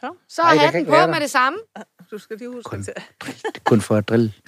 Så, 0.00 0.12
Så 0.28 0.42
Ej, 0.42 0.56
hatten 0.56 0.80
ikke 0.80 0.90
på 0.90 1.06
med 1.06 1.20
det 1.20 1.30
samme. 1.30 1.58
du 2.10 2.18
skal 2.18 2.36
lige 2.38 2.48
huske 2.48 2.68
Kun. 2.70 2.82
til. 2.82 2.92
Kun 3.64 3.80
for 3.80 3.96
at 3.96 4.08
drille. 4.08 4.32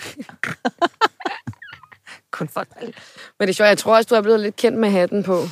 Kun 2.31 2.49
for 2.49 2.65
Men 2.81 2.93
det 3.41 3.49
er 3.49 3.53
sjovt, 3.53 3.69
jeg 3.69 3.79
tror 3.79 3.97
også, 3.97 4.09
du 4.09 4.15
er 4.15 4.23
blevet 4.23 4.41
lidt 4.41 4.57
kendt 4.57 4.79
med 4.79 4.91
hatten 4.91 5.23
på. 5.23 5.43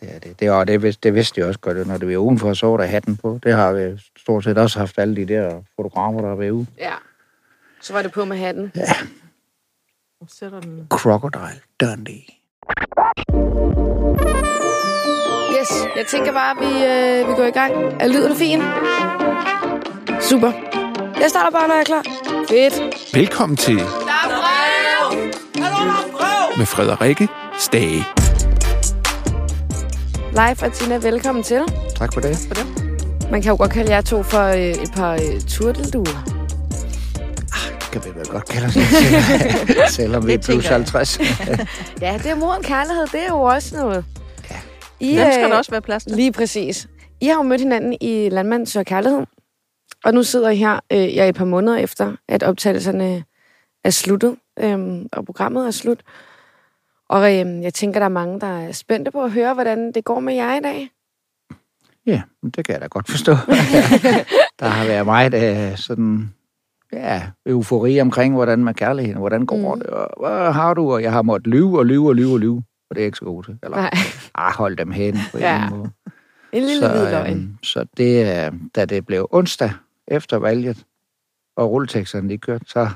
Det 0.00 0.14
er 0.14 0.18
det. 0.18 0.40
Det, 0.40 0.50
og 0.50 0.68
det, 0.68 0.82
vidste, 0.82 1.00
det 1.02 1.14
vidste 1.14 1.40
jeg 1.40 1.48
også 1.48 1.60
godt, 1.60 1.86
når 1.86 1.98
det 1.98 2.08
var 2.08 2.16
udenfor, 2.16 2.54
så 2.54 2.66
var 2.66 2.76
der 2.76 2.84
hatten 2.84 3.16
på. 3.16 3.38
Det 3.42 3.52
har 3.52 3.72
vi 3.72 4.00
stort 4.18 4.44
set 4.44 4.58
også 4.58 4.78
haft 4.78 4.98
alle 4.98 5.16
de 5.16 5.26
der 5.34 5.62
fotografer, 5.76 6.20
der 6.20 6.28
har 6.28 6.36
været 6.36 6.50
ude. 6.50 6.66
Ja. 6.78 6.94
Så 7.80 7.92
var 7.92 8.02
det 8.02 8.12
på 8.12 8.24
med 8.24 8.36
hatten. 8.36 8.72
Nu 10.20 10.26
sætter 10.28 10.60
den. 10.60 10.86
Crocodile 10.90 11.60
Dundee. 11.80 12.22
Yes, 15.60 15.68
jeg 15.96 16.06
tænker 16.06 16.32
bare, 16.32 16.50
at 16.50 16.56
vi, 16.60 16.84
øh, 16.84 17.28
vi 17.28 17.34
går 17.34 17.44
i 17.44 17.50
gang. 17.50 17.72
Er 18.00 18.08
lyden 18.08 18.36
fin? 18.36 18.62
Super. 20.20 20.52
Jeg 21.20 21.30
starter 21.30 21.50
bare, 21.50 21.68
når 21.68 21.74
jeg 21.74 21.80
er 21.80 21.84
klar. 21.84 22.02
Fedt. 22.48 23.14
Velkommen 23.14 23.56
til 23.56 23.80
med 26.56 26.66
Frederikke 26.66 27.28
Stage. 27.58 28.04
Live 30.30 30.56
og 30.66 30.72
Tina, 30.72 30.96
velkommen 30.96 31.44
til. 31.44 31.62
Tak 31.96 32.12
for 32.14 32.20
det. 32.20 32.38
Man 33.30 33.42
kan 33.42 33.50
jo 33.50 33.56
godt 33.56 33.72
kalde 33.72 33.92
jer 33.92 34.00
to 34.00 34.22
for 34.22 34.42
øh, 34.42 34.60
et 34.60 34.92
par 34.96 35.12
øh, 35.12 35.40
turtelduer. 35.48 36.24
Kan 37.92 38.02
vi 38.04 38.10
vel 38.18 38.26
godt 38.26 38.48
kalde 38.48 38.66
os 38.66 38.74
det, 38.74 38.84
selvom 39.98 40.26
vi 40.26 40.32
er 40.32 40.36
Det 40.36 40.44
plus 40.44 40.64
tænker 40.64 40.68
jeg. 40.68 40.76
50. 40.76 41.18
Ja, 42.02 42.18
det 42.22 42.30
er 42.30 42.34
moden 42.34 42.62
kærlighed. 42.62 43.06
Det 43.12 43.20
er 43.22 43.28
jo 43.28 43.40
også 43.40 43.76
noget. 43.76 44.04
I, 45.00 45.16
Dem 45.16 45.32
skal 45.32 45.44
øh, 45.44 45.50
der 45.50 45.56
også 45.56 45.70
være 45.70 45.82
plads 45.82 46.04
til. 46.04 46.16
Lige 46.16 46.32
præcis. 46.32 46.88
I 47.20 47.26
har 47.26 47.34
jo 47.34 47.42
mødt 47.42 47.60
hinanden 47.60 47.96
i 48.00 48.28
Landmand 48.28 48.66
Søger 48.66 48.84
Kærlighed. 48.84 49.26
Og 50.04 50.14
nu 50.14 50.22
sidder 50.22 50.50
I 50.50 50.56
her, 50.56 50.80
øh, 50.92 50.98
jeg 51.16 51.24
er 51.24 51.28
et 51.28 51.34
par 51.34 51.44
måneder 51.44 51.76
efter, 51.76 52.16
at 52.28 52.42
optagelserne 52.42 53.24
er 53.84 53.90
sluttet, 53.90 54.36
øh, 54.60 55.02
og 55.12 55.24
programmet 55.26 55.66
er 55.66 55.70
slut. 55.70 56.00
Og 57.08 57.22
øh, 57.34 57.62
jeg 57.62 57.74
tænker, 57.74 58.00
der 58.00 58.04
er 58.04 58.08
mange, 58.10 58.40
der 58.40 58.46
er 58.60 58.72
spændte 58.72 59.10
på 59.10 59.24
at 59.24 59.32
høre, 59.32 59.54
hvordan 59.54 59.92
det 59.92 60.04
går 60.04 60.20
med 60.20 60.34
jer 60.34 60.54
i 60.56 60.60
dag. 60.60 60.90
Ja, 62.06 62.22
det 62.56 62.64
kan 62.64 62.72
jeg 62.72 62.80
da 62.80 62.86
godt 62.86 63.10
forstå. 63.10 63.32
der 64.60 64.66
har 64.66 64.86
været 64.86 65.06
meget 65.06 65.34
øh, 65.70 65.76
sådan, 65.78 66.30
ja, 66.92 67.22
eufori 67.46 68.00
omkring, 68.00 68.34
hvordan 68.34 68.64
med 68.64 68.74
kærligheden, 68.74 69.18
hvordan 69.18 69.46
går 69.46 69.74
Mm. 69.74 69.80
det, 69.80 69.90
og 69.90 70.08
hvad 70.20 70.52
har 70.52 70.74
du, 70.74 70.92
og 70.92 71.02
jeg 71.02 71.12
har 71.12 71.22
måttet 71.22 71.46
lyve 71.46 71.78
og 71.78 71.86
lyve 71.86 72.08
og 72.08 72.14
lyve 72.14 72.32
og 72.32 72.38
lyve, 72.40 72.62
og 72.90 72.96
det 72.96 73.02
er 73.02 73.06
ikke 73.06 73.18
så 73.18 73.24
god 73.24 73.44
til. 73.44 73.58
Eller, 73.62 73.76
Nej, 73.76 73.90
ah, 74.34 74.52
hold 74.52 74.76
dem 74.76 74.90
hen 74.90 75.16
på 75.30 75.36
en 75.36 75.42
Ja. 75.42 75.54
eller 75.54 75.66
anden 75.66 75.78
måde. 75.78 75.90
en 76.52 76.62
lille 76.62 76.80
så, 76.80 76.88
hvid 76.88 77.10
løgn. 77.10 77.32
øhm, 77.32 77.58
så 77.62 77.86
det, 77.96 78.46
øh, 78.46 78.52
da 78.74 78.84
det 78.84 79.06
blev 79.06 79.28
onsdag 79.30 79.72
efter 80.08 80.36
valget, 80.36 80.84
og 81.56 81.70
rulleteksterne 81.70 82.28
de 82.30 82.38
kørte, 82.38 82.64
så 82.68 82.88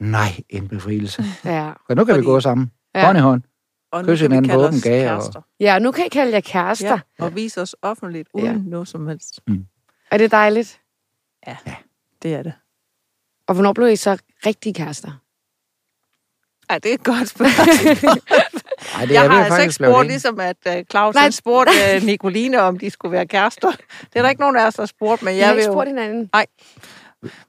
nej, 0.00 0.28
en 0.48 0.68
befrielse. 0.68 1.24
Ja. 1.44 1.72
For 1.86 1.94
nu 1.94 2.04
kan 2.04 2.12
Fordi- 2.12 2.20
vi 2.20 2.24
gå 2.26 2.40
sammen. 2.40 2.70
Ja. 2.94 3.06
Hånd 3.06 3.18
i 3.18 3.20
hånd. 3.20 3.42
Og 3.92 4.04
Kys 4.04 4.20
hinanden 4.20 4.50
på 4.50 4.56
åben 4.56 4.74
os 4.74 4.82
gave 4.82 5.10
og- 5.12 5.44
ja, 5.60 5.78
nu 5.78 5.92
kan 5.92 6.06
I 6.06 6.08
kalde 6.08 6.32
jer 6.32 6.40
kærester. 6.40 6.98
Ja, 7.18 7.24
og 7.24 7.34
vise 7.34 7.62
os 7.62 7.76
offentligt 7.82 8.28
uden 8.34 8.46
Ja. 8.46 8.70
noget 8.70 8.88
som 8.88 9.06
helst. 9.08 9.40
Er 10.10 10.18
det 10.18 10.30
dejligt? 10.30 10.80
Det 12.22 12.34
er 12.34 12.42
det. 12.42 12.52
Og 13.46 13.54
hvornår 13.54 13.72
blev 13.72 13.88
I 13.88 13.96
så 13.96 14.18
rigtige 14.46 14.74
kærester? 14.74 15.10
Ej, 16.70 16.78
det 16.78 16.90
er 16.90 16.94
et 16.94 17.04
godt 17.04 17.28
spørgsmål. 17.28 18.16
Ej, 18.94 19.04
det 19.04 19.14
jeg 19.14 19.24
er 19.24 19.28
har 19.30 19.44
altså 19.44 19.60
ikke 19.60 19.74
spurgt, 19.74 20.06
ligesom 20.08 20.40
at 20.40 20.56
uh, 20.66 20.72
Claus 20.90 21.14
Nej. 21.14 21.30
spurgte 21.30 21.72
uh, 21.96 22.02
Nicoline, 22.06 22.60
om 22.60 22.78
de 22.78 22.90
skulle 22.90 23.12
være 23.12 23.26
kærester. 23.26 23.70
Det 24.00 24.16
er 24.16 24.22
der 24.22 24.28
ikke 24.28 24.40
nogen 24.40 24.56
af 24.56 24.66
os, 24.66 24.74
der 24.74 24.82
har 24.82 24.86
spurgt, 24.86 25.22
men 25.22 25.34
I 25.34 25.36
jeg 25.36 25.46
har 25.46 25.54
vil 25.54 25.60
ikke 25.60 25.68
jo 25.68 25.72
spurgt 25.74 25.88
hinanden? 25.88 26.30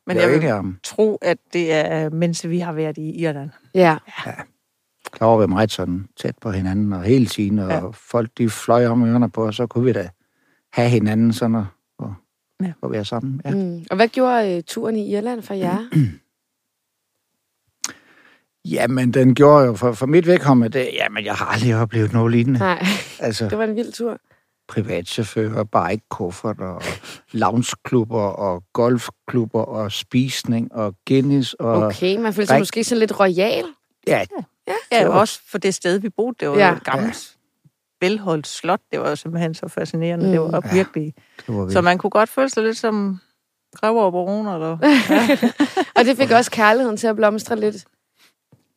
men 0.07 0.15
Vi 0.17 0.21
er 0.21 0.29
jeg 0.29 0.41
vil 0.41 0.51
om, 0.51 0.77
tro, 0.83 1.15
at 1.21 1.37
det 1.53 1.73
er, 1.73 2.09
mens 2.09 2.47
vi 2.49 2.59
har 2.59 2.73
været 2.73 2.97
i 2.97 3.11
Irland. 3.21 3.49
Ja. 3.75 3.97
der 5.19 5.25
var 5.25 5.37
vi 5.37 5.47
meget 5.47 5.71
sådan 5.71 6.07
tæt 6.17 6.35
på 6.41 6.51
hinanden, 6.51 6.93
og 6.93 7.03
hele 7.03 7.25
tiden, 7.25 7.59
og 7.59 7.69
Ja. 7.69 7.81
folk 7.93 8.29
de 8.37 8.49
fløj 8.49 8.85
om 8.85 9.03
ørerne 9.09 9.29
på, 9.31 9.45
og 9.45 9.53
så 9.53 9.67
kunne 9.67 9.85
vi 9.85 9.91
da 9.91 10.09
have 10.73 10.89
hinanden 10.89 11.33
sådan, 11.33 11.55
og, 11.55 11.65
og, 11.99 12.13
Ja. 12.61 12.71
og 12.81 12.91
være 12.91 13.05
sammen. 13.05 13.41
Ja. 13.45 13.49
Mm. 13.51 13.85
Og 13.89 13.95
hvad 13.95 14.07
gjorde 14.07 14.55
øh, 14.57 14.63
turen 14.67 14.95
i 14.95 15.15
Irland 15.15 15.41
for 15.41 15.53
jer? 15.53 15.77
Jamen, 18.71 19.13
den 19.13 19.35
gjorde 19.35 19.65
jo 19.65 19.73
for, 19.75 19.91
for 19.93 20.05
mit 20.05 20.27
vedkommende, 20.27 20.79
det, 20.79 20.89
jamen, 20.93 21.25
jeg 21.25 21.33
har 21.33 21.45
aldrig 21.45 21.75
oplevet 21.75 22.13
noget 22.13 22.31
lignende. 22.31 22.59
Nej, 22.59 22.85
Altså, 23.19 23.49
det 23.49 23.57
var 23.57 23.63
en 23.63 23.75
vild 23.75 23.91
tur. 23.91 24.17
privatchauffører, 24.67 25.63
bike 25.63 26.05
og 26.65 26.81
loungeklubber 27.31 28.21
og 28.21 28.63
golfklubber 28.73 29.61
og 29.61 29.91
spisning 29.91 30.73
og 30.75 30.95
Guinness 31.07 31.53
og... 31.53 31.83
Okay, 31.83 32.17
man 32.17 32.33
følte 32.33 32.47
sig 32.47 32.59
måske 32.59 32.83
sådan 32.83 32.99
lidt 32.99 33.19
royal. 33.19 33.65
Ja, 34.07 34.23
Ja, 34.67 34.99
Det 34.99 35.07
var- 35.07 35.13
også 35.13 35.39
for 35.51 35.57
det 35.57 35.73
sted, 35.73 35.97
vi 35.99 36.09
boede. 36.09 36.35
Det 36.39 36.49
var 36.49 36.55
Ja. 36.57 36.67
ja. 36.67 36.75
et 36.75 36.83
gammelt, 36.83 37.31
velholdt 38.01 38.47
slot. 38.47 38.79
Det 38.91 38.99
var 38.99 39.09
jo 39.09 39.15
simpelthen 39.15 39.53
så 39.53 39.67
fascinerende. 39.67 40.25
Mm. 40.25 40.31
Det 40.31 40.41
var 40.41 40.47
Mm. 40.47 40.67
Ja. 40.67 40.73
virkelig... 40.73 41.13
det 41.47 41.55
var. 41.55 41.69
Så 41.69 41.81
man 41.81 41.97
kunne 41.97 42.09
godt 42.09 42.29
føle 42.29 42.49
sig 42.49 42.63
lidt 42.63 42.77
som 42.77 43.19
grever 43.75 44.03
og 44.03 44.11
baroner. 44.11 44.53
Eller... 44.55 44.77
Og 45.99 46.05
det 46.05 46.17
fik 46.17 46.31
også 46.31 46.51
kærligheden 46.51 46.97
til 46.97 47.07
at 47.07 47.15
blomstre 47.15 47.59
lidt. 47.59 47.75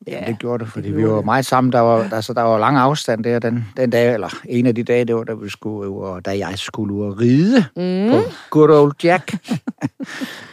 Ja, 0.07 0.25
det 0.27 0.39
gjorde 0.39 0.65
det, 0.65 0.73
fordi 0.73 0.89
det 0.89 0.97
vi 0.97 1.01
gjorde 1.01 1.13
var 1.15 1.19
det. 1.21 1.25
meget 1.25 1.47
sammen. 1.47 1.73
Der 1.73 1.81
var, 1.81 2.09
altså, 2.13 2.33
der 2.33 2.43
var 2.43 2.59
lang 2.59 2.77
afstand 2.77 3.25
der 3.25 3.39
den, 3.39 3.67
den 3.77 3.91
dag, 3.91 4.15
eller 4.15 4.29
en 4.49 4.67
af 4.67 4.75
de 4.75 4.83
dage, 4.85 5.05
det 5.05 5.15
var, 5.17 5.25
da, 5.25 5.33
vi 5.35 5.49
skulle, 5.51 5.89
ud 5.91 6.05
og 6.05 6.25
da 6.25 6.39
jeg 6.39 6.53
skulle 6.57 6.95
ud 6.95 7.05
og 7.05 7.21
ride 7.21 7.65
Mm. 7.77 8.11
på 8.11 8.23
good 8.51 8.71
old 8.71 8.93
Jack. 9.05 9.35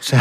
så, 0.00 0.16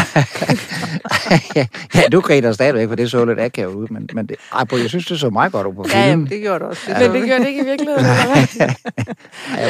ja, 1.95 2.01
du 2.11 2.19
griner 2.21 2.51
stadigvæk, 2.51 2.87
for 2.87 2.95
det 2.95 3.11
så 3.11 3.25
lidt 3.25 3.39
akavet 3.39 3.73
ud, 3.73 3.87
men, 3.87 4.09
men 4.13 4.25
det, 4.25 4.35
ej, 4.53 4.63
bro, 4.65 4.77
jeg 4.77 4.89
synes, 4.89 5.05
det 5.05 5.19
så 5.19 5.29
meget 5.29 5.51
godt 5.51 5.67
ud 5.67 5.73
på 5.73 5.85
Ja, 5.87 5.93
filmen. 5.93 6.09
jamen, 6.09 6.27
det 6.29 6.41
gjorde 6.41 6.59
det 6.59 6.67
også. 6.67 6.81
Men 6.99 7.11
det 7.13 7.25
gjorde 7.25 7.39
det 7.43 7.47
ikke 7.47 7.61
i 7.61 7.65
virkeligheden, 7.65 8.05
eller 8.05 8.25
hvad? 8.25 8.69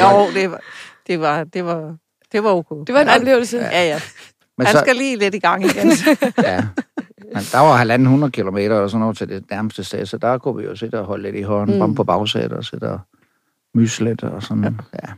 Jo, 0.00 0.26
det 0.40 0.50
var, 0.50 0.60
det 1.06 1.20
var, 1.20 1.44
det 1.44 1.64
var, 1.64 1.94
det 2.32 2.44
var 2.44 2.50
okay. 2.50 2.76
Det 2.86 2.94
var 2.94 3.00
en 3.00 3.08
oplevelse. 3.08 3.58
Ja, 3.58 3.84
ja. 3.88 4.00
men 4.58 4.66
Han 4.66 4.76
så, 4.76 4.80
skal 4.80 4.96
lige 4.96 5.16
lidt 5.16 5.34
i 5.34 5.38
gang 5.38 5.64
igen. 5.64 5.92
ja. 6.42 6.62
Men 7.34 7.42
der 7.52 7.58
var 7.58 7.76
halvanden 7.76 8.08
hundrede 8.08 8.30
kilometer 8.32 8.76
og 8.76 8.90
sådan 8.90 9.00
noget 9.00 9.16
til 9.16 9.28
det 9.28 9.50
nærmeste 9.50 9.84
sted, 9.84 10.06
så 10.06 10.18
der 10.18 10.38
kunne 10.38 10.56
vi 10.56 10.64
jo 10.64 10.76
sætte 10.76 11.00
og 11.00 11.06
holde 11.06 11.22
lidt 11.22 11.36
i 11.36 11.42
hånden, 11.42 11.82
Mm. 11.82 11.94
på 11.94 12.04
bagsædet 12.04 12.52
og 12.52 12.64
sætte 12.64 12.90
og 12.90 13.00
myse 13.74 14.04
lidt 14.04 14.22
og 14.22 14.42
sådan. 14.42 14.64
Ja. 14.64 14.70
ja. 15.08 15.12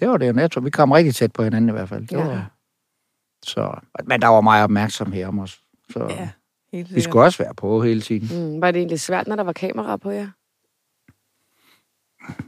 Det 0.00 0.08
var 0.08 0.16
det, 0.16 0.36
jeg 0.36 0.50
tror, 0.50 0.60
vi 0.62 0.70
kom 0.70 0.92
rigtig 0.92 1.14
tæt 1.14 1.32
på 1.32 1.42
hinanden 1.42 1.68
i 1.68 1.72
hvert 1.72 1.88
fald. 1.88 2.00
Det 2.06 2.12
Ja. 2.12 2.24
var, 2.24 2.50
så, 3.42 3.74
men 4.04 4.22
der 4.22 4.28
var 4.28 4.40
meget 4.40 4.64
opmærksomhed 4.64 5.24
om 5.24 5.38
os. 5.38 5.60
Så 5.90 6.06
ja, 6.10 6.28
helt 6.72 6.94
vi 6.94 7.00
skulle 7.00 7.24
også 7.24 7.42
være 7.42 7.54
på 7.54 7.82
hele 7.82 8.00
tiden. 8.00 8.54
Mm. 8.54 8.60
Var 8.60 8.70
det 8.70 8.78
egentlig 8.78 9.00
svært, 9.00 9.26
når 9.28 9.36
der 9.36 9.42
var 9.44 9.52
kamera 9.52 9.96
på 9.96 10.10
jer? 10.10 10.28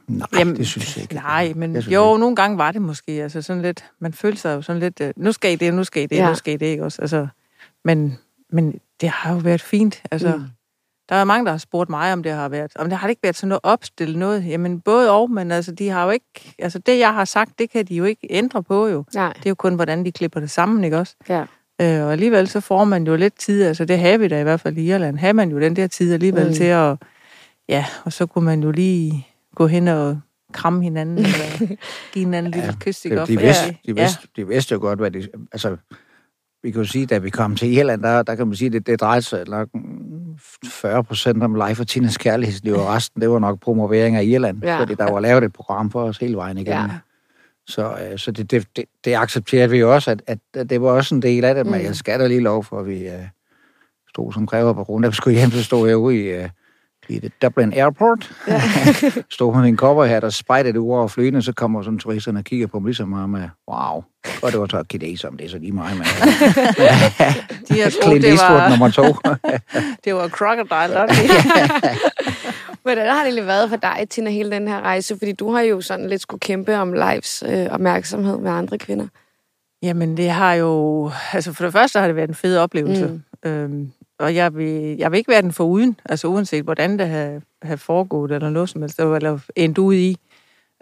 Nej, 0.06 0.28
Jamen, 0.38 0.56
det 0.56 0.66
synes 0.66 0.97
jeg 0.97 1.03
ikke. 1.03 1.14
Nej, 1.14 1.53
men 1.56 1.75
Jeg 1.75 1.82
synes 1.82 1.94
jo, 1.94 2.12
ikke. 2.14 2.20
nogle 2.20 2.37
gange 2.37 2.59
var 2.59 2.72
det 2.72 2.82
måske. 2.82 3.12
Altså 3.12 3.43
sådan 3.43 3.62
lidt, 3.62 3.84
man 3.98 4.12
følte 4.12 4.41
sig 4.41 4.54
jo 4.56 4.62
sådan 4.62 4.81
lidt, 4.81 5.00
øh, 5.00 5.12
nu 5.16 5.32
skal 5.32 5.53
I 5.53 5.56
det, 5.56 5.75
nu 5.75 5.84
skal 5.84 6.03
I 6.03 6.06
det, 6.06 6.16
ja. 6.16 6.28
nu 6.28 6.34
skal 6.34 6.54
I 6.54 6.56
det, 6.56 6.66
ikke 6.66 6.84
også? 6.84 7.03
Altså, 7.03 7.26
men, 7.84 8.19
men 8.50 8.81
det 9.00 9.09
har 9.09 9.32
jo 9.32 9.38
været 9.38 9.60
fint. 9.60 10.03
Altså, 10.10 10.37
Mm. 10.37 10.44
Der 11.09 11.15
er 11.15 11.25
mange, 11.25 11.44
der 11.44 11.50
har 11.50 11.59
spurgt 11.59 11.91
mig, 11.91 12.12
om 12.12 12.22
det 12.22 12.32
har 12.32 12.49
været, 12.49 12.72
om 12.77 12.88
det 12.88 12.99
har 12.99 13.06
det 13.06 13.10
ikke 13.12 13.22
været 13.22 13.37
sådan 13.37 13.49
noget 13.49 13.60
opstillet 13.62 14.19
noget. 14.19 14.47
Jamen, 14.47 14.81
både 14.81 15.10
og, 15.10 15.31
men 15.31 15.50
altså, 15.53 15.72
de 15.72 15.88
har 15.88 16.05
jo 16.05 16.10
ikke, 16.10 16.55
altså 16.59 16.78
det, 16.78 16.99
jeg 16.99 17.15
har 17.15 17.25
sagt, 17.25 17.59
det 17.59 17.71
kan 17.71 17.84
de 17.87 17.94
jo 17.94 18.05
ikke 18.05 18.27
ændre 18.31 18.62
på 18.62 18.87
jo. 18.88 19.05
Nej, 19.15 19.32
Det 19.32 19.47
er 19.47 19.50
jo 19.50 19.55
kun, 19.55 19.75
hvordan 19.75 20.05
de 20.05 20.12
klipper 20.12 20.41
det 20.41 20.50
sammen, 20.50 20.84
ikke 20.84 20.99
også? 20.99 21.16
ja. 21.28 21.44
Øh, 21.81 22.05
og 22.06 22.12
alligevel 22.12 22.49
så 22.49 22.60
får 22.60 22.84
man 22.84 23.06
jo 23.06 23.16
lidt 23.16 23.38
tid, 23.38 23.62
altså 23.65 23.84
det 23.84 23.99
har 23.99 24.19
vi 24.19 24.28
da 24.28 24.41
i 24.41 24.43
hvert 24.43 24.60
fald 24.60 24.77
i 24.78 24.91
Irland, 24.93 25.19
har 25.19 25.32
man 25.32 25.50
jo 25.50 25.61
den 25.61 25.76
der 25.76 25.87
tid 25.87 26.12
alligevel 26.15 26.47
Mm. 26.47 26.55
til 26.55 26.65
at, 26.65 26.97
ja, 27.69 27.87
og 28.05 28.12
så 28.12 28.26
kunne 28.26 28.44
man 28.44 28.62
jo 28.62 28.71
lige 28.71 29.26
gå 29.55 29.66
hen 29.66 29.88
og 29.88 30.21
kramme 30.53 30.82
hinanden, 30.82 31.19
eller 31.19 31.59
give 32.12 32.25
hinanden 32.25 32.55
en 32.55 32.61
lille 32.61 32.76
kys, 32.81 33.05
ikke? 33.05 33.16
De, 33.26 33.38
vidste, 33.38 33.65
ja, 33.66 33.75
de, 33.93 33.94
vidste, 33.97 34.28
de 34.37 34.49
vidste 34.49 34.72
jo 34.72 34.81
godt, 34.81 34.99
hvad 34.99 35.11
de... 35.11 35.28
Altså, 35.53 35.76
vi 36.64 36.70
kan 36.70 36.81
jo 36.82 36.87
sige, 36.88 37.06
da 37.06 37.19
vi 37.19 37.31
kom 37.31 37.56
til 37.56 37.72
Irland, 37.76 38.02
der, 38.02 38.22
der 38.22 38.34
kan 38.34 38.46
man 38.46 38.56
sige, 38.56 38.66
at 38.66 38.72
det, 38.72 38.87
det 38.87 39.00
drejede 39.00 39.22
sig 39.22 39.49
nok 39.49 39.69
40 40.69 41.05
procent 41.05 41.43
om 41.43 41.55
life 41.69 41.82
og 41.82 41.87
Tinas 41.88 42.16
kærlighedsliv, 42.19 42.75
og 42.75 42.87
resten, 42.87 43.20
det 43.22 43.31
var 43.31 43.38
nok 43.38 43.61
promovering 43.61 44.16
af 44.16 44.25
Irland, 44.25 44.64
Ja. 44.64 44.81
fordi 44.81 44.94
der 44.94 45.12
var 45.12 45.20
lavet 45.20 45.44
et 45.44 45.52
program 45.52 45.90
for 45.90 46.02
os 46.02 46.19
hele 46.19 46.37
vejen 46.37 46.58
igennem. 46.58 46.90
Ja. 46.90 46.96
Så, 47.66 47.96
øh, 48.12 48.19
så 48.19 48.31
det, 48.32 48.50
det, 48.50 48.66
det, 48.76 48.84
det 49.05 49.14
accepterede 49.14 49.70
vi 49.70 49.78
jo 49.78 49.94
også, 49.94 50.11
at, 50.11 50.22
at, 50.26 50.38
at 50.55 50.70
det 50.70 50.81
var 50.82 50.88
også 50.90 51.14
en 51.14 51.22
del 51.22 51.44
af 51.44 51.55
det, 51.55 51.66
men 51.66 51.81
Mm. 51.81 51.87
jeg 51.87 51.94
skal 51.96 52.20
da 52.20 52.26
lige 52.26 52.40
lov 52.40 52.64
for, 52.64 52.81
at 52.81 52.87
vi 52.87 53.06
øh, 53.08 53.22
stod 54.08 54.32
som 54.32 54.46
kræver 54.46 54.72
på 54.72 54.84
grund. 54.84 55.02
Da 55.02 55.08
vi 55.08 55.14
skulle 55.14 55.38
hjem, 55.38 55.50
så 55.50 55.64
stod 55.64 55.88
jeg 55.88 55.96
ude 55.96 56.16
i, 56.16 56.20
øh, 56.28 56.49
i 57.08 57.18
det 57.18 57.32
Dublin 57.42 57.72
Airport. 57.72 58.32
Ja. 58.48 58.62
stod 59.30 59.54
med 59.54 59.62
min 59.62 59.76
cowboyhat 59.76 60.24
og 60.24 60.32
spejtede 60.32 60.80
ud 60.80 60.90
over 60.90 61.08
flyene, 61.08 61.42
så 61.42 61.52
kommer 61.52 61.82
sådan 61.82 61.98
turisterne 61.98 62.38
og 62.38 62.44
kigger 62.44 62.66
på 62.66 62.78
mig 62.78 62.86
ligesom 62.86 63.08
mig 63.08 63.30
med, 63.30 63.48
wow. 63.70 64.04
Og 64.42 64.52
det 64.52 64.60
var 64.60 64.66
så 64.70 64.84
kineser, 64.88 65.28
om 65.28 65.36
det 65.36 65.44
er 65.44 65.50
så 65.50 65.58
lige 65.58 65.72
mig, 65.72 65.90
men... 65.96 66.04
De 67.68 67.80
har 67.80 67.90
troet, 67.90 68.02
Clint 68.02 68.24
det 68.24 68.32
var, 68.32 68.68
nummer 68.68 68.90
to. 68.90 69.02
det 70.04 70.14
var 70.14 70.28
Crocodile 70.28 71.00
Dundee. 71.00 71.28
Hvordan 72.82 73.06
har 73.06 73.18
det 73.18 73.24
egentlig 73.24 73.46
været 73.46 73.68
for 73.68 73.76
dig, 73.76 74.06
Tina, 74.10 74.30
hele 74.30 74.50
den 74.50 74.68
her 74.68 74.80
rejse? 74.80 75.18
Fordi 75.18 75.32
du 75.32 75.52
har 75.52 75.60
jo 75.60 75.80
sådan 75.80 76.08
lidt 76.08 76.22
skulle 76.22 76.40
kæmpe 76.40 76.76
om 76.76 76.92
lives 76.92 77.44
øh, 77.46 77.66
opmærksomhed 77.70 78.38
med 78.38 78.50
andre 78.50 78.78
kvinder. 78.78 79.06
Jamen, 79.82 80.16
det 80.16 80.30
har 80.30 80.54
jo... 80.54 81.10
Altså, 81.32 81.52
for 81.52 81.64
det 81.64 81.72
første 81.72 81.98
har 81.98 82.06
det 82.06 82.16
været 82.16 82.28
en 82.28 82.34
fed 82.34 82.56
oplevelse. 82.56 83.06
Mm. 83.06 83.50
Øhm, 83.50 83.92
og 84.19 84.34
jeg 84.34 84.55
vil, 84.55 84.96
jeg 84.99 85.11
vil 85.11 85.19
ikke 85.19 85.31
være 85.31 85.43
den 85.43 85.52
for 85.52 85.64
uden, 85.64 86.00
altså 86.05 86.28
uanset 86.28 86.64
hvordan 86.64 86.99
det 86.99 87.08
har, 87.08 87.40
har 87.62 87.76
foregået, 87.76 88.32
eller 88.32 88.50
noget 88.50 88.69
som 88.69 88.82
helst, 88.82 89.00
eller 89.00 89.38
endt 89.56 89.78
ud 89.78 89.94
i. 89.94 90.16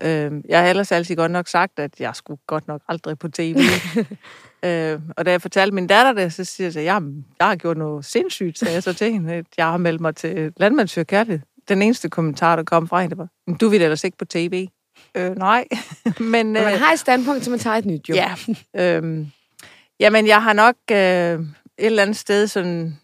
Øhm, 0.03 0.45
jeg 0.49 0.61
har 0.61 0.69
ellers 0.69 0.93
altid 0.93 1.17
godt 1.17 1.31
nok 1.31 1.49
sagt, 1.49 1.79
at 1.79 2.01
jeg 2.01 2.17
skulle 2.17 2.41
godt 2.47 2.69
nok 2.69 2.83
aldrig 2.89 3.19
på 3.19 3.29
tv. 3.29 3.57
øhm, 4.65 5.03
og 5.17 5.27
da 5.27 5.31
jeg 5.31 5.43
fortalte 5.43 5.75
min 5.75 5.87
datter 5.87 6.13
det, 6.13 6.33
så 6.33 6.45
siger 6.45 6.67
jeg, 6.69 6.77
at 6.77 6.85
jeg, 6.85 7.03
jeg 7.39 7.47
har 7.47 7.57
gjort 7.57 7.77
noget 7.77 8.05
sindssygt, 8.05 8.59
sagde 8.59 8.75
jeg 8.75 8.83
så 8.83 8.93
til 8.93 9.13
hende, 9.13 9.35
at 9.35 9.47
jeg 9.57 9.67
har 9.67 9.77
meldt 9.77 10.01
mig 10.01 10.17
til 10.17 10.53
Landmandsfør 10.57 11.03
Kærlighed. 11.03 11.41
Den 11.69 11.83
eneste 11.83 12.09
kommentar, 12.09 12.57
der 12.57 12.63
kom 12.63 12.89
fra 12.89 13.03
hende, 13.03 13.19
var, 13.19 13.29
"Men 13.47 13.57
du 13.57 13.69
vil 13.69 13.83
ellers 13.83 14.05
ikke 14.05 14.19
på 14.19 14.25
tv. 14.25 14.69
Øh, 15.15 15.37
nej, 15.37 15.65
men... 16.05 16.31
Men 16.31 16.53
man 16.53 16.73
øh, 16.73 16.81
har 16.81 16.93
et 16.93 16.99
standpunkt, 16.99 17.45
så 17.45 17.51
man 17.51 17.59
tager 17.59 17.77
et 17.77 17.87
nyt 17.87 18.09
job. 18.09 18.17
Ja. 18.17 18.35
Øhm, 18.77 19.27
jamen, 20.01 20.27
jeg 20.27 20.43
har 20.43 20.53
nok 20.53 20.75
øh, 20.91 20.97
et 21.79 21.87
eller 21.87 22.03
andet 22.03 22.17
sted 22.17 22.47
sådan... 22.47 22.99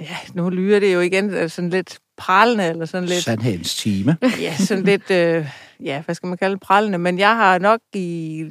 Ja, 0.00 0.16
nu 0.34 0.50
lyder 0.50 0.80
det 0.80 0.94
jo 0.94 1.00
igen 1.00 1.30
øh, 1.30 1.50
sådan 1.50 1.70
lidt 1.70 1.98
prallende, 2.16 2.64
eller 2.64 2.84
sådan 2.84 3.08
lidt... 3.08 3.22
Sandhedens 3.22 3.76
time. 3.76 4.16
Ja, 4.40 4.56
sådan 4.56 4.84
lidt... 4.84 5.10
Øh, 5.10 5.48
ja, 5.80 6.02
hvad 6.02 6.14
skal 6.14 6.26
man 6.26 6.38
kalde 6.38 6.54
det? 6.54 6.60
Prallende. 6.62 6.98
Men 6.98 7.18
jeg 7.18 7.36
har 7.36 7.58
nok 7.58 7.80
i 7.94 8.44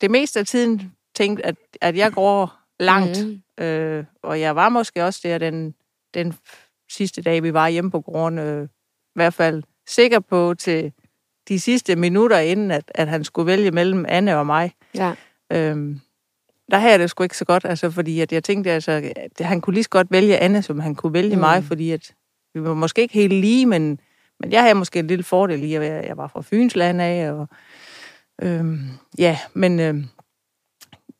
det 0.00 0.10
meste 0.10 0.40
af 0.40 0.46
tiden 0.46 0.92
tænkt, 1.14 1.40
at, 1.40 1.56
at 1.80 1.96
jeg 1.96 2.12
går 2.12 2.52
langt. 2.80 3.26
Mm. 3.26 3.64
Øh, 3.64 4.04
og 4.22 4.40
jeg 4.40 4.56
var 4.56 4.68
måske 4.68 5.04
også 5.04 5.20
der 5.22 5.38
den, 5.38 5.74
den 6.14 6.34
sidste 6.90 7.22
dag, 7.22 7.42
vi 7.42 7.52
var 7.52 7.68
hjemme 7.68 7.90
på 7.90 8.00
gården, 8.00 8.38
øh, 8.38 8.64
i 8.64 8.68
hvert 9.14 9.34
fald 9.34 9.62
sikker 9.88 10.20
på 10.20 10.54
til 10.54 10.92
de 11.48 11.60
sidste 11.60 11.96
minutter, 11.96 12.38
inden 12.38 12.70
at, 12.70 12.92
at 12.94 13.08
han 13.08 13.24
skulle 13.24 13.46
vælge 13.46 13.70
mellem 13.70 14.04
Anne 14.08 14.38
og 14.38 14.46
mig. 14.46 14.72
Ja. 14.94 15.14
Øhm, 15.52 16.00
der 16.70 16.78
havde 16.78 16.90
jeg 16.92 16.98
det 16.98 17.10
sgu 17.10 17.22
ikke 17.22 17.36
så 17.36 17.44
godt, 17.44 17.64
altså, 17.64 17.90
fordi 17.90 18.20
at 18.20 18.32
jeg 18.32 18.44
tænkte, 18.44 18.70
altså, 18.70 19.12
at 19.16 19.46
han 19.46 19.60
kunne 19.60 19.74
lige 19.74 19.84
så 19.84 19.90
godt 19.90 20.06
vælge 20.10 20.38
Anne, 20.38 20.62
som 20.62 20.80
han 20.80 20.94
kunne 20.94 21.12
vælge 21.12 21.28
Mm. 21.28 21.34
mm. 21.34 21.40
mig, 21.40 21.64
fordi 21.64 21.90
at 21.90 22.14
vi 22.54 22.62
var 22.62 22.74
måske 22.74 23.02
ikke 23.02 23.14
helt 23.14 23.32
lige, 23.32 23.66
men, 23.66 24.00
men 24.40 24.52
jeg 24.52 24.62
havde 24.62 24.74
måske 24.74 24.98
en 24.98 25.06
lille 25.06 25.24
fordel 25.24 25.62
i, 25.64 25.74
at 25.74 25.82
jeg, 25.84 26.04
jeg 26.08 26.16
var 26.16 26.28
fra 26.28 26.42
Fynsland 26.42 27.02
af, 27.02 27.32
og 27.32 27.48
øhm, 28.42 28.80
ja, 29.18 29.38
men 29.54 29.80
øhm, 29.80 30.04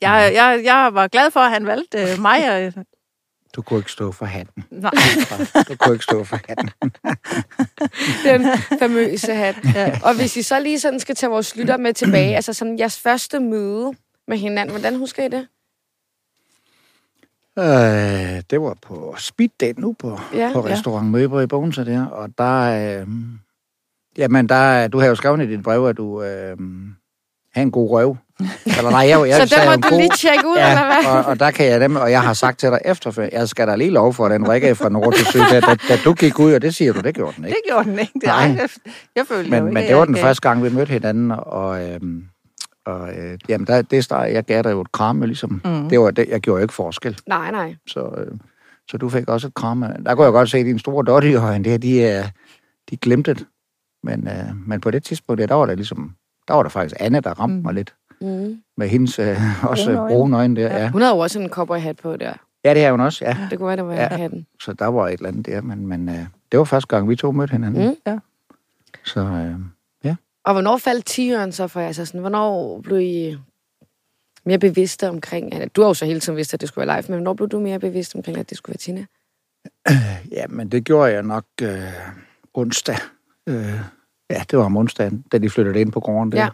jeg, 0.00 0.31
jeg, 0.35 0.61
jeg 0.65 0.91
var 0.93 1.09
glad 1.09 1.31
for, 1.31 1.41
at 1.41 1.50
han 1.50 1.67
valgte 1.67 1.99
øh, 1.99 2.21
mig, 2.21 2.67
og, 2.67 2.85
Du 3.56 3.62
kunne 3.62 3.79
ikke 3.79 3.93
stå 3.93 4.12
for 4.12 4.27
hatten. 4.27 4.65
nej, 4.71 4.91
Du 5.69 5.77
kunne 5.77 5.95
ikke 5.95 6.05
stå 6.05 6.25
for 6.25 6.39
hatten. 6.49 6.71
Den 8.27 8.47
famøse 8.79 9.35
hat. 9.35 9.56
Ja. 9.75 9.99
Og 10.05 10.17
hvis 10.17 10.37
I 10.37 10.43
så 10.43 10.61
lige 10.61 10.81
sådan 10.81 11.00
skal 11.00 11.15
tage 11.15 11.31
vores 11.31 11.56
lytter 11.56 11.77
med 11.77 11.95
tilbage, 11.95 12.37
altså 12.37 12.53
sådan 12.53 12.79
jeres 12.79 12.99
første 13.00 13.41
møde 13.41 13.93
med 14.28 14.38
hinanden, 14.38 14.70
hvordan 14.70 14.96
husker 14.96 15.25
I 15.25 15.28
det? 15.28 15.46
Øh, 17.58 18.42
det 18.50 18.60
var 18.60 18.76
på 18.82 19.14
speed 19.19 19.48
date 19.60 19.80
nu 19.80 19.92
på, 19.98 20.20
Ja, 20.32 20.38
ja, 20.38 20.52
på 20.52 20.66
ja. 20.69 20.72
restaurant 20.72 21.10
Møber 21.10 21.40
i 21.40 21.46
Bogense 21.46 21.84
der, 21.84 22.06
og 22.06 22.28
der, 22.38 23.00
øh, 23.00 23.06
jamen 24.19 24.48
der, 24.48 24.88
du 24.88 24.98
har 24.98 25.06
jo 25.06 25.14
skrevet 25.14 25.42
i 25.42 25.46
dit 25.46 25.62
brev, 25.62 25.86
at 25.86 25.96
du 25.96 26.22
øh, 26.22 26.56
har 27.54 27.62
en 27.62 27.70
god 27.70 27.90
røv. 27.90 28.16
Eller 28.66 28.90
nej, 28.90 29.08
jeg, 29.08 29.20
jeg 29.28 29.48
så 29.48 29.56
der 29.56 29.70
må 29.70 29.76
du 29.76 29.88
god, 29.88 29.98
lige 29.98 30.10
tjekke 30.16 30.46
ud, 30.46 30.56
eller 30.56 30.84
hvad? 30.84 31.02
ja, 31.04 31.19
og, 31.19 31.25
og, 31.25 31.40
der 31.40 31.50
kan 31.50 31.66
jeg 31.66 31.80
dem, 31.80 31.96
og 31.96 32.10
jeg 32.10 32.22
har 32.22 32.32
sagt 32.32 32.58
til 32.58 32.69
dig 32.69 32.80
efterfør, 32.84 33.28
jeg 33.32 33.48
skal 33.48 33.69
da 33.69 33.76
lige 33.76 33.90
lov 33.90 34.14
for, 34.14 34.26
at 34.26 34.30
den 34.30 34.48
Rikke 34.48 34.75
fra 34.75 34.88
Nord 34.88 35.14
til 35.14 35.26
Syd, 35.26 35.40
da, 35.50 35.60
da, 35.60 35.75
da, 35.88 35.98
du 36.04 36.14
gik 36.14 36.38
ud, 36.38 36.52
og 36.52 36.62
det 36.62 36.75
siger 36.75 36.92
du, 36.92 37.00
det 37.00 37.14
gjorde 37.14 37.36
den 37.36 37.44
ikke. 37.44 37.56
det 37.56 37.62
gjorde 37.70 37.90
den 37.90 37.98
ikke. 37.98 38.12
Det, 38.14 38.22
Nej. 38.22 38.36
jeg, 38.36 38.69
jeg 39.16 39.26
følte 39.26 39.44
jo 39.44 39.50
Men, 39.50 39.69
ikke, 39.69 39.75
men 39.75 39.88
det 39.88 39.96
var 39.96 40.04
den 40.04 40.16
første 40.16 40.48
gang, 40.48 40.64
vi 40.64 40.70
mødte 40.70 40.92
hinanden, 40.92 41.30
og, 41.30 41.84
øhm, 41.88 42.25
og 42.88 43.08
øh, 43.17 43.38
jamen, 43.49 43.67
der, 43.67 43.82
det 43.82 44.05
start, 44.05 44.32
jeg 44.32 44.44
gav 44.44 44.62
dig 44.62 44.70
jo 44.70 44.81
et 44.81 44.93
kram, 44.93 45.23
ligesom. 45.23 45.61
Mm. 45.64 45.88
Det 45.88 46.00
var, 46.00 46.11
det, 46.11 46.29
jeg 46.29 46.40
gjorde 46.40 46.58
jo 46.58 46.62
ikke 46.62 46.75
forskel, 46.75 47.19
Nej, 47.26 47.50
nej. 47.50 47.76
så, 47.87 48.00
øh, 48.19 48.38
så 48.90 48.96
du 48.99 49.08
fik 49.08 49.29
også 49.29 49.46
et 49.46 49.55
kram. 49.55 49.81
Der 50.06 50.14
kunne 50.14 50.25
jeg 50.25 50.32
godt 50.32 50.50
se, 50.50 50.58
at 50.58 50.67
dine 50.67 50.79
store 50.79 51.05
dotte 51.05 51.31
i 51.31 51.35
øjne, 51.35 51.64
det 51.64 51.70
her, 51.73 51.79
de, 51.79 52.05
er, 52.05 52.25
de 52.90 52.96
glemte 52.96 53.35
det. 53.35 53.46
Men, 54.02 54.29
øh, 54.29 54.56
men 54.67 54.81
på 54.81 54.90
det 54.90 55.02
tidspunkt, 55.05 55.40
der, 55.40 55.46
der 55.46 55.55
var 55.55 55.67
der 55.67 55.75
ligesom, 55.75 56.12
der 56.49 56.55
var 56.55 56.62
der 56.62 56.70
faktisk 56.70 56.94
Anne, 57.00 57.20
der 57.20 57.31
ramte 57.40 57.56
mm. 57.56 57.62
Mig 57.62 57.75
lidt. 57.75 57.94
Mm. 58.20 58.62
Med 58.76 58.88
hendes 58.88 59.19
øh, 59.19 59.37
også 59.70 59.85
Brune 59.87 59.99
øjne. 60.00 60.14
brune 60.14 60.37
øjne 60.37 60.56
der, 60.56 60.79
ja. 60.79 60.90
Hun 60.90 61.00
havde 61.00 61.14
jo 61.14 61.19
også 61.20 61.40
en 61.40 61.49
cowboyhat 61.49 61.96
på 61.96 62.17
der. 62.17 62.32
Ja, 62.64 62.75
det 62.75 62.85
er 62.85 62.90
hun 62.90 63.00
også, 63.00 63.25
ja. 63.25 63.37
Det 63.50 63.58
kunne 63.58 63.67
være, 63.67 63.76
det 63.76 63.85
var 63.85 63.94
Ja. 63.94 64.02
ja. 64.02 64.17
hatten. 64.17 64.46
Så 64.61 64.73
der 64.73 64.87
var 64.87 65.08
et 65.08 65.12
eller 65.12 65.29
andet 65.29 65.46
der, 65.46 65.61
men, 65.61 65.87
men 65.87 66.08
øh, 66.08 66.14
det 66.52 66.58
var 66.58 66.64
første 66.64 66.87
gang, 66.96 67.08
vi 67.08 67.17
to 67.17 67.32
mødte 67.32 67.52
hinanden. 67.52 67.88
Mm. 67.88 67.94
Ja. 68.06 68.19
Så 69.05 69.20
øh, 69.20 69.55
Og 70.49 70.55
hvornår 70.55 70.77
faldt 70.77 71.06
tigeren 71.06 71.53
så 71.53 71.67
for 71.67 71.81
jer? 71.81 71.87
Altså 71.87 72.05
sådan, 72.05 72.21
hvornår 72.21 72.81
blev 72.81 73.00
I 73.00 73.37
mere 74.45 74.59
bevidste 74.59 75.09
omkring, 75.09 75.55
at 75.55 75.77
du 75.77 75.81
har 75.81 75.89
jo 75.89 75.95
så 75.95 76.05
hele 76.05 76.21
tiden 76.21 76.37
vidst, 76.37 76.55
at 76.55 76.61
det 76.61 76.69
skulle 76.69 76.87
være 76.87 76.97
live, 76.97 77.09
men 77.09 77.19
hvornår 77.19 77.35
blev 77.35 77.49
du 77.49 77.61
mere 77.61 77.79
bevidst 77.79 78.15
omkring, 78.15 78.39
at 78.39 78.50
det 78.50 78.59
skulle 78.59 78.73
være 78.73 78.79
Tina? 78.79 79.06
Ja, 80.37 80.47
men 80.49 80.69
det 80.69 80.85
gjorde 80.85 81.12
jeg 81.12 81.23
nok 81.23 81.45
øh, 81.62 81.83
onsdag. 82.55 82.97
Øh, 83.47 83.81
ja, 84.31 84.43
det 84.50 84.59
var 84.59 84.65
om 84.65 84.77
onsdagen, 84.77 85.25
da 85.33 85.39
de 85.39 85.50
flyttede 85.50 85.81
ind 85.81 85.93
på 85.93 86.00
gården 86.00 86.33
der. 86.33 86.50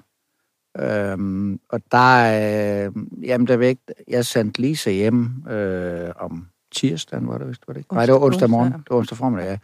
Ja. 0.79 1.13
Øhm, 1.13 1.61
og 1.69 1.81
der, 1.93 2.87
øh, 2.87 2.93
jamen 3.23 3.47
der 3.47 3.57
væk, 3.57 3.79
jeg 4.09 4.25
sendte 4.25 4.61
Lisa 4.61 4.91
hjem 4.91 5.49
øh, 5.49 6.11
om 6.17 6.47
tirsdagen, 6.73 7.29
var 7.29 7.39
det 7.39 7.49
vist, 7.49 7.63
var 7.67 7.75
det 7.75 7.81
ikke? 7.81 7.95
Nej, 7.95 8.07
det 8.07 8.13
var 8.15 8.21
onsdag 8.21 8.35
Onsdag, 8.35 8.51
morgen. 8.51 8.73
ja. 8.73 8.79
Det 8.79 8.91
var 8.91 8.97
onsdag 8.97 9.19
formiddag, 9.19 9.47
ja. 9.51 9.59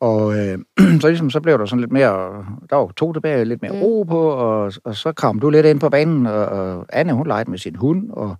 Og 0.00 0.38
øh, 0.38 0.58
så 1.00 1.08
ligesom, 1.08 1.30
så 1.30 1.40
blev 1.40 1.58
der 1.58 1.66
sådan 1.66 1.80
lidt 1.80 1.92
mere, 1.92 2.44
der 2.70 2.76
var 2.76 2.86
to 2.96 3.12
tilbage, 3.12 3.44
lidt 3.44 3.62
mere 3.62 3.72
Mm. 3.72 3.78
ro 3.78 4.02
på, 4.02 4.20
og, 4.30 4.72
og 4.84 4.96
så 4.96 5.12
kom 5.12 5.38
du 5.40 5.50
lidt 5.50 5.66
ind 5.66 5.80
på 5.80 5.88
banen, 5.88 6.26
og, 6.26 6.46
og 6.46 6.86
Anne, 6.92 7.12
hun 7.12 7.26
legede 7.26 7.50
med 7.50 7.58
sin 7.58 7.76
hund, 7.76 8.10
og, 8.10 8.36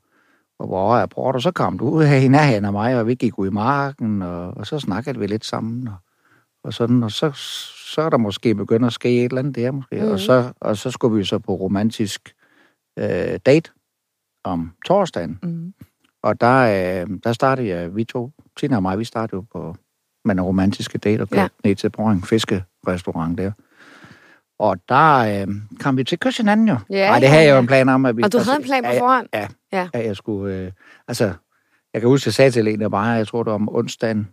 og 0.58 0.66
hvor 0.66 0.96
er 0.96 1.06
Port, 1.06 1.34
og 1.34 1.42
så 1.42 1.50
kom 1.52 1.78
du 1.78 1.88
ud 1.90 2.04
her 2.04 2.16
i 2.16 2.28
nærheden 2.28 2.64
af 2.64 2.72
mig, 2.72 2.98
og 3.00 3.06
vi 3.06 3.14
gik 3.14 3.38
ud 3.38 3.46
i 3.46 3.50
marken, 3.50 4.22
og, 4.22 4.56
og 4.56 4.66
så 4.66 4.78
snakkede 4.78 5.18
vi 5.18 5.26
lidt 5.26 5.44
sammen, 5.44 5.88
og, 5.88 5.94
og 6.64 6.72
sådan, 6.74 7.02
og 7.02 7.10
så, 7.10 7.30
så 7.94 8.02
er 8.02 8.10
der 8.10 8.16
måske 8.18 8.54
begyndt 8.54 8.86
at 8.86 8.92
ske 8.92 9.18
et 9.18 9.24
eller 9.24 9.38
andet 9.38 9.54
der, 9.56 9.70
måske, 9.70 10.00
mm. 10.02 10.10
og, 10.10 10.18
så, 10.20 10.52
og 10.60 10.76
så 10.76 10.90
skulle 10.90 11.16
vi 11.16 11.24
så 11.24 11.38
på 11.38 11.54
romantisk 11.54 12.34
øh, 12.98 13.38
date 13.46 13.70
om 14.44 14.72
torsdagen, 14.86 15.38
Mm. 15.42 15.74
og 16.22 16.40
der, 16.40 16.58
øh, 17.02 17.08
der 17.24 17.32
startede 17.32 17.68
jeg, 17.68 17.96
vi 17.96 18.04
to, 18.04 18.30
Tina 18.56 18.76
og 18.76 18.82
mig, 18.82 18.98
vi 18.98 19.04
startede 19.04 19.36
jo 19.36 19.44
på 19.52 19.76
med 20.26 20.34
en 20.34 20.40
romantiske 20.40 20.98
date 20.98 21.20
og 21.22 21.28
Ja. 21.32 21.40
ja. 21.42 21.48
ned 21.64 21.76
til 21.76 21.90
Brøring 21.90 22.26
Fiskerestaurant 22.26 23.38
der. 23.38 23.52
Og 24.58 24.76
der 24.88 25.42
øh, 25.42 25.54
kom 25.80 25.96
vi 25.96 26.04
til 26.04 26.16
at 26.16 26.20
kysse 26.20 26.42
hinanden 26.42 26.68
jo. 26.68 26.76
Ja, 26.90 26.96
Ej, 27.08 27.14
det 27.18 27.22
ja, 27.26 27.28
havde 27.30 27.42
jeg 27.42 27.50
jo 27.50 27.54
ja. 27.54 27.60
en 27.60 27.66
plan 27.66 27.88
om, 27.88 28.06
at 28.06 28.16
vi... 28.16 28.22
Og 28.22 28.32
du 28.32 28.38
havde 28.38 28.56
en 28.56 28.62
plan 28.62 28.82
på 28.84 28.90
ja, 28.90 29.00
forhånd? 29.00 29.26
Ja, 29.34 29.48
Ja. 29.72 29.88
ja. 29.94 30.06
jeg 30.06 30.16
skulle... 30.16 30.54
Øh, 30.54 30.72
altså, 31.08 31.24
jeg 31.94 32.00
kan 32.02 32.08
huske, 32.08 32.22
at 32.22 32.26
jeg 32.26 32.34
sagde 32.34 32.50
til 32.50 32.64
Lene 32.64 32.90
bare, 32.90 33.06
jeg 33.06 33.26
tror 33.26 33.42
det 33.42 33.50
var 33.50 33.54
om 33.54 33.68
onsdagen, 33.74 34.28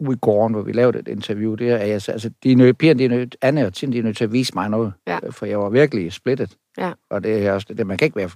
ude 0.00 0.12
i 0.16 0.18
gården, 0.20 0.54
hvor 0.54 0.62
vi 0.62 0.72
lavede 0.72 0.98
et 0.98 1.08
interview 1.08 1.54
der, 1.54 1.76
at 1.76 1.88
jeg 1.88 2.02
sagde, 2.02 2.14
altså, 2.14 2.30
de 2.42 2.52
er 2.52 2.56
nødt, 2.56 2.78
pigerne, 2.78 2.98
de 2.98 3.04
er 3.04 3.08
nødt, 3.08 3.36
Anne 3.42 3.66
og 3.66 3.74
Tine, 3.74 3.92
de 3.92 3.98
er 3.98 4.02
nødt 4.02 4.16
til 4.16 4.24
at 4.24 4.32
vise 4.32 4.52
mig 4.54 4.68
noget, 4.70 4.92
Ja. 5.06 5.18
for 5.30 5.46
jeg 5.46 5.58
var 5.60 5.68
virkelig 5.68 6.12
splittet. 6.12 6.56
Ja. 6.78 6.92
Og 7.10 7.24
det 7.24 7.46
er 7.46 7.52
også 7.52 7.66
det, 7.78 7.86
man 7.86 7.98
kan 7.98 8.04
ikke 8.06 8.16
være 8.16 8.30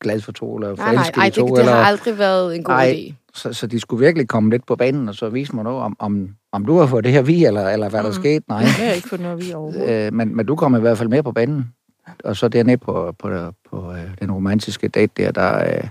glad 0.00 0.20
for 0.20 0.32
to, 0.32 0.56
eller 0.56 0.76
Nej, 0.76 0.86
nej, 0.86 0.94
forelsket 0.94 1.16
ej, 1.16 1.24
i 1.24 1.26
det, 1.26 1.34
to, 1.34 1.46
det 1.48 1.58
eller... 1.58 1.72
har 1.72 1.84
aldrig 1.84 2.18
været 2.18 2.56
en 2.56 2.64
god 2.64 2.74
Ej. 2.74 2.92
idé. 2.92 3.14
Så, 3.34 3.52
så 3.52 3.66
de 3.66 3.80
skulle 3.80 4.04
virkelig 4.04 4.28
komme 4.28 4.50
lidt 4.50 4.66
på 4.66 4.76
banen, 4.76 5.08
og 5.08 5.14
så 5.14 5.28
vise 5.28 5.54
mig 5.54 5.64
noget, 5.64 5.82
om, 5.82 5.96
om, 5.98 6.28
om 6.52 6.64
du 6.66 6.78
har 6.78 6.86
fået 6.86 7.04
det 7.04 7.12
her 7.12 7.22
vi, 7.22 7.44
eller, 7.44 7.68
eller 7.68 7.88
hvad 7.88 8.02
der 8.02 8.08
Mm. 8.08 8.14
skete. 8.14 8.44
Nej. 8.48 8.60
Det 8.60 8.68
har 8.68 8.84
jeg 8.84 8.96
ikke 8.96 9.08
fået 9.08 9.20
noget 9.20 9.46
vi 9.46 9.52
overhovedet. 9.52 10.06
Øh, 10.06 10.12
men, 10.14 10.36
men 10.36 10.46
du 10.46 10.56
kom 10.56 10.76
i 10.76 10.80
hvert 10.80 10.98
fald 10.98 11.08
med 11.08 11.22
på 11.22 11.32
banen. 11.32 11.72
Og 12.24 12.36
så 12.36 12.48
dernede 12.48 12.76
på, 12.76 13.14
på, 13.18 13.28
på 13.70 13.92
øh, 13.92 13.98
den 14.20 14.32
romantiske 14.32 14.88
date 14.88 15.12
der, 15.16 15.30
der... 15.32 15.64
Øh, 15.64 15.88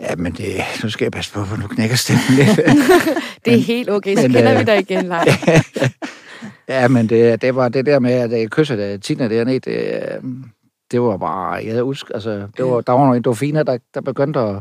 ja, 0.00 0.16
men 0.16 0.32
det, 0.32 0.46
nu 0.82 0.90
skal 0.90 1.04
jeg 1.04 1.12
passe 1.12 1.32
på, 1.32 1.44
for 1.44 1.56
nu 1.56 1.66
knækker 1.66 1.96
stemmen 1.96 2.24
lidt. 2.36 2.56
Det 3.44 3.54
er 3.54 3.58
helt 3.58 3.90
okay, 3.90 4.16
så 4.16 4.22
men, 4.22 4.32
kender 4.32 4.52
øh, 4.52 4.58
vi 4.58 4.64
dig 4.64 4.78
igen, 4.80 5.04
Leif. 5.04 5.48
ja, 6.68 6.88
men 6.88 7.08
det, 7.08 7.42
det 7.42 7.54
var 7.56 7.68
det 7.68 7.86
der 7.86 7.98
med, 7.98 8.12
at 8.12 8.30
jeg 8.30 8.50
kyssede 8.50 8.98
Tina 8.98 9.28
dernede, 9.28 9.58
det, 9.58 9.76
øh, 9.76 10.24
det 10.90 11.00
var 11.00 11.16
bare... 11.16 11.52
Jeg 11.52 11.70
havde 11.70 11.84
udsk, 11.84 12.06
altså, 12.14 12.30
det 12.56 12.64
var, 12.64 12.80
der 12.80 12.92
var 12.92 12.98
nogle 13.00 13.16
endorfiner, 13.16 13.62
der, 13.62 13.78
der 13.94 14.00
begyndte 14.00 14.40
at... 14.40 14.56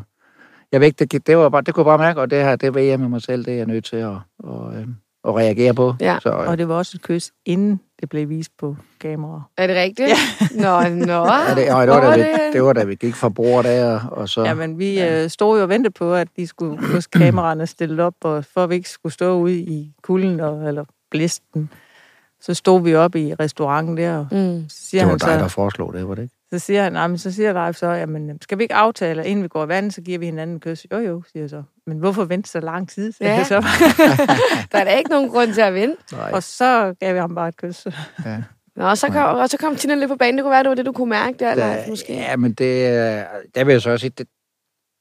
Jeg 0.76 0.82
ved 0.82 0.88
ikke, 0.88 1.06
det, 1.06 1.28
det, 1.28 1.38
var 1.38 1.50
bare, 1.50 1.62
det 1.62 1.74
kunne 1.74 1.82
jeg 1.92 1.98
bare 2.00 2.08
mærke, 2.08 2.22
og 2.22 2.32
det 2.32 2.44
her, 2.44 2.56
det 2.56 2.76
ved 2.76 2.84
jeg 2.84 3.00
med 3.00 3.10
mig 3.10 3.22
selv, 3.22 3.46
det 3.46 3.54
er 3.54 3.58
jeg 3.58 3.66
nødt 3.66 3.86
til 3.86 3.96
at, 3.96 4.12
og, 4.40 4.74
øh, 4.76 4.88
at 5.28 5.36
reagere 5.36 5.74
på. 5.74 5.94
Ja. 6.02 6.18
Så, 6.22 6.30
øh, 6.30 6.36
Og 6.50 6.58
det 6.58 6.68
var 6.68 6.76
også 6.76 6.92
et 6.96 7.02
kys, 7.02 7.32
inden 7.46 7.80
det 8.02 8.10
blev 8.10 8.30
vist 8.30 8.52
på 8.60 8.76
kamera. 9.02 9.42
Er 9.58 9.68
det 9.68 9.76
rigtigt? 9.76 10.10
Ja. 10.10 10.16
Nå, 10.62 11.06
nå. 11.06 11.14
Ja, 11.48 11.56
det, 11.56 11.74
og 11.74 11.88
det, 11.88 11.94
var, 11.94 12.02
da 12.02 12.08
var 12.08 12.18
vi, 12.18 12.24
det 12.54 12.64
var 12.64 12.74
da 12.74 12.84
vi 12.84 12.96
gik 12.96 13.16
fra 13.16 13.30
bordet 13.30 13.72
der, 13.72 14.00
og 14.08 14.30
så... 14.30 14.44
Ja, 14.44 14.54
men 14.54 14.80
vi 14.80 15.02
øh, 15.02 15.30
stod 15.30 15.58
jo 15.58 15.64
og 15.64 15.70
ventede 15.70 15.94
på, 15.94 16.14
at 16.14 16.28
de 16.38 16.48
skulle 16.48 16.94
huske 16.94 17.20
kameraerne 17.20 17.68
stillet 17.68 18.00
op, 18.00 18.14
og 18.24 18.46
for 18.54 18.64
at 18.64 18.70
vi 18.70 18.76
ikke 18.76 18.90
skulle 18.90 19.14
stå 19.14 19.38
ude 19.38 19.56
i 19.60 19.92
kulden 20.04 20.40
og, 20.40 20.68
eller 20.68 20.86
blisten, 21.12 21.70
så 22.42 22.54
stod 22.54 22.82
vi 22.82 22.96
op 22.96 23.16
i 23.16 23.34
restauranten 23.34 23.98
der, 23.98 24.18
og 24.18 24.28
Mm. 24.32 24.66
så 24.70 24.78
siger 24.90 25.02
det 25.02 25.08
var 25.08 25.28
han 25.28 25.34
dig, 25.34 25.40
der 25.44 25.48
så, 25.48 25.54
foreslog 25.54 25.94
det, 25.94 26.08
var 26.08 26.16
det 26.16 26.22
ikke? 26.22 26.36
Så 26.60 26.66
siger 26.66 26.84
han, 26.84 26.94
nej, 26.94 27.08
men 27.08 27.18
så 27.18 27.32
siger 27.32 27.54
Leif 27.54 27.76
så, 27.76 27.88
jamen, 27.88 28.38
skal 28.42 28.58
vi 28.58 28.64
ikke 28.64 28.76
aftale, 28.76 29.22
at 29.22 29.28
inden 29.28 29.44
vi 29.44 29.48
går 29.48 29.66
i 29.66 29.68
vandet, 29.68 29.94
så 29.94 30.02
giver 30.02 30.20
vi 30.20 30.26
hinanden 30.26 30.56
en 30.56 30.60
kys? 30.60 30.86
Jo, 30.92 30.98
jo, 31.00 31.24
siger 31.32 31.44
jeg 31.44 31.50
så. 31.50 31.64
Men 31.88 31.98
hvorfor 31.98 32.24
vente 32.26 32.50
så 32.50 32.60
lang 32.60 32.90
tid? 32.90 33.14
Ja. 33.22 33.44
Så. 33.44 33.56
Der 34.72 34.78
er 34.80 34.84
da 34.84 34.98
ikke 34.98 35.10
nogen 35.10 35.30
grund 35.30 35.54
til 35.54 35.62
at 35.62 35.74
vente. 35.74 36.16
Nej. 36.16 36.32
og 36.34 36.44
så 36.44 36.94
gav 37.00 37.14
vi 37.14 37.20
ham 37.20 37.36
bare 37.36 37.48
et 37.48 37.58
kys. 37.58 37.88
Ja. 38.26 38.42
Nå, 38.76 38.86
og 38.86 38.98
så 38.98 39.08
kom, 39.08 39.38
og 39.38 39.50
så 39.50 39.58
kom 39.58 39.76
Tina 39.76 39.96
lidt 39.96 40.10
på 40.10 40.16
banen. 40.16 40.38
Det 40.38 40.44
kunne 40.44 40.52
være, 40.52 40.64
det 40.64 40.70
var 40.70 40.76
det, 40.76 40.86
du 40.86 40.92
kunne 40.92 41.10
mærke 41.10 41.38
der, 41.40 41.56
Da, 41.56 41.76
Leif, 41.76 41.88
måske. 41.90 42.14
Ja, 42.14 42.36
men 42.36 42.54
det, 42.54 42.88
øh, 42.88 43.24
der 43.56 43.64
vil 43.64 43.72
jeg 43.72 43.82
så 43.82 43.90
også 43.90 44.04
sige, 44.04 44.14
det, 44.18 44.28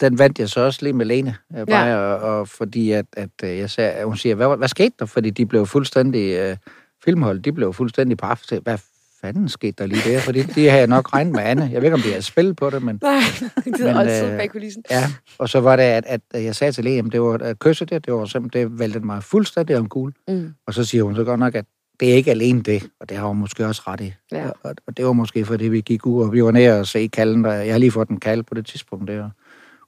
den 0.00 0.18
vandt 0.18 0.38
jeg 0.38 0.48
så 0.48 0.60
også 0.60 0.78
lige 0.82 0.92
med 0.92 1.06
Lene. 1.06 1.36
øh, 1.58 1.66
Bare, 1.66 1.86
ja. 1.86 1.96
og, 1.96 2.38
og, 2.38 2.48
fordi 2.48 2.92
at, 2.92 3.06
at 3.16 3.30
øh, 3.44 3.58
jeg 3.58 3.70
sagde, 3.70 4.04
hun 4.04 4.16
siger, 4.16 4.34
hvad, 4.34 4.56
hvad 4.56 4.68
skete 4.68 4.94
der? 4.98 5.06
Fordi 5.06 5.30
de 5.30 5.46
blev 5.46 5.66
fuldstændig, 5.66 6.38
øh, 6.38 6.56
filmhold, 7.04 7.40
de 7.40 7.52
blev 7.52 7.72
fuldstændig 7.72 8.18
på 8.18 8.26
aften. 8.26 8.62
Hvad 8.62 8.78
fanden 9.24 9.48
skete 9.48 9.72
der 9.78 9.86
lige 9.86 10.10
der? 10.10 10.20
Fordi 10.20 10.42
de 10.42 10.68
havde 10.68 10.78
jeg 10.78 10.86
nok 10.86 11.12
regnet 11.12 11.32
med 11.32 11.42
Anne. 11.42 11.62
Jeg 11.72 11.82
ved 11.82 11.82
ikke, 11.82 11.94
om 11.94 12.00
de 12.00 12.08
havde 12.08 12.22
spillet 12.22 12.56
på 12.56 12.70
det, 12.70 12.82
men... 12.82 12.98
Nej, 13.02 13.20
det 13.64 13.80
er 13.80 13.98
altid 13.98 14.30
øh, 14.30 14.38
bag 14.38 14.50
kulissen. 14.50 14.82
Ja, 14.90 15.04
og 15.38 15.48
så 15.48 15.60
var 15.60 15.76
det, 15.76 15.82
at, 15.82 16.04
at 16.06 16.44
jeg 16.44 16.54
sagde 16.54 16.72
til 16.72 16.84
Lene, 16.84 17.10
det 17.10 17.22
var 17.22 17.38
at 17.38 17.58
kysse 17.58 17.84
det, 17.84 18.06
det 18.06 18.14
var 18.14 18.24
simpelthen, 18.24 18.70
det 18.70 18.78
væltede 18.78 19.06
mig 19.06 19.22
fuldstændig 19.22 19.76
om 19.78 19.88
kul. 19.88 20.12
Mm. 20.28 20.54
Og 20.66 20.74
så 20.74 20.84
siger 20.84 21.04
hun 21.04 21.16
så 21.16 21.24
godt 21.24 21.40
nok, 21.40 21.54
at 21.54 21.64
det 22.00 22.10
er 22.10 22.14
ikke 22.14 22.30
alene 22.30 22.62
det, 22.62 22.88
og 23.00 23.08
det 23.08 23.16
har 23.16 23.26
hun 23.26 23.36
måske 23.36 23.66
også 23.66 23.82
ret 23.86 24.00
i. 24.00 24.12
Ja. 24.32 24.48
Og, 24.62 24.74
og 24.86 24.96
det 24.96 25.06
var 25.06 25.12
måske 25.12 25.44
fordi, 25.44 25.68
vi 25.68 25.80
gik 25.80 26.06
ud, 26.06 26.22
og 26.22 26.32
vi 26.32 26.44
var 26.44 26.50
nede 26.50 26.80
og 26.80 26.86
se 26.86 27.06
kalden, 27.06 27.44
der, 27.44 27.52
jeg 27.52 27.74
har 27.74 27.78
lige 27.78 27.90
fået 27.90 28.08
en 28.08 28.20
kald 28.20 28.42
på 28.42 28.54
det 28.54 28.66
tidspunkt 28.66 29.08
der, 29.08 29.30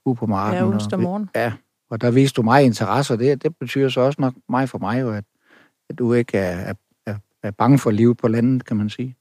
ude 0.05 0.16
på 0.16 0.26
marken. 0.26 0.59
Ja, 0.59 0.64
og 0.64 0.69
onsdag 0.69 1.00
morgen. 1.00 1.28
Ja, 1.35 1.52
og 1.90 2.00
der 2.00 2.11
viste 2.11 2.37
du 2.37 2.43
mig 2.43 2.64
interesse, 2.64 3.14
og 3.14 3.19
det, 3.19 3.43
det 3.43 3.57
betyder 3.57 3.88
så 3.88 4.00
også 4.00 4.21
nok 4.21 4.35
mig 4.49 4.69
for 4.69 4.78
mig, 4.78 5.00
jo, 5.00 5.12
at, 5.12 5.25
at 5.90 5.99
du 5.99 6.12
ikke 6.12 6.38
er, 6.38 6.57
er, 6.57 6.75
er, 7.07 7.16
er 7.43 7.50
bange 7.50 7.78
for 7.78 7.90
livet 7.90 8.16
på 8.16 8.28
landet, 8.28 8.64
kan 8.64 8.76
man 8.76 8.90
sige. 8.90 9.16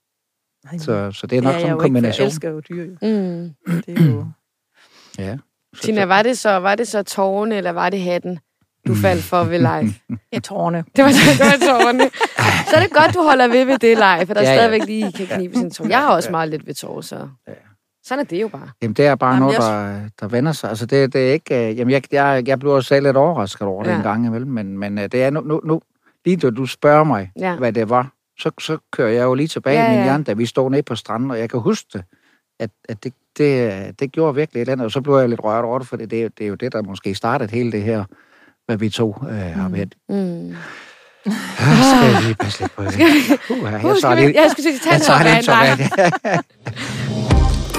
Nej, 0.71 0.77
Så, 0.77 1.11
så 1.11 1.27
det 1.27 1.37
er 1.37 1.41
nok 1.41 1.53
ja, 1.53 1.59
sådan 1.59 1.65
en 1.65 1.65
ikke, 1.65 1.67
jeg 1.69 1.77
kombination. 1.81 2.25
elsker 2.27 2.49
jo 2.49 2.59
dyr. 2.59 2.83
jo. 2.83 2.91
Mm. 3.01 3.49
Det 3.67 3.99
er 3.99 4.05
jo... 4.11 4.25
Ja. 5.17 5.37
Så, 5.75 5.81
Tina, 5.81 6.05
var 6.05 6.23
det 6.23 6.37
så, 6.37 6.49
var 6.57 6.75
det 6.75 6.87
så 6.87 7.03
tårne, 7.03 7.55
eller 7.55 7.71
var 7.71 7.89
det 7.89 8.01
hatten, 8.01 8.39
du 8.87 8.95
faldt 8.95 9.23
for 9.23 9.43
ved 9.43 9.59
live? 9.59 9.93
Ja, 10.33 10.39
tårne. 10.39 10.83
Det 10.95 11.03
var, 11.03 11.09
det 11.09 11.39
var 11.39 11.67
tårne. 11.79 11.99
Så 12.69 12.75
er 12.75 12.79
det 12.81 12.91
godt, 12.91 13.13
du 13.13 13.21
holder 13.21 13.47
ved 13.47 13.65
ved 13.65 13.77
det 13.79 13.97
live, 13.97 14.25
for 14.27 14.33
der 14.33 14.41
Ja, 14.41 14.47
ja, 14.47 14.53
ja. 14.53 14.57
stadigvæk 14.57 14.85
lige 14.87 15.11
kan 15.11 15.27
knibe 15.27 15.55
sin 15.57 15.71
tår. 15.71 15.87
Jeg 15.87 15.97
har 15.99 16.15
også 16.15 16.31
meget 16.31 16.49
lidt 16.49 16.67
ved 16.67 16.73
tår, 16.73 17.01
så... 17.01 17.15
Ja. 17.47 17.53
Sådan 18.03 18.19
er 18.25 18.27
det 18.27 18.41
jo 18.41 18.47
bare. 18.47 18.69
Jamen, 18.81 18.93
det 18.93 19.05
er 19.05 19.15
bare 19.15 19.29
Jamen, 19.33 19.41
noget, 19.41 19.57
jeg- 19.59 20.01
der, 20.01 20.09
der 20.19 20.27
vender 20.27 20.51
sig. 20.51 20.69
Altså, 20.69 20.85
det, 20.85 21.13
det 21.13 21.29
er 21.29 21.33
ikke... 21.33 21.69
øh, 21.69 21.77
Jamen, 21.79 21.91
jeg, 21.91 22.01
jeg, 22.13 22.43
jeg 22.47 22.59
blev 22.59 22.71
også 22.71 22.87
selv 22.87 23.05
lidt 23.05 23.17
overrasket 23.17 23.61
over 23.67 23.83
det 23.83 23.91
Ja. 23.91 23.95
en 23.97 24.03
gang 24.03 24.25
imellem, 24.25 24.51
men, 24.51 24.77
men 24.77 24.97
øh, 24.97 25.03
det 25.03 25.23
er 25.23 25.29
nu, 25.29 25.41
nu, 25.41 25.61
nu 25.65 25.81
lige 26.25 26.37
da 26.37 26.49
du 26.49 26.65
spørger 26.65 27.03
mig, 27.03 27.31
Ja. 27.39 27.55
hvad 27.55 27.73
det 27.73 27.89
var, 27.89 28.11
så, 28.39 28.51
så 28.59 28.77
kører 28.91 29.09
jeg 29.09 29.23
jo 29.23 29.33
lige 29.33 29.47
tilbage 29.47 29.79
Ja, 29.83 29.91
i 29.91 29.95
min 29.95 30.03
hjerne, 30.03 30.23
da 30.23 30.33
vi 30.33 30.45
stod 30.45 30.71
nede 30.71 30.83
på 30.83 30.95
stranden, 30.95 31.31
og 31.31 31.39
jeg 31.39 31.49
kan 31.49 31.59
huske 31.59 31.87
det, 31.93 32.03
at, 32.59 32.69
at 32.89 33.03
det, 33.03 33.13
det, 33.37 33.99
det 33.99 34.11
gjorde 34.11 34.35
virkelig 34.35 34.59
et 34.59 34.61
eller 34.61 34.71
andet, 34.73 34.85
og 34.85 34.91
så 34.91 35.01
blev 35.01 35.15
jeg 35.17 35.29
lidt 35.29 35.43
rørt 35.43 35.65
over 35.65 35.79
det, 35.79 35.87
for 35.87 35.97
det, 35.97 36.13
er 36.13 36.21
jo- 36.23 36.29
det 36.37 36.43
er 36.43 36.47
jo 36.47 36.55
det, 36.55 36.71
der 36.71 36.81
måske 36.83 37.15
startede 37.15 37.51
hele 37.51 37.71
det 37.71 37.83
her, 37.83 38.03
hvad 38.65 38.77
vi 38.77 38.89
to 38.89 39.15
øh, 39.29 39.35
har 39.35 39.69
været. 39.69 39.95
Mm. 40.09 40.55
Ah, 41.25 41.33
skal 41.97 42.11
jeg 42.13 42.21
lige 42.23 42.35
passe 42.35 42.59
lidt 42.61 42.71
på 42.75 42.83
det? 42.83 42.93
Uh, 42.93 42.99
jeg, 42.99 43.85
Uh, 43.85 43.95
tager 44.01 44.15
lige, 44.15 44.41
jeg 44.41 44.51
skulle 44.51 44.63
sige, 44.63 44.91
jeg 44.91 45.01
tager 45.01 45.23
lige 45.23 45.83
en. 45.83 46.25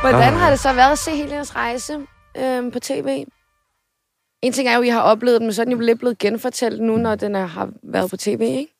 Hvordan 0.00 0.32
har 0.32 0.50
det 0.50 0.60
så 0.60 0.72
været 0.72 0.92
at 0.92 0.98
se 0.98 1.10
hele 1.10 1.32
jeres 1.34 1.56
rejse 1.56 1.92
øhm, 2.36 2.70
på 2.70 2.80
tv? 2.80 3.24
En 4.42 4.52
ting 4.52 4.68
er 4.68 4.74
jo, 4.74 4.80
at 4.80 4.86
I 4.86 4.90
har 4.90 5.00
oplevet 5.00 5.40
den, 5.40 5.46
men 5.46 5.54
så 5.54 5.62
er 5.62 5.64
den 5.64 5.72
jo 5.72 5.80
lidt 5.80 5.98
blevet 5.98 6.18
genfortalt 6.18 6.82
nu, 6.82 6.96
når 6.96 7.14
den 7.14 7.34
er, 7.34 7.46
har 7.46 7.70
været 7.82 8.10
på 8.10 8.16
tv, 8.16 8.40
ikke? 8.40 8.74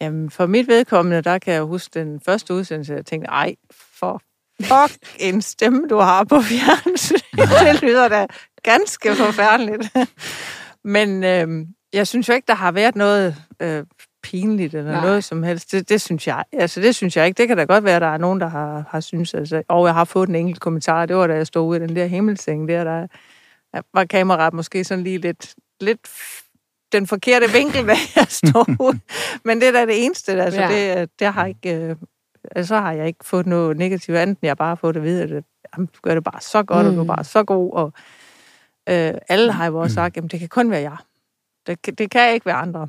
Jamen, 0.00 0.30
for 0.30 0.46
mit 0.46 0.68
vedkommende, 0.68 1.22
der 1.22 1.38
kan 1.38 1.54
jeg 1.54 1.62
huske 1.62 2.00
den 2.00 2.20
første 2.20 2.54
udsendelse, 2.54 2.94
jeg 2.94 3.06
tænkte, 3.06 3.28
ej, 3.28 3.54
for 3.70 4.22
fuck 4.60 5.16
en 5.18 5.42
stemme, 5.42 5.88
du 5.88 5.96
har 5.96 6.24
på 6.24 6.40
fjernsyn. 6.50 7.16
det 7.66 7.82
lyder 7.82 8.08
da 8.08 8.26
ganske 8.62 9.14
forfærdeligt. 9.14 9.96
Men 10.94 11.24
øh, 11.24 11.66
jeg 11.92 12.06
synes 12.06 12.28
jo 12.28 12.34
ikke, 12.34 12.46
der 12.46 12.54
har 12.54 12.72
været 12.72 12.96
noget 12.96 13.36
øh, 13.62 13.84
pinligt 14.30 14.74
eller 14.74 14.92
Nej. 14.92 15.00
Noget 15.06 15.24
som 15.24 15.42
helst. 15.42 15.72
Det, 15.72 15.88
det 15.88 16.00
synes 16.00 16.26
jeg. 16.26 16.44
Altså, 16.52 16.80
det 16.80 16.94
synes 16.94 17.16
jeg 17.16 17.26
ikke. 17.26 17.38
Det 17.38 17.48
kan 17.48 17.56
da 17.56 17.64
godt 17.64 17.84
være, 17.84 17.96
at 17.96 18.02
der 18.02 18.08
er 18.08 18.18
nogen, 18.18 18.40
der 18.40 18.46
har, 18.48 18.84
har 18.90 19.00
synes. 19.00 19.34
Altså, 19.34 19.62
og 19.68 19.86
jeg 19.86 19.94
har 19.94 20.04
fået 20.04 20.28
en 20.28 20.34
enkelt 20.34 20.60
kommentar. 20.60 21.06
Det 21.06 21.16
var, 21.16 21.26
da 21.26 21.34
jeg 21.34 21.46
stod 21.46 21.68
ude 21.68 21.78
i 21.84 21.86
den 21.88 21.96
der 21.96 22.06
himmelseng 22.06 22.68
der, 22.68 22.84
der 22.84 23.06
var 23.94 24.04
kameraet 24.04 24.54
måske 24.54 24.84
sådan 24.84 25.04
lige 25.04 25.18
lidt, 25.18 25.54
lidt 25.80 26.00
den 26.92 27.06
forkerte 27.06 27.46
vinkel, 27.52 27.86
da 27.88 27.94
jeg 28.16 28.26
stod 28.28 28.76
ude. 28.86 29.00
Men 29.44 29.60
det 29.60 29.68
er 29.68 29.72
da 29.72 29.86
det 29.86 30.04
eneste. 30.04 30.32
Altså, 30.42 30.60
Ja. 30.60 31.00
det, 31.00 31.10
det 31.18 31.26
har 31.32 31.46
ikke, 31.46 31.74
øh, 31.76 31.96
altså, 32.54 32.68
så 32.68 32.76
har 32.80 32.92
jeg 32.92 33.06
ikke 33.06 33.24
fået 33.24 33.46
noget 33.46 33.76
negativt 33.76 34.16
andet, 34.16 34.38
jeg 34.42 34.56
bare 34.56 34.68
har 34.68 34.74
fået 34.74 34.96
at 34.96 35.02
vide, 35.02 35.22
at 35.22 35.30
jamen, 35.76 35.86
du 35.86 35.98
gør 36.02 36.14
det 36.14 36.24
bare 36.24 36.40
så 36.40 36.62
godt, 36.62 36.84
mm. 36.84 36.90
og 36.90 36.94
du 36.94 37.00
er 37.00 37.04
Mm. 37.04 37.08
bare 37.08 37.24
så 37.24 37.44
god. 37.44 37.72
Og 37.72 37.92
øh, 38.88 39.14
alle 39.28 39.52
har 39.52 39.66
jo 39.66 39.76
også 39.80 39.94
sagt, 39.94 40.16
at 40.16 40.30
det 40.32 40.40
kan 40.40 40.48
kun 40.48 40.70
være 40.70 40.80
jeg. 40.80 40.96
Det, 41.66 41.98
det 41.98 42.10
kan 42.10 42.34
ikke 42.34 42.46
være 42.46 42.54
andre. 42.56 42.88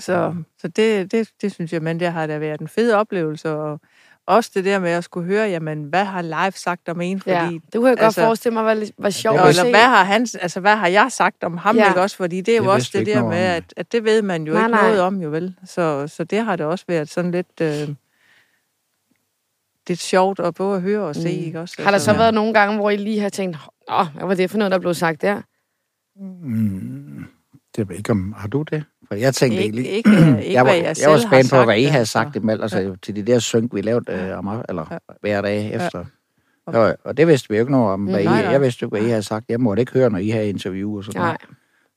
Så, 0.00 0.34
så 0.58 0.68
det, 0.68 1.12
det, 1.12 1.28
det 1.42 1.52
synes 1.52 1.72
jeg, 1.72 1.82
men 1.82 2.00
det 2.00 2.12
har 2.12 2.26
da 2.26 2.38
været 2.38 2.60
en 2.60 2.68
fed 2.68 2.92
oplevelse, 2.92 3.50
og 3.50 3.80
også 4.26 4.50
det 4.54 4.64
der 4.64 4.78
med 4.78 4.90
at 4.90 5.04
skulle 5.04 5.26
høre, 5.26 5.48
jamen, 5.48 5.84
hvad 5.84 6.04
har 6.04 6.22
live 6.22 6.52
sagt 6.52 6.88
om 6.88 7.00
en? 7.00 7.20
Fordi, 7.20 7.34
Ja, 7.34 7.48
det 7.50 7.60
kunne 7.74 7.88
jeg 7.88 7.96
godt 7.96 8.04
altså- 8.04 8.20
forestille 8.22 8.54
mig 8.54 8.64
var, 8.64 8.84
var 8.98 9.10
sjovt 9.10 9.40
at 9.40 9.48
eller 9.48 9.62
se. 9.62 9.70
hvad 9.70 9.80
har, 9.84 10.04
han, 10.04 10.26
altså, 10.40 10.60
hvad 10.60 10.76
har 10.76 10.86
jeg 10.88 11.12
sagt 11.12 11.44
om 11.44 11.56
ham, 11.56 11.76
Ja. 11.76 11.88
ikke 11.88 12.00
også? 12.00 12.16
Fordi 12.16 12.40
det 12.40 12.52
er 12.52 12.56
jo 12.58 12.62
Det 12.62 12.70
også 12.72 12.90
det 12.98 13.06
der 13.06 13.24
med, 13.24 13.36
at, 13.38 13.74
at 13.76 13.92
det 13.92 14.04
ved 14.04 14.22
man 14.22 14.46
jo 14.46 14.52
Nej, 14.52 14.62
ikke 14.62 14.70
nej. 14.70 14.82
noget 14.86 15.00
om, 15.00 15.20
jo 15.22 15.28
vel? 15.28 15.54
Så, 15.64 16.08
så 16.08 16.24
det 16.24 16.44
har 16.44 16.56
det 16.56 16.66
også 16.66 16.84
været 16.88 17.08
sådan 17.08 17.30
lidt, 17.30 17.60
øh, 17.62 17.88
lidt 19.88 19.98
sjovt 19.98 20.40
at 20.40 20.54
både 20.54 20.76
at 20.76 20.82
høre 20.82 21.02
og 21.06 21.14
se, 21.14 21.38
Mm. 21.38 21.44
ikke 21.44 21.60
også? 21.60 21.82
Har 21.82 21.90
der 21.90 21.98
så 21.98 22.10
Ja. 22.12 22.16
været 22.18 22.34
nogle 22.34 22.54
gange, 22.54 22.76
hvor 22.76 22.90
I 22.90 22.96
lige 22.96 23.20
har 23.20 23.28
tænkt, 23.28 23.56
åh, 23.90 24.06
hvad 24.14 24.26
var 24.26 24.34
det 24.34 24.50
for 24.50 24.58
noget, 24.58 24.70
der 24.72 24.78
blev 24.78 24.94
sagt 24.94 25.22
der? 25.22 25.42
Mm, 26.20 27.24
det 27.76 27.88
ved 27.88 27.96
ikke, 27.96 28.10
om 28.10 28.32
har 28.36 28.48
du 28.48 28.62
det? 28.62 28.84
For 29.08 29.14
jeg 29.14 29.34
tænkte 29.34 29.62
ikke, 29.64 29.78
egentlig... 29.78 29.92
ikke, 29.92 30.10
ikke, 30.10 30.38
ikke 30.42 30.52
jeg 30.52 30.64
var, 30.64 30.70
hvad 30.70 30.76
jeg, 30.78 30.86
jeg, 30.86 30.96
selv 30.96 31.10
var 31.10 31.18
spændt 31.18 31.50
på, 31.50 31.64
hvad 31.64 31.78
I 31.78 31.84
havde 31.84 32.06
sagt 32.06 32.36
imellem, 32.36 32.62
altså 32.62 32.78
ja. 32.78 32.90
til 33.02 33.16
de 33.16 33.22
der 33.22 33.38
synk, 33.38 33.74
vi 33.74 33.80
lavede 33.80 34.12
øh, 34.12 34.38
om, 34.38 34.64
eller 34.68 34.86
Ja. 34.90 34.98
hver 35.20 35.40
dag 35.40 35.74
efter. 35.74 35.98
Ja. 36.72 36.78
Og, 36.78 36.96
og 37.04 37.16
det 37.16 37.26
vidste 37.26 37.48
vi 37.48 37.54
jo 37.56 37.60
ikke 37.60 37.72
noget 37.72 37.92
om, 37.92 38.04
hvad 38.04 38.14
Mm, 38.14 38.20
I, 38.20 38.24
nej, 38.24 38.34
jeg 38.52 38.60
vidste 38.60 38.82
jo 38.82 38.86
ikke, 38.86 38.96
hvad 38.96 39.06
I 39.06 39.10
havde 39.10 39.22
sagt. 39.22 39.44
Jeg 39.48 39.60
måtte 39.60 39.80
ikke 39.80 39.92
høre, 39.92 40.10
når 40.10 40.18
I 40.18 40.28
havde 40.28 40.48
interview 40.48 40.96
og 40.96 41.04
sådan 41.04 41.20
Nej. 41.20 41.26
noget. 41.28 41.40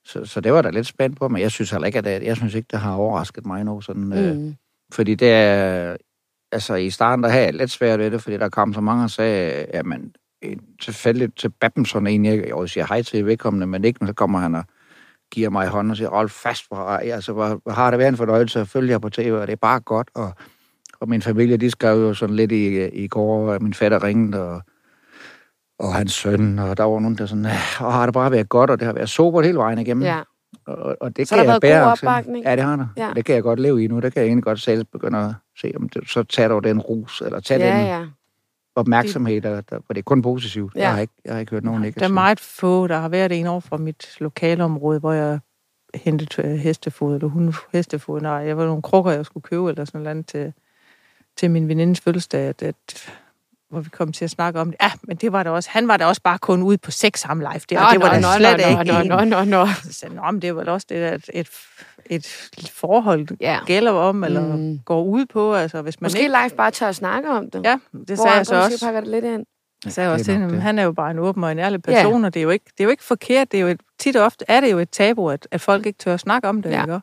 Så, 0.06 0.26
så 0.26 0.42
det 0.42 0.54
var 0.54 0.62
da 0.62 0.70
lidt 0.70 0.88
spændt 0.88 1.18
på, 1.20 1.28
men 1.28 1.42
jeg 1.42 1.52
synes 1.52 1.72
heller 1.72 1.86
ikke, 1.88 1.98
at 1.98 2.04
det, 2.06 2.24
jeg 2.24 2.36
synes 2.36 2.56
ikke, 2.56 2.68
det 2.72 2.80
har 2.80 2.94
overrasket 2.96 3.46
mig 3.46 3.64
nu. 3.64 3.82
Sådan, 3.82 4.04
mm. 4.04 4.14
øh, 4.14 4.36
Mm. 4.36 4.56
fordi 4.94 5.16
det 5.16 5.32
er, 5.32 5.96
altså 6.52 6.76
i 6.76 6.90
starten, 6.90 7.24
der 7.24 7.30
havde 7.30 7.46
jeg 7.46 7.54
lidt 7.54 7.72
svært 7.72 8.00
ved 8.00 8.12
det, 8.12 8.22
fordi 8.22 8.38
der 8.38 8.50
kom 8.50 8.74
så 8.74 8.82
mange 8.82 9.04
og 9.04 9.10
sagde, 9.10 9.66
jamen, 9.74 10.14
en 10.42 10.60
tilfældigt 10.82 11.38
til 11.38 11.50
Babbenson 11.62 12.08
egentlig, 12.08 12.44
jeg 12.48 12.56
vil 12.56 12.70
sige 12.70 12.86
hej 12.90 13.02
til 13.02 13.26
vedkommende, 13.26 13.68
men 13.68 13.84
ikke, 13.84 14.06
så 14.08 14.14
kommer 14.14 14.40
han 14.40 14.56
og 14.56 14.64
giver 15.32 15.50
mig 15.50 15.68
hånden 15.68 15.92
og 15.92 15.98
siger, 15.98 16.10
hold 16.10 16.30
fast, 16.30 16.66
hvor, 16.68 16.78
altså, 16.78 17.34
hvor, 17.34 17.72
har 17.72 17.90
det 17.92 18.00
været 18.00 18.10
en 18.10 18.18
fornøjelse 18.18 18.60
at 18.60 18.68
følge 18.68 18.92
jer 18.92 18.98
på 19.00 19.10
tv, 19.10 19.32
og 19.42 19.48
det 19.48 19.54
er 19.54 19.58
bare 19.62 19.80
godt, 19.80 20.10
og, 20.16 20.32
og 21.00 21.10
min 21.10 21.22
familie, 21.22 21.58
de 21.58 21.72
skrev 21.72 22.00
jo 22.02 22.14
sådan 22.14 22.36
lidt 22.36 22.52
i, 22.52 22.88
i 22.88 23.08
går, 23.08 23.54
og 23.54 23.64
min 23.64 23.74
fætter 23.74 24.04
ringede, 24.04 24.44
og, 24.50 24.62
og 25.80 25.94
hans 25.94 26.12
søn, 26.14 26.60
og 26.60 26.78
der 26.78 26.84
var 26.84 27.00
nogen, 27.00 27.18
der 27.18 27.26
sådan, 27.26 27.46
"Ah, 27.46 27.82
og 27.86 27.94
har 27.94 28.06
det 28.06 28.14
bare 28.14 28.32
været 28.32 28.50
godt, 28.50 28.70
og 28.70 28.80
det 28.80 28.86
har 28.86 28.94
været 28.94 29.10
sobert 29.10 29.46
hele 29.46 29.58
vejen 29.58 29.80
igennem. 29.80 30.04
Ja. 30.04 30.20
Og, 30.68 30.98
og 31.02 31.18
det 31.18 31.28
Så 31.28 31.36
kan 31.36 31.46
der 31.46 31.52
jeg 31.52 31.62
bære. 31.62 31.92
opbakning? 31.92 32.46
Ja, 32.46 32.56
det 32.56 32.64
har 32.64 32.76
der. 32.76 32.88
Ja. 32.98 33.12
Det 33.16 33.26
kan 33.26 33.36
jeg 33.36 33.44
godt 33.44 33.60
leve 33.60 33.84
i 33.84 33.88
nu. 33.88 34.00
Det 34.00 34.14
kan 34.14 34.22
jeg 34.22 34.28
egentlig 34.28 34.44
godt 34.44 34.62
selv 34.62 34.86
begynde 34.92 35.20
at 35.20 35.34
se, 35.62 35.74
om 35.76 35.90
det, 35.90 36.10
så 36.10 36.24
tager 36.24 36.50
du 36.50 36.60
den 36.60 36.80
rus, 36.80 37.22
eller 37.26 37.40
tager 37.40 37.66
Ja, 37.68 37.78
den 37.78 37.86
ja. 37.88 38.06
Opmærksomhed, 38.76 39.42
der, 39.42 39.62
der, 39.62 39.80
for 39.86 39.94
det 39.94 40.00
er 40.00 40.04
kun 40.04 40.22
positivt. 40.22 40.76
Ja. 40.76 40.82
Jeg, 40.82 40.94
har 40.94 41.00
ikke, 41.00 41.14
jeg 41.26 41.34
har 41.34 41.40
ikke 41.40 41.52
hørt 41.52 41.64
nogen 41.64 41.82
negativt. 41.82 42.00
Der 42.00 42.08
er 42.08 42.14
meget 42.14 42.40
få, 42.40 42.88
der 42.88 42.98
har 42.98 43.10
været 43.10 43.32
en 43.32 43.48
over 43.48 43.60
fra 43.60 43.78
mit 43.78 44.16
lokalområde, 44.20 45.00
hvor 45.00 45.12
jeg 45.12 45.40
hentede 45.96 46.58
hestefod, 46.58 47.16
eller 47.16 47.28
hun 47.28 47.54
hestefod. 47.74 48.22
Nej, 48.22 48.32
jeg 48.32 48.58
var 48.58 48.66
nogle 48.66 48.82
krukker, 48.82 49.12
jeg 49.12 49.26
skulle 49.26 49.44
købe, 49.44 49.70
eller 49.70 49.86
sådan 49.86 50.02
noget 50.02 50.26
til, 50.26 50.54
til 51.38 51.52
min 51.52 51.68
venindes 51.68 52.02
fødselsdag, 52.02 52.42
at, 52.42 52.64
at, 52.64 53.12
hvor 53.70 53.80
vi 53.80 53.90
kom 53.90 54.12
til 54.12 54.26
at 54.26 54.32
snakke 54.32 54.60
om 54.60 54.68
det. 54.72 54.78
Ja, 54.82 54.92
men 55.04 55.18
det 55.18 55.32
var 55.32 55.44
der 55.44 55.50
også. 55.50 55.70
Han 55.72 55.88
var 55.88 55.98
da 55.98 56.06
også 56.06 56.22
bare 56.22 56.38
kun 56.38 56.62
ude 56.62 56.78
på 56.78 56.92
sex 56.92 57.22
ham 57.24 57.40
live. 57.40 57.50
Det, 57.70 57.78
og 57.78 57.84
det 57.92 58.02
var 58.02 58.10
da 58.10 58.22
slet 58.38 58.70
ikke 58.70 58.84
nå, 58.84 59.00
en. 59.00 59.08
nå, 59.08 59.24
nå, 59.24 59.44
nå. 59.44 59.68
Så 59.84 59.94
sagde 59.94 60.16
"Nå, 60.16 60.32
men 60.32 60.42
det 60.42 60.56
var 60.56 60.64
da 60.64 60.72
også 60.72 60.86
det, 60.90 60.96
at 60.96 61.30
et, 61.34 61.50
et 62.06 62.28
forhold 62.74 63.28
Ja. 63.42 63.60
gælder 63.66 63.92
om, 63.92 64.24
eller 64.24 64.56
Mm. 64.56 64.80
går 64.86 65.04
ud 65.04 65.26
på. 65.26 65.54
Altså, 65.56 65.82
hvis 65.82 66.02
man 66.02 66.06
Måske 66.06 66.20
ikke... 66.20 66.36
live 66.44 66.56
bare 66.58 66.72
tør 66.72 66.88
at 66.88 66.96
snakke 66.96 67.30
om 67.30 67.50
det. 67.52 67.62
Ja, 67.66 67.78
det 67.94 68.08
Hvor 68.08 68.16
sagde 68.16 68.32
jeg 68.38 68.46
så 68.46 68.56
måske 68.56 68.74
også. 68.74 68.86
pakker 68.86 69.02
det 69.02 69.10
lidt 69.10 69.26
ind. 69.26 69.46
Jeg 69.86 69.94
sagde 69.94 70.08
Ja, 70.10 70.14
også 70.14 70.26
til 70.26 70.34
ham, 70.34 70.60
han 70.60 70.80
er 70.80 70.84
jo 70.84 70.92
bare 70.92 71.12
en 71.12 71.20
åben 71.20 71.44
og 71.44 71.52
en 71.52 71.60
ærlig 71.60 71.82
person, 71.84 72.26
og 72.26 72.34
det 72.34 72.40
er 72.40 72.44
jo 72.44 72.50
ikke, 72.50 72.66
det 72.66 72.80
er 72.80 72.84
jo 72.84 72.90
ikke 72.90 73.04
forkert. 73.04 73.52
Det 73.52 73.58
er 73.58 73.62
jo 73.62 73.68
et, 73.68 73.80
tit 74.00 74.16
og 74.16 74.26
ofte 74.26 74.46
er 74.48 74.62
det 74.62 74.72
jo 74.72 74.78
et 74.80 74.90
tabu, 74.90 75.30
at, 75.30 75.48
at 75.52 75.62
folk 75.62 75.86
ikke 75.86 75.98
tør 76.00 76.14
at 76.14 76.20
snakke 76.20 76.48
om 76.50 76.62
det, 76.62 76.70
Ja. 76.70 76.86
ja. 76.88 77.00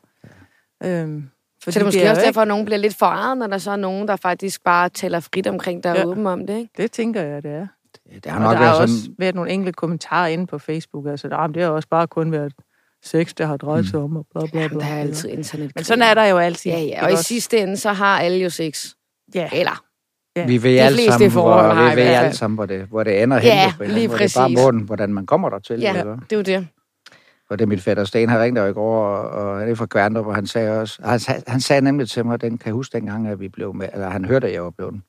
ikke? 0.83 1.01
Øhm, 1.01 1.29
Så 1.63 1.71
det 1.71 1.77
er 1.81 1.85
måske 1.85 2.03
jo 2.03 2.09
også 2.09 2.21
ikke- 2.21 2.27
derfor, 2.27 2.41
at 2.41 2.47
nogen 2.47 2.65
bliver 2.65 2.77
lidt 2.79 2.95
forarret, 2.95 3.37
når 3.37 3.47
der 3.47 3.57
så 3.57 3.71
er 3.71 3.75
nogen, 3.75 4.07
der 4.07 4.15
faktisk 4.15 4.63
bare 4.63 4.89
taler 4.89 5.19
frit 5.19 5.47
omkring, 5.47 5.83
der 5.83 5.89
er 5.89 5.95
Ja. 5.99 6.05
åben 6.05 6.27
om 6.27 6.47
det, 6.47 6.57
ikke? 6.57 6.69
Det 6.77 6.91
tænker 6.91 7.21
jeg, 7.21 7.43
det 7.43 7.51
er. 7.51 7.67
Det 8.13 8.25
har 8.25 8.35
Og 8.37 8.41
nok 8.43 8.53
der 8.53 8.59
været 8.59 8.69
har 8.69 8.73
sådan... 8.75 8.83
også 8.95 9.09
været 9.19 9.35
nogle 9.35 9.51
enkelte 9.51 9.73
kommentarer 9.73 10.27
inde 10.27 10.47
på 10.47 10.59
Facebook. 10.59 11.07
Altså, 11.07 11.27
der, 11.27 11.47
det 11.47 11.63
har 11.63 11.69
også 11.69 11.87
bare 11.89 12.07
kun 12.07 12.31
været 12.31 12.53
sex, 13.03 13.33
der 13.33 13.45
har 13.45 13.57
drejet 13.57 13.89
sig 13.89 13.99
om, 13.99 14.15
og 14.17 14.25
bla 14.31 14.41
bla 14.41 14.49
bla. 14.51 14.61
Jamen, 14.61 14.79
der 14.79 14.85
er 14.85 14.99
altid 14.99 15.29
internet. 15.29 15.71
Men 15.75 15.83
sådan 15.83 16.01
er 16.01 16.13
der 16.13 16.25
jo 16.25 16.37
altid. 16.37 16.71
Ja, 16.71 16.79
ja. 16.79 17.03
Og 17.05 17.09
i 17.09 17.13
også? 17.13 17.23
sidste 17.23 17.57
ende, 17.59 17.77
så 17.77 17.93
har 17.93 18.19
alle 18.19 18.37
jo 18.37 18.49
sex. 18.49 18.85
Ja, 19.35 19.49
Eller 19.53 19.83
Ja. 20.35 20.45
Vi 20.45 20.63
ved 20.63 20.77
alle 20.77 20.95
fleste 20.95 21.11
sammen, 21.11 21.31
forhold 21.31 21.65
hvor, 21.65 21.73
har 21.73 21.89
vi 21.95 22.01
ved 22.01 22.07
alle 22.07 22.33
sammen, 22.35 22.55
hvor 22.55 22.65
det, 22.65 22.85
hvor 22.85 23.03
det 23.03 23.23
ender 23.23 23.37
Ja, 23.43 23.63
hen. 23.65 23.73
på 23.77 23.83
en 23.83 23.89
eller 23.89 23.95
anden 23.95 23.95
lige 23.99 24.07
måde. 24.07 24.19
Det 24.19 24.35
er 24.35 24.39
bare 24.39 24.49
præcis. 24.49 24.63
måden, 24.63 24.79
hvordan 24.81 25.13
man 25.13 25.25
kommer 25.25 25.49
der 25.49 25.59
til. 25.59 25.79
Ja, 25.79 25.89
Ikke? 25.97 26.09
det 26.09 26.31
er 26.31 26.35
jo 26.35 26.41
det. 26.41 26.67
Og 27.49 27.59
det 27.59 27.65
er 27.65 27.67
mit 27.67 27.81
fætter 27.81 28.03
Sten, 28.03 28.29
han 28.29 28.39
ringte 28.39 28.61
jo 28.61 28.67
i 28.67 28.73
går, 28.73 29.05
og, 29.05 29.29
og 29.51 29.59
han 29.59 29.69
er 29.69 29.75
fra 29.75 29.85
Kværndrup, 29.85 30.25
og 30.25 30.35
han 30.35 30.47
sagde 30.47 30.81
også, 30.81 31.01
han, 31.03 31.19
han 31.47 31.59
sagde 31.61 31.81
nemlig 31.81 32.09
til 32.09 32.25
mig, 32.25 32.41
den 32.41 32.57
kan 32.57 32.65
jeg 32.67 32.73
huske 32.73 32.97
dengang, 32.97 33.27
at 33.27 33.39
vi 33.39 33.49
blev 33.49 33.73
med, 33.75 33.87
eller 33.93 34.09
han 34.09 34.25
hørte, 34.25 34.47
at 34.47 34.53
jeg 34.53 34.63
var 34.63 34.69
blevet 34.69 35.01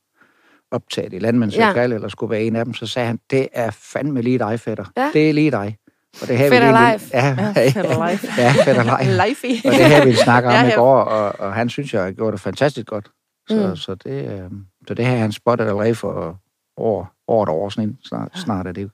optaget 0.71 1.13
i 1.13 1.19
Landmænds 1.19 1.57
Ja. 1.57 1.83
eller 1.83 2.09
skulle 2.09 2.31
være 2.31 2.43
en 2.43 2.57
af 2.57 2.65
dem, 2.65 2.75
så 2.75 2.87
sagde 2.87 3.07
han, 3.09 3.19
det 3.31 3.49
er 3.53 3.71
fandme 3.71 4.23
lige 4.23 4.39
dig, 4.39 4.61
fætter. 4.61 4.85
Ja. 4.97 5.11
Det 5.13 5.29
er 5.29 5.33
lige 5.35 5.51
dig. 5.51 5.77
Og 6.23 6.29
det 6.29 6.39
her 6.39 6.49
Fætter 6.51 6.69
vi 6.69 6.73
live. 6.79 7.01
Ja, 7.15 7.37
Ja, 7.57 7.71
fætter 7.71 7.83
live. 8.11 8.33
ja, 8.39 8.53
fætter 8.65 8.83
live. 9.05 9.29
Life 9.29 9.47
Og 9.69 9.73
det 9.75 9.85
her, 9.87 10.05
vi 10.05 10.13
snakker 10.15 10.51
om 10.51 10.55
Ja, 10.67 10.73
i 10.73 10.75
går, 10.75 11.01
og, 11.01 11.41
og 11.41 11.55
han 11.55 11.69
synes, 11.69 11.95
jeg 11.95 12.03
har 12.03 12.11
gjort 12.11 12.33
det 12.33 12.41
fantastisk 12.41 12.87
godt. 12.87 13.11
Så, 13.51 13.67
Mm. 13.69 13.77
så, 13.77 13.95
det, 13.95 14.33
øh, 14.41 14.51
så 14.89 14.95
det 14.95 15.07
her, 15.07 15.17
han 15.17 15.33
spottet 15.33 15.65
allerede 15.67 15.95
for 15.95 16.37
år, 16.77 17.13
over 17.27 17.43
et 17.43 17.49
år 17.49 17.69
sådan, 17.69 17.99
snart, 18.05 18.29
snart 18.35 18.67
er 18.67 18.73
det. 18.73 18.91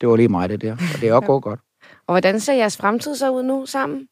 Det 0.00 0.08
var 0.08 0.16
lige 0.16 0.28
mig, 0.28 0.48
det 0.48 0.62
der. 0.62 0.72
Og 0.72 1.00
det 1.00 1.08
er 1.08 1.14
også 1.14 1.26
gået 1.26 1.42
godt. 1.42 1.60
Og 2.06 2.12
hvordan 2.12 2.40
ser 2.40 2.52
jeres 2.54 2.76
fremtid 2.76 3.14
så 3.16 3.30
ud 3.30 3.42
nu 3.42 3.66
sammen? 3.66 4.08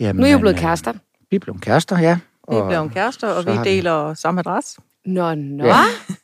Jamen, 0.00 0.20
Nu 0.20 0.26
er 0.26 0.28
I 0.30 0.32
jo 0.32 0.38
blevet 0.38 0.56
kærester. 0.56 0.92
Vi 1.30 1.36
er 1.36 1.40
blevet 1.40 1.60
kærester, 1.60 1.98
ja. 1.98 2.18
Vi 2.50 2.56
er 2.56 2.68
blevet 2.68 2.92
kærester, 2.92 3.28
og 3.28 3.46
vi 3.46 3.50
har 3.50 3.64
vi- 3.64 3.70
deler 3.70 4.14
samme 4.14 4.38
adresse. 4.40 4.80
Nå, 5.06 5.34
nå. 5.34 5.64
Ja. 5.64 5.74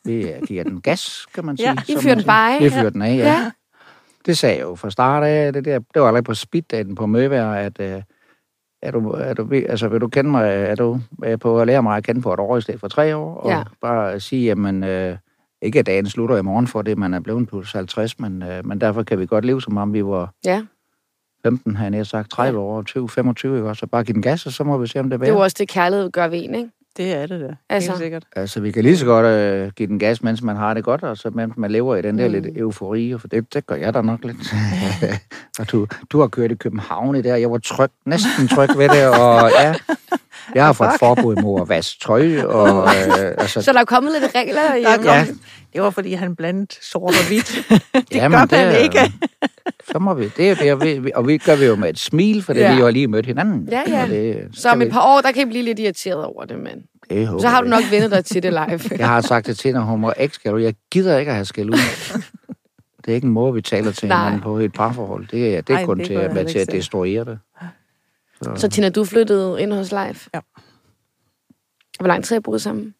Vi 0.05 0.29
øh, 0.31 0.41
giver 0.47 0.63
den 0.63 0.81
gas, 0.81 1.25
kan 1.33 1.45
man 1.45 1.57
sige. 1.57 1.69
Ja, 1.69 1.75
I 1.87 1.95
fyrer 2.01 2.15
den 2.15 2.23
bare 2.25 2.55
af. 2.55 2.63
Vi 2.63 2.69
fyrer 2.69 2.89
den 2.89 3.01
af, 3.01 3.07
ja. 3.15 3.15
Ja. 3.17 3.23
ja. 3.31 3.51
Det 4.25 4.37
sagde 4.37 4.55
jeg 4.55 4.63
jo 4.63 4.75
fra 4.75 4.89
start 4.89 5.23
af. 5.23 5.53
Det, 5.53 5.65
der, 5.65 5.79
det 5.79 6.01
var 6.01 6.07
allerede 6.07 6.23
på 6.23 6.33
speeddaten 6.33 6.95
på 6.95 7.05
Møvær, 7.05 7.45
at 7.51 7.79
øh, 7.79 8.01
er 8.81 8.91
du, 8.91 9.09
er 9.11 9.33
du, 9.33 9.49
altså, 9.69 9.87
vil 9.87 10.01
du 10.01 10.07
kende 10.07 10.29
mig, 10.31 10.49
er 10.53 10.75
du 10.75 10.99
er 11.23 11.37
på 11.37 11.61
at 11.61 11.67
lære 11.67 11.83
mig 11.83 11.97
at 11.97 12.03
kende 12.03 12.21
på 12.21 12.33
et 12.33 12.39
år 12.39 12.57
i 12.57 12.61
stedet 12.61 12.79
for 12.79 12.87
tre 12.87 13.15
år? 13.15 13.35
Og 13.35 13.49
Ja. 13.49 13.63
bare 13.81 14.19
sige, 14.19 14.45
jamen, 14.45 14.83
øh, 14.83 15.17
ikke 15.61 15.79
at 15.79 15.85
dagen 15.85 16.05
slutter 16.05 16.37
i 16.37 16.41
morgen, 16.41 16.67
for 16.67 16.81
det 16.81 16.97
man 16.97 17.13
er 17.13 17.19
blevet 17.19 17.47
plus 17.47 17.71
50, 17.71 18.19
men, 18.19 18.43
øh, 18.43 18.65
men 18.65 18.81
derfor 18.81 19.03
kan 19.03 19.19
vi 19.19 19.25
godt 19.25 19.45
leve, 19.45 19.61
som 19.61 19.77
om 19.77 19.93
vi 19.93 20.05
var 20.05 20.33
Ja, 20.45 20.61
15, 21.45 21.75
har 21.75 21.89
jeg 21.89 22.07
sagt, 22.07 22.31
30 22.31 22.59
år, 22.59 22.81
20, 22.81 23.09
25, 23.09 23.57
ikke? 23.57 23.75
Så 23.75 23.87
bare 23.87 24.03
give 24.03 24.13
den 24.13 24.21
gas, 24.21 24.45
og 24.45 24.51
så 24.51 24.63
må 24.63 24.77
vi 24.77 24.87
se, 24.87 24.99
om 24.99 25.09
det 25.09 25.13
er 25.13 25.17
det 25.17 25.27
er 25.27 25.33
jo 25.33 25.39
også 25.39 25.55
det, 25.59 25.67
kærlighed 25.67 26.11
gør 26.11 26.27
ved 26.27 26.43
en, 26.43 26.55
ikke? 26.55 26.69
Det 26.97 27.13
er 27.13 27.25
det 27.27 27.39
da. 27.41 27.55
Altså. 27.69 27.91
Helt 27.91 28.01
sikkert. 28.01 28.23
Altså, 28.35 28.59
vi 28.61 28.71
kan 28.71 28.83
lige 28.83 28.97
så 28.97 29.05
godt 29.05 29.25
øh, 29.25 29.71
give 29.75 29.87
den 29.87 29.99
gas, 29.99 30.23
mens 30.23 30.41
man 30.41 30.55
har 30.55 30.73
det 30.73 30.83
godt, 30.83 31.03
og 31.03 31.17
så 31.17 31.29
mens 31.33 31.53
man 31.57 31.71
lever 31.71 31.95
i 31.95 32.01
den 32.01 32.19
der 32.19 32.27
Mm. 32.27 32.33
lidt 32.33 32.45
eufori, 32.57 33.15
for 33.19 33.27
det, 33.27 33.53
det 33.53 33.67
gør 33.67 33.75
jeg 33.75 33.93
da 33.93 34.01
nok 34.01 34.19
lidt. 34.23 34.37
og 35.59 35.71
du, 35.71 35.87
du 36.09 36.19
har 36.19 36.27
kørt 36.27 36.51
i 36.51 36.55
København 36.55 37.15
i 37.15 37.21
der, 37.21 37.35
jeg 37.35 37.51
var 37.51 37.57
tryg, 37.57 37.89
næsten 38.05 38.47
tryg 38.47 38.69
ved 38.77 38.89
det, 38.89 39.07
og 39.07 39.51
ja, 39.59 39.75
jeg 40.55 40.65
har 40.65 40.73
fået 40.73 40.89
forbud 40.99 41.35
mod 41.35 41.61
at 41.61 41.69
vaske 41.69 41.99
tøj, 42.05 42.41
og 42.41 42.83
øh, 42.87 43.27
altså, 43.37 43.61
Så 43.61 43.73
der 43.73 43.79
er 43.79 43.85
kommet 43.85 44.11
lidt 44.21 44.35
regler 44.35 44.53
Der 44.61 44.69
er 44.71 44.77
hjemme. 44.77 45.11
Ja. 45.11 45.25
Det 45.73 45.81
var, 45.81 45.89
fordi 45.89 46.13
han 46.13 46.35
blandt 46.35 46.85
sort 46.85 47.13
og 47.15 47.27
hvidt. 47.27 47.67
det 47.93 48.15
jamen, 48.15 48.39
gør 48.49 48.57
man 48.57 48.65
er- 48.65 48.77
ikke. 48.77 48.99
Så 49.91 49.99
må 49.99 50.13
vi, 50.13 50.29
det 50.37 50.49
er 50.49 50.55
det, 50.55 50.73
og 50.73 50.81
vi, 50.81 51.11
og 51.15 51.27
vi 51.27 51.37
gør 51.37 51.55
vi 51.55 51.65
jo 51.65 51.75
med 51.75 51.89
et 51.89 51.99
smil, 51.99 52.43
for 52.43 52.53
det 52.53 52.59
Ja. 52.61 52.73
vi 52.73 52.79
jo 52.79 52.85
har 52.85 52.91
lige 52.91 53.07
mødt 53.07 53.25
hinanden. 53.25 53.67
Ja, 53.71 53.83
ja. 53.87 54.03
Og 54.03 54.09
Det, 54.09 54.49
Så 54.53 54.69
om 54.69 54.79
vi- 54.79 54.85
et 54.85 54.91
par 54.91 55.15
år, 55.15 55.21
der 55.21 55.31
kan 55.31 55.47
I 55.47 55.49
blive 55.51 55.63
lidt 55.63 55.79
irriteret 55.79 56.25
over 56.25 56.45
det, 56.45 56.59
men 56.59 56.83
det 57.09 57.27
håber 57.27 57.41
så 57.41 57.47
har 57.47 57.61
du 57.61 57.67
nok 57.67 57.83
vendet 57.91 58.11
dig 58.11 58.25
til 58.25 58.43
det 58.43 58.53
live. 58.53 58.79
Jeg 58.99 59.07
har 59.07 59.21
sagt 59.21 59.47
det 59.47 59.57
til 59.57 59.67
hende, 59.67 59.81
hun 59.81 59.99
må 60.01 60.13
ikke 60.19 60.35
skal 60.35 60.55
Jeg 60.61 60.73
gider 60.91 61.17
ikke 61.17 61.29
at 61.29 61.35
have 61.35 61.45
skæld 61.45 61.69
ud. 61.69 61.77
Det 63.05 63.11
er 63.11 63.15
ikke 63.15 63.25
en 63.27 63.33
måde, 63.33 63.53
vi 63.53 63.61
taler 63.61 63.91
til 63.91 64.07
Nej. 64.07 64.17
hinanden 64.17 64.41
på 64.41 64.59
i 64.59 64.65
et 64.65 64.73
parforhold. 64.73 65.27
Det 65.27 65.55
er, 65.57 65.61
det 65.61 65.73
er 65.73 65.77
Ej, 65.77 65.85
kun 65.85 65.97
det 65.97 66.05
til, 66.07 66.13
at, 66.13 66.33
med 66.33 66.45
til 66.45 66.59
at 66.59 66.71
destruere 66.71 67.25
det. 67.25 67.39
Så 68.59 68.67
Tina, 68.69 68.89
du 68.89 69.05
flyttede 69.05 69.61
ind 69.61 69.73
hos 69.73 69.91
Leif? 69.91 70.27
Ja. 70.33 70.39
Hvor 71.99 72.07
lang 72.07 72.23
tid 72.23 72.35
har 72.35 72.39
I 72.39 72.41
boet 72.41 72.61
sammen? 72.61 72.93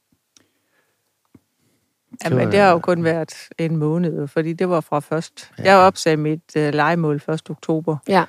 Jamen, 2.26 2.46
var- 2.46 2.52
det 2.52 2.60
har 2.60 2.72
jo 2.72 2.80
kun 2.80 3.04
været 3.04 3.34
en 3.58 3.78
måned, 3.78 4.28
fordi 4.28 4.54
det 4.54 4.70
var 4.70 4.82
fra 4.82 5.00
først. 5.00 5.52
Ja. 5.58 5.64
Jeg 5.64 5.76
opsagde 5.78 6.18
mit 6.18 6.42
uh, 6.56 6.62
legemål 6.62 7.16
1. 7.16 7.50
oktober 7.50 7.98
Ja. 8.08 8.24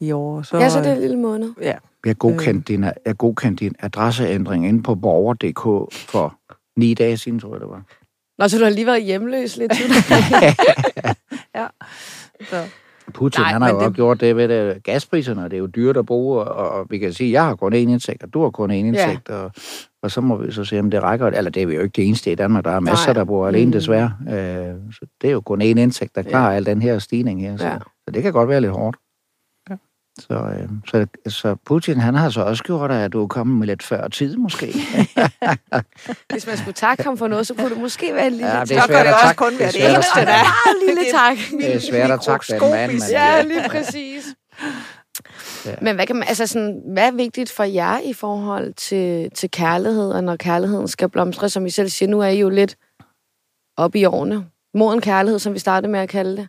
i 0.00 0.12
år. 0.12 0.42
Så, 0.42 0.58
ja, 0.58 0.68
så 0.68 0.78
det 0.78 0.86
er 0.86 0.92
en 0.92 1.00
lille 1.00 1.18
måned. 1.18 1.52
Ja, 1.62 1.74
Jeg 2.06 2.18
godkendte, 2.18 2.72
din, 2.72 2.84
jeg 3.06 3.16
godkendte 3.18 3.64
din 3.64 3.74
adresseændring 3.80 4.68
inde 4.68 4.82
på 4.82 4.94
borger.dk 4.94 5.94
for 5.94 6.36
ni 6.76 6.94
dage 6.94 7.16
siden, 7.16 7.40
tror 7.40 7.54
jeg, 7.54 7.60
det 7.60 7.68
var. 7.68 7.82
Nå, 8.38 8.48
så 8.48 8.58
du 8.58 8.64
har 8.64 8.70
lige 8.70 8.86
været 8.86 9.04
hjemløs 9.04 9.56
lidt. 9.56 9.72
så 12.50 12.64
Putin, 13.14 13.40
Nej, 13.40 13.52
han 13.52 13.62
har 13.62 13.70
jo 13.70 13.80
det- 13.80 13.94
gjort 13.94 14.20
det 14.20 14.36
ved 14.36 14.48
det. 14.48 14.82
Gaspriserne, 14.84 15.44
det 15.44 15.52
er 15.52 15.58
jo 15.58 15.66
dyrt 15.66 15.96
at 15.96 16.06
bruge, 16.06 16.40
og, 16.40 16.68
og 16.70 16.86
vi 16.90 16.98
kan 16.98 17.12
sige, 17.12 17.28
at 17.28 17.32
jeg 17.32 17.44
har 17.44 17.54
kun 17.54 17.72
én 17.72 17.76
indtægt, 17.76 18.22
og 18.22 18.34
du 18.34 18.42
har 18.42 18.50
kun 18.50 18.70
én 18.70 18.74
indtægt, 18.74 19.28
ja. 19.28 19.34
og, 19.34 19.52
og 20.02 20.10
så 20.10 20.20
må 20.20 20.36
vi 20.36 20.52
så 20.52 20.64
se, 20.64 20.78
om 20.80 20.90
det 20.90 21.02
rækker. 21.02 21.26
Eller 21.26 21.50
det 21.50 21.62
er 21.62 21.66
vi 21.66 21.74
jo 21.74 21.80
ikke 21.82 21.92
det 21.96 22.06
eneste 22.06 22.32
i 22.32 22.34
Danmark, 22.34 22.64
der 22.64 22.70
er 22.70 22.80
masser, 22.80 23.06
Nej. 23.06 23.12
der 23.14 23.24
bor 23.24 23.48
alene 23.48 23.66
Mm. 23.66 23.72
desværre. 23.72 24.12
Øh, 24.28 24.74
så 24.92 25.06
det 25.20 25.28
er 25.28 25.32
jo 25.32 25.40
kun 25.40 25.62
én 25.62 25.64
indtægt, 25.64 26.14
der 26.14 26.22
klarer 26.22 26.50
ja. 26.50 26.56
al 26.56 26.66
den 26.66 26.82
her 26.82 26.98
stigning 26.98 27.40
her. 27.42 27.56
Så, 27.56 27.64
Ja. 27.66 27.78
så 28.04 28.10
det 28.14 28.22
kan 28.22 28.32
godt 28.32 28.48
være 28.48 28.60
lidt 28.60 28.72
hårdt. 28.72 28.96
Ja. 29.70 29.76
Så, 30.18 30.34
øh, 30.34 30.68
så, 30.86 31.06
så 31.26 31.56
Putin, 31.66 31.96
han 32.00 32.14
har 32.14 32.30
så 32.30 32.42
også 32.42 32.64
gjort, 32.64 32.90
at 32.90 33.12
du 33.12 33.22
er 33.22 33.26
kommet 33.26 33.58
med 33.58 33.66
lidt 33.66 33.82
før 33.82 34.08
tid, 34.08 34.36
måske. 34.36 34.66
Hvis 36.32 36.46
man 36.46 36.56
skulle 36.56 36.74
takke 36.74 37.02
ham 37.04 37.16
for 37.16 37.28
noget, 37.28 37.46
så 37.46 37.54
kunne 37.54 37.70
det 37.70 37.78
måske 37.80 38.14
være 38.14 38.26
en 38.26 38.32
lille 38.32 38.46
Ja, 38.46 38.58
ja, 38.58 38.64
det 38.64 38.76
er 38.76 38.80
så 38.80 38.86
kan 38.88 39.06
det 39.06 39.14
også 39.22 39.34
kun 39.36 39.50
Det 39.52 39.60
være 39.60 39.72
det 39.72 39.94
eneste, 39.94 40.20
der 40.20 40.26
er. 40.26 40.86
Lille 40.86 41.04
tak. 41.12 41.36
Det 41.60 41.74
er 41.74 41.78
svært 41.78 42.10
at 42.10 42.20
takke 42.20 42.46
den 42.52 42.70
mand. 42.70 42.92
Ja, 43.10 43.42
lige 43.42 43.64
præcis. 43.70 44.24
Ja. 45.66 45.74
Men 45.82 45.94
hvad, 45.94 46.06
kan 46.06 46.16
man, 46.16 46.28
altså 46.28 46.46
sådan, 46.46 46.82
hvad 46.86 47.06
er 47.06 47.12
vigtigt 47.12 47.50
for 47.50 47.64
jer 47.64 47.98
i 48.00 48.12
forhold 48.12 48.74
til, 48.74 49.30
til 49.30 49.50
kærlighed, 49.50 50.12
og 50.12 50.24
når 50.24 50.36
kærligheden 50.36 50.88
skal 50.88 51.08
blomstre, 51.08 51.48
som 51.48 51.66
I 51.66 51.70
selv 51.70 51.88
siger, 51.88 52.08
nu 52.08 52.20
er 52.20 52.26
I 52.26 52.40
jo 52.40 52.48
lidt 52.48 52.76
op 53.76 53.94
i 53.94 54.04
årene. 54.04 54.46
Moden 54.74 55.00
kærlighed, 55.00 55.38
som 55.38 55.54
vi 55.54 55.58
startede 55.58 55.92
med 55.92 56.00
at 56.00 56.08
kalde 56.08 56.36
det. 56.36 56.48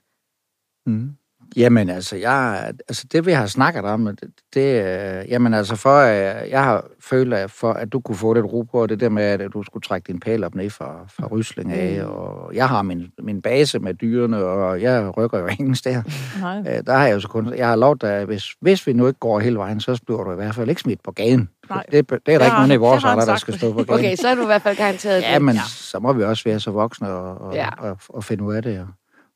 Mm. 0.85 1.15
Jamen 1.55 1.89
altså, 1.89 2.15
jeg, 2.15 2.71
altså 2.89 3.05
det 3.11 3.25
vi 3.25 3.31
har 3.31 3.45
snakket 3.45 3.83
om, 3.85 4.05
det, 4.05 4.29
det 4.53 4.83
øh, 4.85 5.29
jamen 5.31 5.53
altså 5.53 5.75
for, 5.75 5.97
øh, 6.01 6.49
jeg 6.49 6.63
har 6.63 6.85
følt, 7.01 7.33
at 7.33 7.51
for 7.51 7.73
at 7.73 7.93
du 7.93 7.99
kunne 7.99 8.15
få 8.15 8.33
lidt 8.33 8.45
ro 8.45 8.61
på, 8.61 8.87
det 8.87 8.99
der 8.99 9.09
med, 9.09 9.23
at 9.23 9.41
du 9.53 9.63
skulle 9.63 9.83
trække 9.83 10.07
din 10.07 10.19
pæl 10.19 10.43
op 10.43 10.55
ned 10.55 10.69
fra, 10.69 11.05
fra 11.17 11.27
Rysling 11.27 11.71
af, 11.71 12.03
Mm. 12.05 12.11
og 12.11 12.55
jeg 12.55 12.69
har 12.69 12.81
min, 12.81 13.07
min 13.23 13.41
base 13.41 13.79
med 13.79 13.93
dyrene, 13.93 14.37
og 14.37 14.81
jeg 14.81 15.17
rykker 15.17 15.39
jo 15.39 15.47
ingen 15.59 15.75
steder. 15.75 16.01
nej. 16.41 16.59
Øh, 16.59 16.83
der 16.85 16.93
har 16.97 17.05
jeg 17.07 17.13
jo 17.15 17.19
så 17.19 17.27
kun, 17.27 17.53
jeg 17.57 17.67
har 17.67 17.93
dig, 17.93 18.11
at 18.13 18.25
hvis, 18.25 18.43
hvis 18.61 18.87
vi 18.87 18.93
nu 18.93 19.07
ikke 19.07 19.19
går 19.19 19.39
hele 19.39 19.57
vejen, 19.57 19.79
så 19.79 20.01
bliver 20.05 20.23
du 20.23 20.31
i 20.31 20.35
hvert 20.35 20.55
fald 20.55 20.69
ikke 20.69 20.81
smidt 20.81 21.03
på 21.03 21.11
gaden. 21.11 21.49
Nej. 21.69 21.83
Det, 21.91 22.09
det 22.09 22.15
er 22.15 22.17
der 22.27 22.37
Det 22.37 22.45
ikke 22.45 22.55
nogen 22.55 22.71
i 22.71 22.75
vores 22.75 23.03
alder, 23.03 23.25
der 23.25 23.35
skal 23.35 23.57
stå 23.57 23.73
på 23.73 23.83
gaden. 23.83 23.99
Okay, 23.99 24.15
så 24.15 24.27
er 24.27 24.35
du 24.35 24.41
i 24.41 24.45
hvert 24.45 24.61
fald 24.61 24.77
garanteret 24.77 25.21
Ja, 25.21 25.33
det. 25.33 25.41
men 25.41 25.55
ja. 25.55 25.61
så 25.67 25.99
må 25.99 26.13
vi 26.13 26.23
også 26.23 26.43
være 26.43 26.59
så 26.59 26.71
voksne 26.71 27.09
og, 27.09 27.41
og, 27.47 27.53
Ja. 27.55 27.63
ja. 27.81 27.89
og, 27.89 27.97
og 28.09 28.23
finde 28.23 28.43
ud 28.43 28.53
af 28.55 28.61
det. 28.63 28.79
Og, 28.79 28.87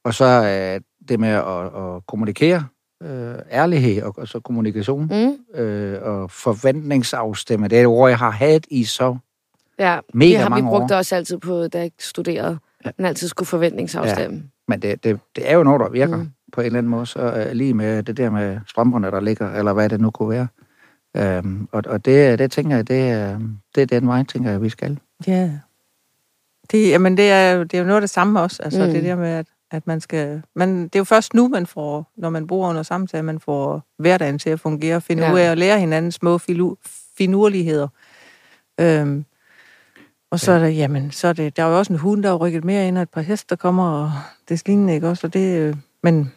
og 0.06 0.14
så 0.14 0.26
øh, 0.26 0.82
det 1.10 1.20
med 1.20 1.30
at, 1.30 1.66
at 1.96 2.06
kommunikere, 2.08 2.66
øh, 3.04 3.36
ærlighed 3.52 4.02
og, 4.04 4.14
og 4.18 4.28
så 4.28 4.40
kommunikation 4.40 5.02
Mm, 5.12 5.60
øh, 5.62 6.02
og 6.02 6.32
forventningsafstemme. 6.32 7.68
Det 7.68 7.78
er 7.78 7.82
et 7.82 7.88
ord, 7.88 8.10
jeg 8.10 8.18
har 8.18 8.30
haft 8.32 8.64
i 8.68 8.84
så 8.84 9.18
ja, 9.80 10.00
Mega 10.14 10.30
det 10.32 10.38
har 10.40 10.46
vi 10.46 10.50
mange 10.50 10.70
brugt 10.70 10.84
år. 10.84 10.88
det 10.88 10.98
også 10.98 11.16
altid 11.16 11.38
på, 11.38 11.68
da 11.68 11.80
jeg 11.80 11.92
studerede. 12.00 12.58
Ja. 12.86 12.92
Man 12.98 13.06
altid 13.06 13.28
skulle 13.28 13.48
forventningsafstemme. 13.48 14.44
Men 14.68 14.82
det, 14.82 15.04
det, 15.04 15.20
det 15.36 15.52
er 15.52 15.56
jo 15.56 15.64
noget, 15.64 15.80
der 15.80 15.90
virker 15.90 16.18
Mm. 16.18 16.30
på 16.54 16.62
en 16.62 16.66
eller 16.66 16.78
anden 16.78 16.90
måde. 16.90 17.06
Så 17.06 17.20
øh, 17.20 17.52
lige 17.52 17.74
med 17.74 18.04
det 18.04 18.18
der 18.18 18.30
med 18.30 18.60
strømperne, 18.68 19.08
der 19.12 19.20
ligger, 19.20 19.54
eller 19.54 19.74
hvad 19.74 19.90
det 19.90 20.02
nu 20.02 20.12
kunne 20.12 20.30
være. 20.30 20.48
Øhm, 21.18 21.68
og 21.72 21.84
og 21.88 22.06
det, 22.06 22.40
det 22.40 22.52
tænker 22.52 22.76
jeg, 22.76 22.88
det, 22.88 23.10
er- 23.10 23.40
det 23.76 23.82
er 23.82 23.86
den 24.00 24.08
vej, 24.08 24.24
tænker 24.24 24.52
jeg, 24.52 24.62
vi 24.62 24.70
skal. 24.70 25.00
Ja. 25.28 25.52
Det, 26.72 26.90
jamen, 26.90 27.18
det 27.18 27.32
er, 27.32 27.52
jo- 27.52 27.64
det 27.64 27.74
er 27.74 27.78
jo 27.80 27.84
noget 27.86 27.96
af 27.98 28.02
det 28.02 28.10
samme 28.10 28.40
også. 28.42 28.64
Altså, 28.64 28.86
mm. 28.86 28.92
det 28.92 29.04
der 29.04 29.16
med, 29.16 29.30
at, 29.30 29.46
at 29.72 29.88
man 29.88 30.02
skal... 30.02 30.42
Man, 30.56 30.84
det 30.84 30.96
er 30.96 31.00
jo 31.00 31.04
først 31.04 31.34
nu, 31.34 31.48
man 31.48 31.66
får, 31.66 32.12
når 32.18 32.30
man 32.30 32.48
bor 32.48 32.70
under 32.70 32.84
samtale, 32.84 33.24
man 33.24 33.40
får 33.40 33.84
hverdagen 33.98 34.40
til 34.40 34.50
at 34.50 34.60
fungere, 34.60 35.02
finde 35.02 35.24
Ja. 35.26 35.34
ud 35.34 35.40
af 35.40 35.52
at 35.52 35.58
lære 35.58 35.80
hinanden 35.80 36.12
små 36.12 36.38
filu, 36.38 36.76
finurligheder. 37.18 37.88
Øhm, 38.80 39.26
og 40.32 40.40
så 40.40 40.52
er 40.52 40.60
der, 40.60 40.68
jamen, 40.68 41.12
så 41.12 41.28
er 41.28 41.34
det, 41.34 41.58
der 41.58 41.64
er 41.64 41.68
jo 41.68 41.78
også 41.78 41.94
en 41.94 42.00
hund, 42.00 42.24
der 42.24 42.30
er 42.30 42.36
rykket 42.36 42.64
mere 42.66 42.88
ind, 42.88 42.98
og 42.98 43.02
et 43.02 43.10
par 43.10 43.22
heste, 43.22 43.46
der 43.50 43.56
kommer, 43.56 44.04
og 44.04 44.12
det 44.50 44.68
lignende, 44.68 44.94
ikke 44.94 45.10
også? 45.10 45.28
Og 45.28 45.34
det, 45.34 45.60
øh, 45.60 45.76
men 46.04 46.34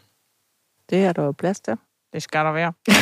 det 0.91 1.05
er 1.05 1.13
der 1.13 1.23
jo 1.25 1.33
plads 1.33 1.61
til. 1.61 1.75
Det 2.13 2.23
skal 2.23 2.45
der 2.45 2.53
være. 2.53 2.73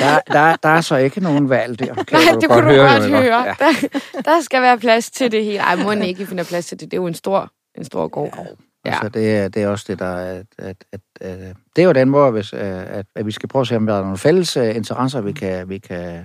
Der, 0.00 0.20
der, 0.32 0.56
der 0.56 0.68
er 0.68 0.80
så 0.80 0.96
ikke 0.96 1.20
nogen 1.20 1.48
valg 1.48 1.78
der. 1.78 1.94
Kan 1.94 2.06
Nej, 2.12 2.34
du 2.34 2.40
det 2.40 2.48
kunne 2.50 2.68
du 2.68 2.74
jo, 2.74 2.82
godt 2.92 3.04
ikke? 3.04 3.16
høre. 3.18 3.44
Ja. 3.44 3.54
Der, 3.58 3.88
der 4.22 4.40
skal 4.40 4.62
være 4.62 4.78
plads 4.78 5.10
til 5.10 5.32
det 5.32 5.44
hele. 5.44 5.58
Ej, 5.58 5.76
må 5.76 5.92
ikke 5.92 6.26
finde 6.26 6.44
plads 6.44 6.66
til 6.66 6.80
det. 6.80 6.90
Det 6.90 6.96
er 6.96 7.00
jo 7.00 7.06
en 7.06 7.14
stor, 7.14 7.50
en 7.78 7.84
stor 7.84 8.08
gård. 8.08 8.46
Ja. 8.88 8.94
Altså, 8.94 9.08
det, 9.08 9.36
er- 9.36 9.48
det 9.48 9.62
er 9.62 9.68
også 9.68 9.84
det, 9.88 9.98
der 9.98 10.04
er... 10.06 10.38
At, 10.38 10.46
at, 10.58 10.76
at, 10.92 11.00
at, 11.20 11.56
det 11.76 11.82
er 11.82 11.86
jo 11.86 11.92
den 11.92 12.08
måde, 12.10 12.30
hvis, 12.30 12.52
øh, 12.52 12.60
at, 12.98 13.06
at 13.14 13.26
vi 13.26 13.30
skal 13.30 13.48
prøve 13.48 13.60
at 13.60 13.66
se, 13.66 13.76
om 13.76 13.86
der 13.86 13.94
er 13.94 14.02
nogle 14.02 14.18
fælles 14.18 14.56
øh, 14.56 14.76
interesser, 14.76 15.20
vi 15.20 15.32
kan, 15.32 15.68
vi 15.68 15.78
kan, 15.78 16.24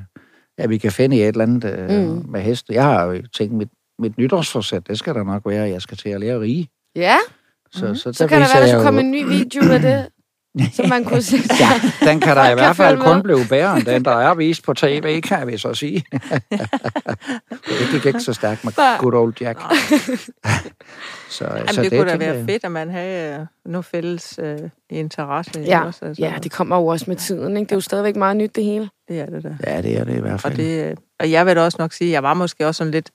ja, 0.57 0.67
vi 0.67 0.77
kan 0.77 0.91
finde 0.91 1.17
i 1.17 1.21
et 1.21 1.27
eller 1.27 1.43
andet 1.43 1.63
øh, 1.65 1.89
Mm. 1.89 2.09
mm. 2.13 2.29
med 2.29 2.41
heste. 2.41 2.73
Jeg 2.73 2.83
har 2.83 3.03
jo 3.03 3.21
tænkt, 3.37 3.53
mit, 3.53 3.69
mit 3.99 4.17
nytårsforsæt, 4.17 4.87
det 4.87 4.99
skal 4.99 5.13
der 5.13 5.23
nok 5.23 5.41
være, 5.45 5.65
at 5.65 5.71
jeg 5.71 5.81
skal 5.81 5.97
til 5.97 6.09
at 6.09 6.19
lære 6.19 6.39
rige. 6.39 6.69
Ja, 6.95 7.17
Så, 7.71 7.87
mm. 7.87 7.95
så, 7.95 8.13
så 8.13 8.23
der 8.23 8.27
kan 8.29 8.41
der 8.41 8.47
være, 8.53 8.61
der 8.63 8.67
skal 8.67 8.83
komme 8.83 8.99
en 8.99 9.11
ny 9.11 9.23
video 9.25 9.61
af 9.71 9.79
det. 9.79 10.07
Som 10.73 10.89
man 10.89 11.03
kunne 11.05 11.21
se. 11.31 11.37
Ja, 11.59 11.69
den 12.11 12.19
kan 12.19 12.35
der 12.37 12.49
i 12.49 12.53
hvert 12.59 12.75
fald 12.75 12.97
følge 12.97 13.03
med. 13.03 13.13
kun 13.13 13.23
blive 13.23 13.39
bedre 13.49 13.77
end 13.77 13.85
den, 13.85 14.05
der 14.05 14.11
er 14.11 14.33
vist 14.33 14.63
på 14.63 14.73
tv, 14.73 15.21
kan 15.21 15.47
vi 15.47 15.57
så 15.57 15.73
sige. 15.73 16.03
det 17.79 17.87
gik 17.91 18.05
ikke 18.05 18.19
så 18.19 18.33
stærkt 18.33 18.63
med 18.63 18.73
good 18.99 19.13
old 19.13 19.33
Jack. 19.41 19.59
så, 21.29 21.45
Jamen, 21.55 21.67
så 21.67 21.81
det, 21.81 21.91
kunne 21.91 22.09
da 22.11 22.17
være 22.17 22.35
jeg- 22.35 22.45
fedt, 22.45 22.63
at 22.63 22.71
man 22.71 22.89
havde 22.89 23.39
øh, 23.39 23.45
noget 23.65 23.85
fælles 23.85 24.39
øh, 24.43 24.59
interesse. 24.89 25.51
ikke 25.59 25.71
Ja, 25.71 25.85
også? 25.85 26.05
Altså, 26.05 26.23
ja, 26.23 26.33
det 26.43 26.51
kommer 26.51 26.77
jo 26.77 26.85
også 26.87 27.05
med 27.07 27.15
tiden. 27.15 27.57
Ikke? 27.57 27.65
Det 27.69 27.71
er 27.71 27.75
jo 27.75 27.81
stadigvæk 27.81 28.15
meget 28.15 28.37
nyt, 28.37 28.55
det 28.55 28.63
hele. 28.63 28.89
det 29.07 29.19
er 29.19 29.25
det 29.25 29.43
da. 29.43 29.57
Ja, 29.67 29.81
det 29.81 29.97
er 29.99 30.03
det 30.03 30.17
i 30.17 30.19
hvert 30.21 30.33
Og, 30.33 30.39
fald. 30.39 30.55
det, 30.57 30.85
øh, 30.91 30.95
og 31.19 31.31
jeg 31.31 31.45
vil 31.45 31.55
da 31.55 31.61
også 31.61 31.75
nok 31.79 31.93
sige, 31.93 32.07
at 32.09 32.13
jeg 32.13 32.23
var 32.23 32.33
måske 32.33 32.67
også 32.67 32.77
sådan 32.77 32.91
lidt, 32.91 33.09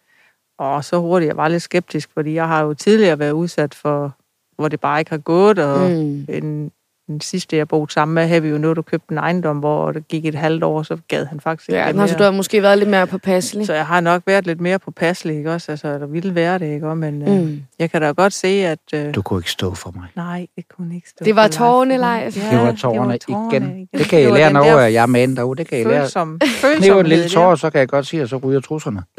åh, 0.59 0.83
så 0.83 0.99
hurtigt, 1.01 1.29
jeg 1.29 1.37
var 1.37 1.49
lidt 1.49 1.63
skeptisk, 1.63 2.09
fordi 2.15 2.35
jeg 2.35 2.49
har 2.49 2.63
jo 2.63 2.75
tidligere 2.75 3.19
været 3.19 3.33
udsat 3.33 3.75
for, 3.75 4.17
hvor 4.57 4.69
det 4.69 4.81
bare 4.81 4.99
ikke 4.99 5.11
har 5.11 5.19
gået, 5.19 5.59
og 5.59 5.91
Mm. 5.91 6.27
en, 6.29 6.71
den 7.09 7.21
sidste, 7.21 7.57
jeg 7.57 7.69
boede 7.69 7.93
sammen 7.93 8.15
med, 8.15 8.27
havde 8.27 8.43
vi 8.43 8.49
jo 8.49 8.59
noget, 8.59 8.77
der 8.77 8.83
købte 8.83 9.13
en 9.13 9.19
ejendom, 9.19 9.57
hvor 9.59 9.93
det 9.93 10.09
gik 10.09 10.25
et 10.27 10.35
halvt 10.35 10.65
år, 10.65 10.83
så 10.83 10.97
gad 11.09 11.27
han 11.27 11.41
faktisk 11.41 11.69
ikke 11.69 11.81
Ja, 11.81 11.87
det 11.87 11.97
mere. 11.97 12.09
du 12.19 12.23
har 12.23 12.31
måske 12.31 12.63
været 12.63 12.79
lidt 12.79 12.91
mere 12.91 13.07
påpasselig. 13.07 13.67
Så 13.67 13.75
jeg 13.75 13.87
har 13.87 14.01
nok 14.01 14.23
været 14.27 14.47
lidt 14.47 14.61
mere 14.61 14.79
påpasselig, 14.79 15.37
ikke 15.37 15.53
også? 15.53 15.73
Altså, 15.73 15.89
der 15.99 16.07
ville 16.07 16.35
være 16.35 16.59
det, 16.59 16.75
ikke 16.75 16.87
også? 16.87 16.95
Men 16.95 17.23
øh, 17.23 17.29
Mm. 17.43 17.63
jeg 17.79 17.91
kan 17.91 18.03
da 18.03 18.11
godt 18.11 18.33
se, 18.33 18.49
at... 18.49 18.79
Øh, 18.95 19.15
Du 19.15 19.23
kunne 19.23 19.39
ikke 19.41 19.51
stå 19.51 19.75
for 19.75 19.93
mig. 19.97 20.07
nej, 20.17 20.47
det 20.57 20.65
kunne 20.77 20.95
ikke 20.95 21.09
stå 21.09 21.25
Det 21.25 21.37
var 21.37 21.49
tårerne, 21.49 21.97
Leif. 21.97 22.37
Ja, 22.37 22.57
det 22.57 22.67
var 22.67 22.73
tårerne 22.73 23.19
igen. 23.29 23.89
Det 23.99 24.07
kan 24.07 24.23
I 24.23 24.27
var 24.27 24.33
lære 24.35 24.85
af. 24.87 24.93
Jeg 24.93 25.03
er 25.03 25.07
med 25.07 25.37
derude. 25.37 25.59
Det 25.59 25.69
kan 25.69 25.81
I 25.81 25.85
lære. 25.85 26.01
Følsom, 26.03 26.39
Kniv 26.41 26.49
følsomhed. 26.49 27.01
en 27.01 27.07
lille 27.07 27.25
der. 27.25 27.31
tår, 27.31 27.55
så 27.55 27.71
kan 27.71 27.79
jeg 27.79 27.89
godt 27.89 28.07
sige, 28.07 28.23
at 28.23 28.29
så 28.29 28.37
ryger 28.37 28.61
trusserne. 28.61 29.03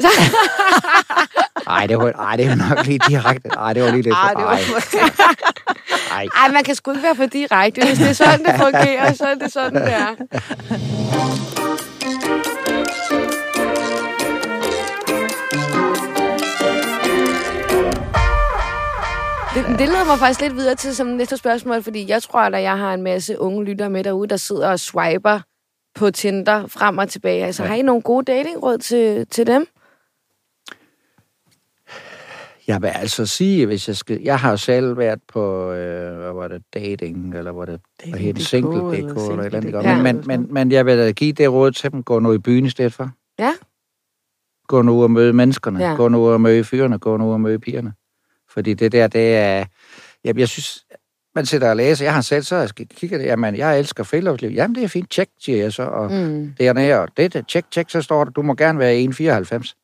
Nej, 1.70 1.86
det 1.86 1.98
var, 1.98 2.12
ej, 2.12 2.36
det 2.36 2.48
var 2.48 2.54
nok 2.68 2.86
lige 2.86 3.00
direkte. 3.08 3.48
Nej, 3.48 3.72
det 3.72 3.82
var 3.82 3.90
lige 3.90 4.02
lidt. 4.02 4.14
Ej, 4.14 4.34
det 4.36 4.44
var 4.44 4.52
Ej, 4.52 4.58
ej. 6.12 6.26
Ej, 6.46 6.52
man 6.52 6.64
kan 6.64 6.74
sgu 6.74 6.90
ikke 6.90 7.02
være 7.02 7.16
for 7.16 7.26
direkte. 7.26 7.86
Hvis 7.86 7.98
det 7.98 8.08
er 8.08 8.12
sådan, 8.12 8.44
det 8.44 8.54
fungerer, 8.60 9.12
så 9.12 9.24
er 9.24 9.34
det 9.34 9.52
sådan, 9.52 9.74
det 9.74 9.92
er. 9.92 10.14
Det, 19.54 19.64
det 19.78 19.88
leder 19.88 20.04
mig 20.06 20.18
faktisk 20.18 20.40
lidt 20.40 20.56
videre 20.56 20.74
til 20.74 20.96
som 20.96 21.06
næste 21.06 21.36
spørgsmål, 21.36 21.82
fordi 21.82 22.08
jeg 22.08 22.22
tror, 22.22 22.40
at 22.40 22.62
jeg 22.62 22.78
har 22.78 22.94
en 22.94 23.02
masse 23.02 23.40
unge 23.40 23.64
lyttere 23.64 23.90
med 23.90 24.04
derude, 24.04 24.28
der 24.28 24.36
sidder 24.36 24.68
og 24.70 24.80
swiper 24.80 25.40
på 25.94 26.10
Tinder 26.10 26.66
frem 26.66 26.98
og 26.98 27.08
tilbage. 27.08 27.44
Altså, 27.46 27.62
Ja. 27.62 27.68
har 27.68 27.76
I 27.76 27.82
nogle 27.82 28.02
gode 28.02 28.24
datingråd 28.32 28.78
til, 28.78 29.26
til 29.30 29.46
dem? 29.46 29.66
Jeg 32.70 32.82
vil 32.82 32.88
altså 32.88 33.26
sige, 33.26 33.66
hvis 33.66 33.88
jeg 33.88 33.96
skal... 33.96 34.20
Jeg 34.22 34.38
har 34.38 34.56
selv 34.56 34.96
været 34.98 35.20
på, 35.32 35.72
øh, 35.72 36.18
hvad 36.18 36.32
var 36.32 36.48
det, 36.48 36.62
dating, 36.74 37.34
eller 37.34 37.50
var 37.50 37.64
det, 37.64 37.80
hvad 38.04 38.12
Dating.dk 38.12 38.20
hedder 38.20 38.32
det, 38.32 38.46
single.dk, 38.46 38.94
eller 38.94 39.44
eller, 39.44 39.44
eller, 39.44 39.44
eller, 39.46 39.60
single.dk, 39.60 39.86
eller 39.86 40.02
men, 40.02 40.16
men, 40.16 40.26
men, 40.26 40.54
men 40.54 40.72
jeg 40.72 40.86
vil 40.86 40.98
da 40.98 41.10
give 41.10 41.32
det 41.32 41.52
råd 41.52 41.70
til 41.72 41.92
dem, 41.92 42.02
gå 42.02 42.18
nu 42.18 42.32
i 42.32 42.38
byen 42.38 42.66
i 42.66 42.70
stedet 42.70 42.92
for. 42.92 43.10
Ja. 43.38 43.52
Gå 44.68 44.82
nu 44.82 45.02
og 45.02 45.10
møde 45.10 45.32
menneskerne, 45.32 45.84
Ja. 45.84 45.94
gå 45.94 46.08
nu 46.08 46.18
ud 46.26 46.32
og 46.32 46.40
møde 46.40 46.64
fyrene, 46.64 46.98
gå 46.98 47.16
nu 47.16 47.26
ud 47.28 47.32
og 47.32 47.40
møde 47.40 47.58
pigerne. 47.58 47.92
Fordi 48.50 48.74
det 48.74 48.92
der, 48.92 49.06
det 49.06 49.36
er... 49.36 49.64
Jeg, 50.24 50.38
jeg 50.38 50.48
synes, 50.48 50.84
man 51.34 51.46
sidder 51.46 51.70
og 51.70 51.76
læser, 51.76 52.04
jeg 52.04 52.14
har 52.14 52.20
selv 52.20 52.42
så 52.42 52.56
jeg 52.56 52.68
kigger 52.74 53.18
det, 53.18 53.24
jamen, 53.24 53.56
jeg 53.56 53.78
elsker 53.78 54.04
friluftsliv. 54.04 54.50
Jamen, 54.50 54.74
det 54.74 54.84
er 54.84 54.88
fint, 54.88 55.10
tjek, 55.10 55.28
siger 55.38 55.58
jeg 55.58 55.72
så, 55.72 55.82
og 55.82 56.12
Mm. 56.12 56.52
dernede, 56.58 56.94
og 57.00 57.08
det, 57.16 57.32
det, 57.32 57.46
tjek, 57.48 57.64
tjek, 57.70 57.90
så 57.90 58.02
står 58.02 58.24
der, 58.24 58.30
du 58.30 58.42
må 58.42 58.54
gerne 58.54 58.78
være 58.78 59.04
1,94. 59.04 59.74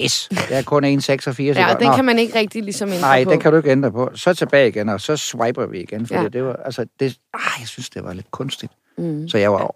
Pis, 0.00 0.28
det 0.30 0.56
er 0.56 0.62
kun 0.62 0.84
1,86. 0.84 1.42
Ja, 1.42 1.74
og 1.74 1.80
den 1.80 1.94
kan 1.94 2.04
man 2.04 2.18
ikke 2.18 2.38
rigtig 2.38 2.62
ligesom 2.62 2.88
ændre 2.88 3.00
Nej, 3.00 3.24
på. 3.24 3.30
den 3.30 3.40
kan 3.40 3.50
du 3.50 3.56
ikke 3.56 3.70
ændre 3.70 3.92
på. 3.92 4.10
Så 4.14 4.34
tilbage 4.34 4.68
igen, 4.68 4.88
og 4.88 5.00
så 5.00 5.16
swiper 5.16 5.66
vi 5.66 5.80
igen. 5.80 6.06
For 6.06 6.14
Ja. 6.14 6.22
ja. 6.22 6.28
det 6.28 6.44
var, 6.44 6.56
altså, 6.64 6.86
det, 7.00 7.18
ah, 7.34 7.40
jeg 7.60 7.68
synes, 7.68 7.90
det 7.90 8.04
var 8.04 8.12
lidt 8.12 8.30
kunstigt. 8.30 8.72
Mm. 8.98 9.28
Så 9.28 9.38
jeg 9.38 9.52
var, 9.52 9.70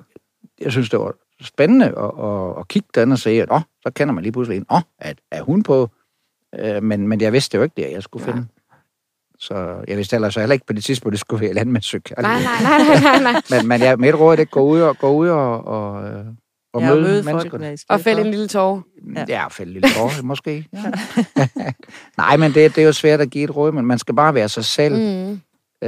jeg 0.60 0.72
synes, 0.72 0.90
det 0.90 0.98
var 0.98 1.14
spændende 1.42 1.86
at, 1.86 2.24
at, 2.24 2.58
at 2.60 2.68
kigge 2.68 2.88
den 2.94 3.12
og 3.12 3.18
se, 3.18 3.30
at 3.30 3.48
åh, 3.50 3.60
så 3.82 3.90
kender 3.94 4.14
man 4.14 4.22
lige 4.22 4.32
pludselig 4.32 4.56
en, 4.56 4.66
åh, 4.70 4.80
at, 4.98 5.18
er 5.30 5.42
hun 5.42 5.62
på? 5.62 5.90
Øh, 6.58 6.82
men, 6.82 7.08
men 7.08 7.20
jeg 7.20 7.32
vidste 7.32 7.56
jo 7.56 7.62
ikke 7.62 7.74
det, 7.76 7.92
jeg 7.92 8.02
skulle 8.02 8.26
Nej. 8.26 8.34
finde. 8.34 8.48
Så 9.38 9.84
jeg 9.88 9.96
vidste 9.96 10.16
ellers 10.16 10.34
heller 10.34 10.52
ikke 10.52 10.66
på 10.66 10.72
det 10.72 10.84
tidspunkt, 10.84 11.12
det 11.12 11.20
skulle 11.20 11.44
være 11.46 11.54
landmandssøg. 11.54 12.02
Nej, 12.18 12.42
nej, 12.42 12.42
nej, 12.62 12.78
nej, 12.78 13.00
nej, 13.00 13.32
nej. 13.32 13.42
Men, 13.58 13.68
men 13.68 13.80
jeg, 13.80 13.98
mit 13.98 14.14
råd 14.14 14.36
er, 14.36 14.40
at 14.42 14.50
gå 14.50 14.60
ud 14.60 14.80
og, 14.80 14.98
gå 14.98 15.10
ud 15.12 15.28
og, 15.28 15.64
og, 15.64 16.08
øh, 16.08 16.24
og 16.72 16.80
Ja, 16.82 16.88
møde, 16.90 17.02
møde 17.02 17.22
mennesker. 17.22 17.50
folkene 17.50 17.72
i 17.72 17.76
stedet 17.76 17.90
Og 17.90 18.00
fælde 18.00 18.20
en 18.20 18.30
lille 18.30 18.48
tårer. 18.48 18.80
Ja, 19.16 19.24
ja 19.28 19.48
fælde 19.48 19.72
lille 19.72 19.88
tårer, 19.88 20.22
måske. 20.32 20.66
Ja. 20.72 20.92
Nej, 22.16 22.36
men 22.36 22.52
det, 22.54 22.74
det 22.76 22.82
er 22.82 22.86
jo 22.86 22.92
svært 22.92 23.20
at 23.20 23.30
give 23.30 23.44
et 23.44 23.56
råd, 23.56 23.72
men 23.72 23.86
man 23.86 23.98
skal 23.98 24.14
bare 24.14 24.34
være 24.34 24.48
sig 24.48 24.64
selv. 24.64 24.94
Mm. 24.94 25.30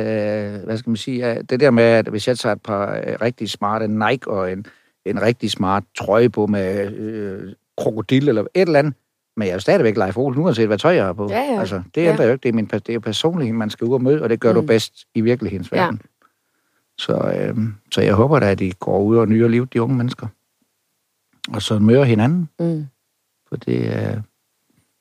Øh, 0.00 0.64
hvad 0.64 0.76
skal 0.78 0.90
man 0.90 0.96
sige? 0.96 1.28
ja, 1.28 1.40
Det 1.42 1.60
der 1.60 1.70
med, 1.70 1.84
at 1.84 2.08
hvis 2.08 2.28
jeg 2.28 2.38
tager 2.38 2.54
et 2.54 2.62
par 2.62 2.94
øh, 2.96 3.16
rigtig 3.22 3.50
smarte 3.50 3.88
Nike 3.88 4.28
og 4.30 4.52
en, 4.52 4.66
en 5.04 5.22
rigtig 5.22 5.50
smart 5.50 5.84
trøje 5.98 6.28
på 6.28 6.46
med 6.46 6.92
øh, 6.92 7.52
krokodil 7.78 8.28
eller 8.28 8.42
et 8.42 8.48
eller 8.54 8.78
andet, 8.78 8.94
men 9.36 9.46
jeg 9.46 9.50
er 9.50 9.56
jo 9.56 9.60
stadigvæk 9.60 9.96
Leif 9.96 10.16
Olsen, 10.16 10.42
uanset 10.42 10.66
hvad 10.66 10.78
tøj 10.78 10.94
jeg 10.94 11.04
har 11.04 11.12
på. 11.12 11.28
Ja, 11.30 11.38
ja. 11.52 11.60
Altså, 11.60 11.82
det 11.94 12.02
Ja. 12.02 12.10
ændrer 12.10 12.24
jo 12.24 12.32
ikke. 12.32 12.42
Det 12.42 12.48
er, 12.48 12.52
min, 12.52 12.66
det 12.66 12.88
er 12.88 12.94
jo 12.94 13.00
personligheden, 13.00 13.58
man 13.58 13.70
skal 13.70 13.86
ud 13.86 13.94
og 13.94 14.02
møde, 14.02 14.22
og 14.22 14.30
det 14.30 14.40
gør 14.40 14.52
mm. 14.52 14.54
du 14.60 14.66
bedst 14.66 14.92
i 15.14 15.20
virkelighedens 15.20 15.72
Ja. 15.72 15.76
verden. 15.82 16.00
Så, 16.98 17.12
øh, 17.36 17.56
så 17.92 18.00
jeg 18.00 18.14
håber 18.14 18.38
da, 18.40 18.50
at 18.50 18.58
de 18.58 18.72
går 18.72 19.00
ud 19.00 19.16
og 19.16 19.28
nyder 19.28 19.48
livet, 19.48 19.72
de 19.72 19.82
unge 19.82 19.96
mennesker. 19.96 20.26
Og 21.48 21.62
så 21.62 21.78
møder 21.78 22.04
hinanden. 22.04 22.48
Mm. 22.58 22.86
For 23.48 23.56
det 23.56 23.96
er... 23.96 24.22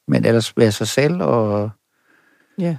Men 0.08 0.26
ellers 0.26 0.58
være 0.58 0.72
sig 0.72 0.88
selv 0.88 1.22
og 1.22 1.70
Ja. 2.58 2.78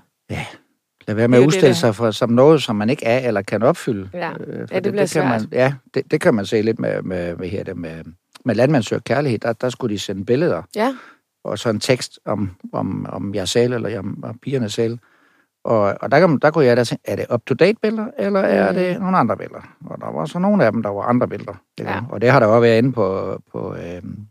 lade 1.06 1.16
være 1.16 1.28
med 1.28 1.38
Det 1.38 1.44
at 1.44 1.46
det, 1.50 1.56
udstille 1.56 1.74
sig 1.74 1.94
for, 1.94 2.10
som 2.10 2.30
noget, 2.30 2.62
som 2.62 2.76
man 2.76 2.90
ikke 2.90 3.04
er 3.06 3.28
eller 3.28 3.42
kan 3.42 3.62
opfylde. 3.62 4.10
Ja. 4.14 4.30
Øh, 4.40 4.68
Ja, 4.70 4.74
det 4.80 4.82
bliver 4.82 4.82
det 4.82 4.98
kan 4.98 5.08
svært. 5.08 5.26
man, 5.28 5.48
Ja, 5.52 5.74
det, 5.94 6.10
det 6.10 6.20
kan 6.20 6.34
man 6.34 6.46
se 6.46 6.62
lidt 6.62 6.78
med, 6.78 7.02
med, 7.02 7.36
med, 7.36 7.48
her, 7.48 7.64
det 7.64 7.76
med, 7.76 8.04
med 8.44 8.54
landmandsøg 8.54 9.04
kærlighed. 9.04 9.38
Der, 9.38 9.52
der 9.52 9.68
skulle 9.68 9.94
de 9.94 9.98
sende 9.98 10.24
billeder 10.24 10.62
Ja. 10.76 10.96
og 11.44 11.58
så 11.58 11.68
en 11.70 11.80
tekst 11.80 12.18
om, 12.24 12.50
om, 12.72 13.06
om 13.08 13.34
jeg 13.34 13.48
selv 13.48 13.72
eller 13.72 13.98
om, 13.98 14.24
om 14.24 14.38
pigerne 14.38 14.70
selv. 14.70 14.98
Og, 15.64 15.94
og 16.00 16.10
der, 16.12 16.20
kan, 16.20 16.38
der 16.38 16.50
kunne 16.50 16.64
jeg 16.64 16.76
da 16.76 16.84
tænke, 16.84 17.02
er 17.04 17.16
det 17.16 17.26
up-to-date 17.34 17.78
billeder, 17.82 18.06
eller 18.18 18.40
er 18.40 18.68
Mm. 18.70 18.74
det 18.76 19.00
nogle 19.00 19.18
andre 19.18 19.36
billeder? 19.36 19.60
Og 19.86 20.00
der 20.00 20.12
var 20.12 20.24
så 20.24 20.38
nogle 20.38 20.64
af 20.64 20.72
dem, 20.72 20.82
der 20.82 20.90
var 20.90 21.02
andre 21.02 21.28
billeder. 21.28 21.54
Ja. 21.78 22.00
Og 22.10 22.20
det 22.20 22.30
har 22.30 22.40
der 22.40 22.46
også 22.46 22.60
været 22.60 22.78
inde 22.78 22.92
på... 22.92 23.38
på 23.52 23.74
øhm, 23.74 24.26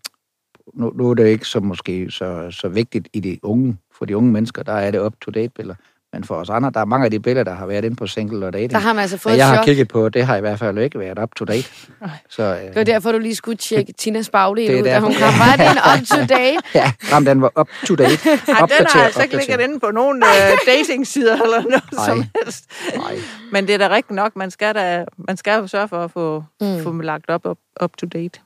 nu, 0.74 0.91
nu 0.96 1.10
er 1.10 1.13
det 1.13 1.28
ikke 1.28 1.46
så 1.46 1.60
måske 1.60 2.12
så, 2.12 2.52
så 2.52 2.67
vigtigt 2.70 3.10
i 3.13 3.20
de 3.20 3.39
unge, 3.44 3.78
for 3.98 4.06
de 4.06 4.17
unge 4.17 4.32
mennesker, 4.32 4.63
der 4.63 4.74
er 4.74 4.91
det 4.91 5.02
up-to-date 5.02 5.50
billeder. 5.56 5.76
Men 6.13 6.24
for 6.24 6.36
os 6.36 6.50
andre, 6.50 6.71
der 6.74 6.80
er 6.80 6.86
mange 6.86 7.06
af 7.06 7.12
de 7.12 7.19
billeder, 7.19 7.43
der 7.43 7.54
har 7.54 7.65
været 7.65 7.86
inde 7.86 7.95
på 7.95 8.08
single 8.08 8.45
og 8.45 8.54
dating. 8.54 8.71
Der 8.71 8.78
har 8.78 8.93
man 8.93 9.02
altså 9.02 9.17
fået 9.17 9.32
og 9.32 9.36
et 9.36 9.38
jeg 9.38 9.47
har 9.47 9.56
chok. 9.56 9.65
kigget 9.65 9.88
på, 9.88 10.10
det 10.10 10.26
har 10.26 10.36
i 10.36 10.39
hvert 10.39 10.60
fald 10.60 10.78
ikke 10.78 11.00
været 11.00 11.19
up-to-date. 11.19 11.67
Så, 12.30 12.43
øh, 12.43 12.62
Det 12.67 12.76
var 12.76 12.84
derfor, 12.84 13.12
du 13.12 13.17
lige 13.17 13.36
skulle 13.36 13.58
tjekke 13.58 13.93
Tinas 13.93 14.30
bagdel 14.30 14.80
ud, 14.80 14.84
da 14.84 15.00
hun 15.00 15.13
kom. 15.13 15.21
Var 15.39 15.56
det 15.58 15.65
en 15.71 15.78
up-to-date? 16.00 16.58
ja, 16.76 16.91
jamen, 17.12 17.28
den 17.28 17.41
var 17.41 17.52
up-to-date. 17.60 18.30
Ej, 18.30 18.60
den 18.78 18.86
har 18.89 19.04
altså 19.04 19.21
ikke 19.24 19.38
ligget 19.38 19.60
inde 19.62 19.80
på 19.80 19.91
nogen 19.91 20.24
øh, 20.24 20.58
datingsider 20.76 21.34
eller 21.41 21.62
noget 21.62 21.84
Nej. 21.93 22.06
som 22.06 22.24
helst. 22.43 22.65
Nej. 22.95 23.15
Men 23.52 23.67
det 23.67 23.74
er 23.74 23.78
da 23.78 23.89
rigtigt 23.95 24.15
nok, 24.15 24.36
man 24.36 24.52
skal 24.52 24.76
da 24.76 25.06
man 25.28 25.38
skal 25.38 25.60
jo 25.60 25.67
sørge 25.67 25.88
for 25.88 26.04
at 26.04 26.12
få, 26.12 26.43
Mm. 26.62 26.67
mm. 26.67 26.84
få 26.84 26.91
lagt 27.02 27.30
op 27.30 27.45
up, 27.45 27.58
up 27.84 27.97
to 27.97 28.08
date. 28.08 28.39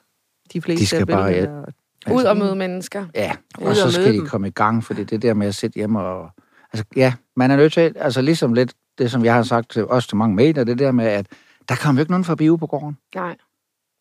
De 0.54 0.62
fleste 0.62 0.82
De 0.82 0.88
skal 0.88 1.06
bare, 1.06 1.32
billeder. 1.34 1.63
Ud 2.12 2.23
og 2.23 2.38
møde 2.38 2.56
mennesker. 2.56 3.06
Ja, 3.15 3.32
Ud 3.62 3.67
og 3.67 3.75
så 3.75 3.86
og 3.86 3.91
skal 3.91 4.13
de 4.13 4.21
komme 4.28 4.47
i 4.47 4.51
gang, 4.51 4.84
fordi 4.84 5.04
det 5.04 5.21
der 5.21 5.34
med 5.34 5.47
at 5.47 5.56
sidde 5.56 5.73
hjemme 5.75 5.99
og... 6.01 6.30
Altså, 6.78 6.86
ja, 6.96 7.14
man 7.36 7.52
er 7.52 7.56
nødt 7.56 7.74
til, 7.74 7.94
altså 7.96 8.22
ligesom 8.22 8.54
lidt 8.54 8.74
det, 8.98 9.12
som 9.12 9.26
jeg 9.26 9.34
har 9.34 9.44
sagt 9.44 9.72
til 9.72 9.86
os 9.86 10.08
til 10.08 10.18
mange 10.18 10.36
medier, 10.36 10.64
det 10.64 10.80
der 10.80 10.92
med, 10.92 11.06
at 11.06 11.28
der 11.70 11.76
kommer 11.76 12.00
jo 12.00 12.04
ikke 12.04 12.12
nogen 12.12 12.24
forbi 12.24 12.50
ude 12.50 12.58
på 12.58 12.68
gården. 12.68 12.98
Nej. 13.16 13.26
Jeg 13.26 13.36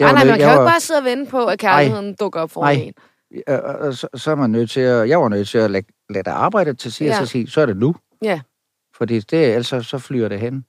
Nej, 0.00 0.12
nej, 0.12 0.24
man 0.24 0.38
kan 0.38 0.48
jo 0.48 0.52
ikke 0.52 0.70
bare 0.70 0.80
sidde 0.80 0.98
og 0.98 1.04
vente 1.04 1.30
på, 1.30 1.46
at 1.46 1.58
kærligheden 1.58 2.14
dukker 2.20 2.40
op 2.40 2.50
foran 2.50 2.76
Nej. 2.76 2.84
en. 2.84 2.94
Og 3.64 3.94
så, 3.94 4.08
så 4.14 4.30
er 4.30 4.34
man 4.34 4.50
nødt 4.50 4.70
til 4.70 4.80
at, 4.80 5.08
jeg 5.08 5.20
var 5.20 5.28
nødt 5.28 5.48
til 5.48 5.58
at 5.58 5.70
lægge, 5.70 5.92
lade 6.10 6.30
arbejdet 6.30 6.78
til 6.78 6.92
side, 6.92 7.08
Ja. 7.08 7.14
ja. 7.14 7.20
så 7.20 7.26
sige, 7.26 7.46
så 7.46 7.60
er 7.60 7.66
det 7.66 7.76
nu. 7.76 7.94
Ja. 8.22 8.40
Fordi 8.96 9.20
det, 9.20 9.44
ellers 9.48 9.66
så, 9.66 9.82
så 9.82 9.98
flyver 9.98 10.28
det 10.28 10.40
hen. 10.40 10.64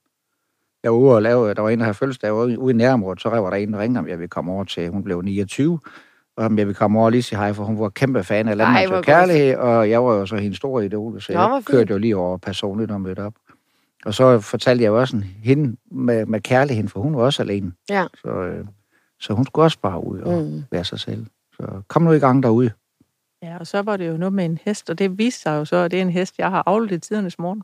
Jeg 0.84 0.92
var 0.92 0.98
ude 0.98 1.16
og 1.16 1.22
lave, 1.22 1.54
der 1.54 1.62
var 1.62 1.70
en, 1.70 1.80
der 1.80 1.86
havde 1.86 1.94
fødselsdag 1.98 2.34
ude, 2.34 2.60
ude 2.60 2.74
i 2.74 2.78
nærområdet, 2.78 3.22
så 3.22 3.30
var 3.30 3.50
der 3.50 3.58
en, 3.58 3.74
der 3.74 3.80
ringede, 3.80 4.00
om 4.00 4.08
jeg 4.08 4.18
ville 4.20 4.30
komme 4.30 4.52
over 4.52 4.64
til, 4.64 4.90
hun 4.90 5.04
blev 5.04 5.22
29, 5.22 5.74
og 5.74 5.80
om 6.38 6.58
jeg 6.58 6.68
ville 6.68 6.76
komme 6.76 6.98
over 7.00 7.06
og 7.06 7.12
lige 7.12 7.24
sige 7.24 7.40
hej, 7.40 7.54
for 7.54 7.64
hun 7.64 7.80
var 7.80 7.90
kæmpe 7.90 8.24
fan 8.24 8.48
af 8.48 8.58
Landmands 8.58 8.92
og 8.92 9.04
Kærlighed, 9.04 9.56
og 9.56 9.90
jeg 9.90 10.04
var 10.04 10.14
jo 10.14 10.26
så 10.26 10.36
hendes 10.36 10.58
store 10.58 10.86
idol, 10.86 11.22
så 11.22 11.34
Nå, 11.34 11.40
jeg 11.40 11.64
kørte 11.66 11.94
jo 11.94 11.98
lige 11.98 12.18
over 12.18 12.38
personligt 12.38 12.92
og 12.92 13.02
mødte 13.02 13.20
op. 13.20 13.34
Og 14.06 14.14
så 14.14 14.40
fortalte 14.40 14.84
jeg 14.84 14.90
jo 14.90 15.00
også 15.00 15.22
hende 15.44 15.78
med, 15.92 16.26
med 16.26 16.42
kærligheden, 16.42 16.90
for 16.90 17.00
hun 17.00 17.16
var 17.16 17.24
også 17.24 17.44
alene. 17.44 17.72
Ja. 17.90 18.06
Så, 18.22 18.30
øh, 18.30 18.66
så 19.20 19.34
hun 19.34 19.46
skulle 19.46 19.66
også 19.66 19.80
bare 19.82 20.08
ud 20.08 20.20
og 20.20 20.42
Mm. 20.44 20.50
mm. 20.50 20.64
være 20.72 20.84
sig 20.84 21.00
selv. 21.00 21.26
Så 21.54 21.82
kom 21.88 22.02
nu 22.02 22.12
i 22.12 22.20
gang 22.20 22.44
derude. 22.44 22.72
Ja, 23.44 23.58
og 23.60 23.68
så 23.68 23.82
var 23.82 23.98
det 23.98 24.08
jo 24.08 24.18
noget 24.18 24.34
med 24.34 24.46
en 24.46 24.60
hest, 24.66 24.90
og 24.90 25.00
det 25.00 25.18
viste 25.18 25.42
sig 25.42 25.58
jo 25.58 25.66
så, 25.66 25.76
at 25.76 25.92
det 25.92 25.98
er 25.98 26.02
en 26.02 26.10
hest, 26.10 26.36
jeg 26.38 26.50
har 26.50 26.64
avlet 26.66 26.92
i 26.92 27.00
tidernes 27.00 27.40
morgen. 27.40 27.64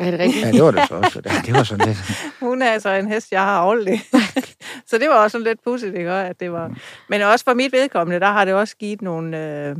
Er 0.00 0.10
det 0.10 0.20
rigtigt? 0.20 0.46
Ja, 0.46 0.52
det 0.52 0.62
var 0.62 0.70
det 0.70 0.88
så 0.88 0.94
også. 0.94 1.20
Det, 1.20 1.32
det 1.46 1.54
var 1.54 1.62
sådan 1.62 1.86
lidt... 1.86 1.98
Hun 2.40 2.62
er 2.62 2.70
altså 2.70 2.88
en 2.90 3.08
hest, 3.08 3.32
jeg 3.32 3.40
har 3.42 3.58
avlet 3.58 3.88
i. 3.94 3.98
så 4.90 4.98
det 4.98 5.08
var 5.08 5.14
også 5.14 5.32
sådan 5.32 5.44
lidt 5.44 5.64
pudsigt, 5.64 5.94
ikke? 5.96 6.10
At 6.10 6.40
det 6.40 6.52
var... 6.52 6.76
Men 7.08 7.22
også 7.22 7.44
for 7.44 7.54
mit 7.54 7.72
vedkommende, 7.72 8.20
der 8.20 8.26
har 8.32 8.44
det 8.44 8.54
også 8.54 8.76
givet 8.76 9.02
nogle, 9.02 9.38
øh, 9.46 9.76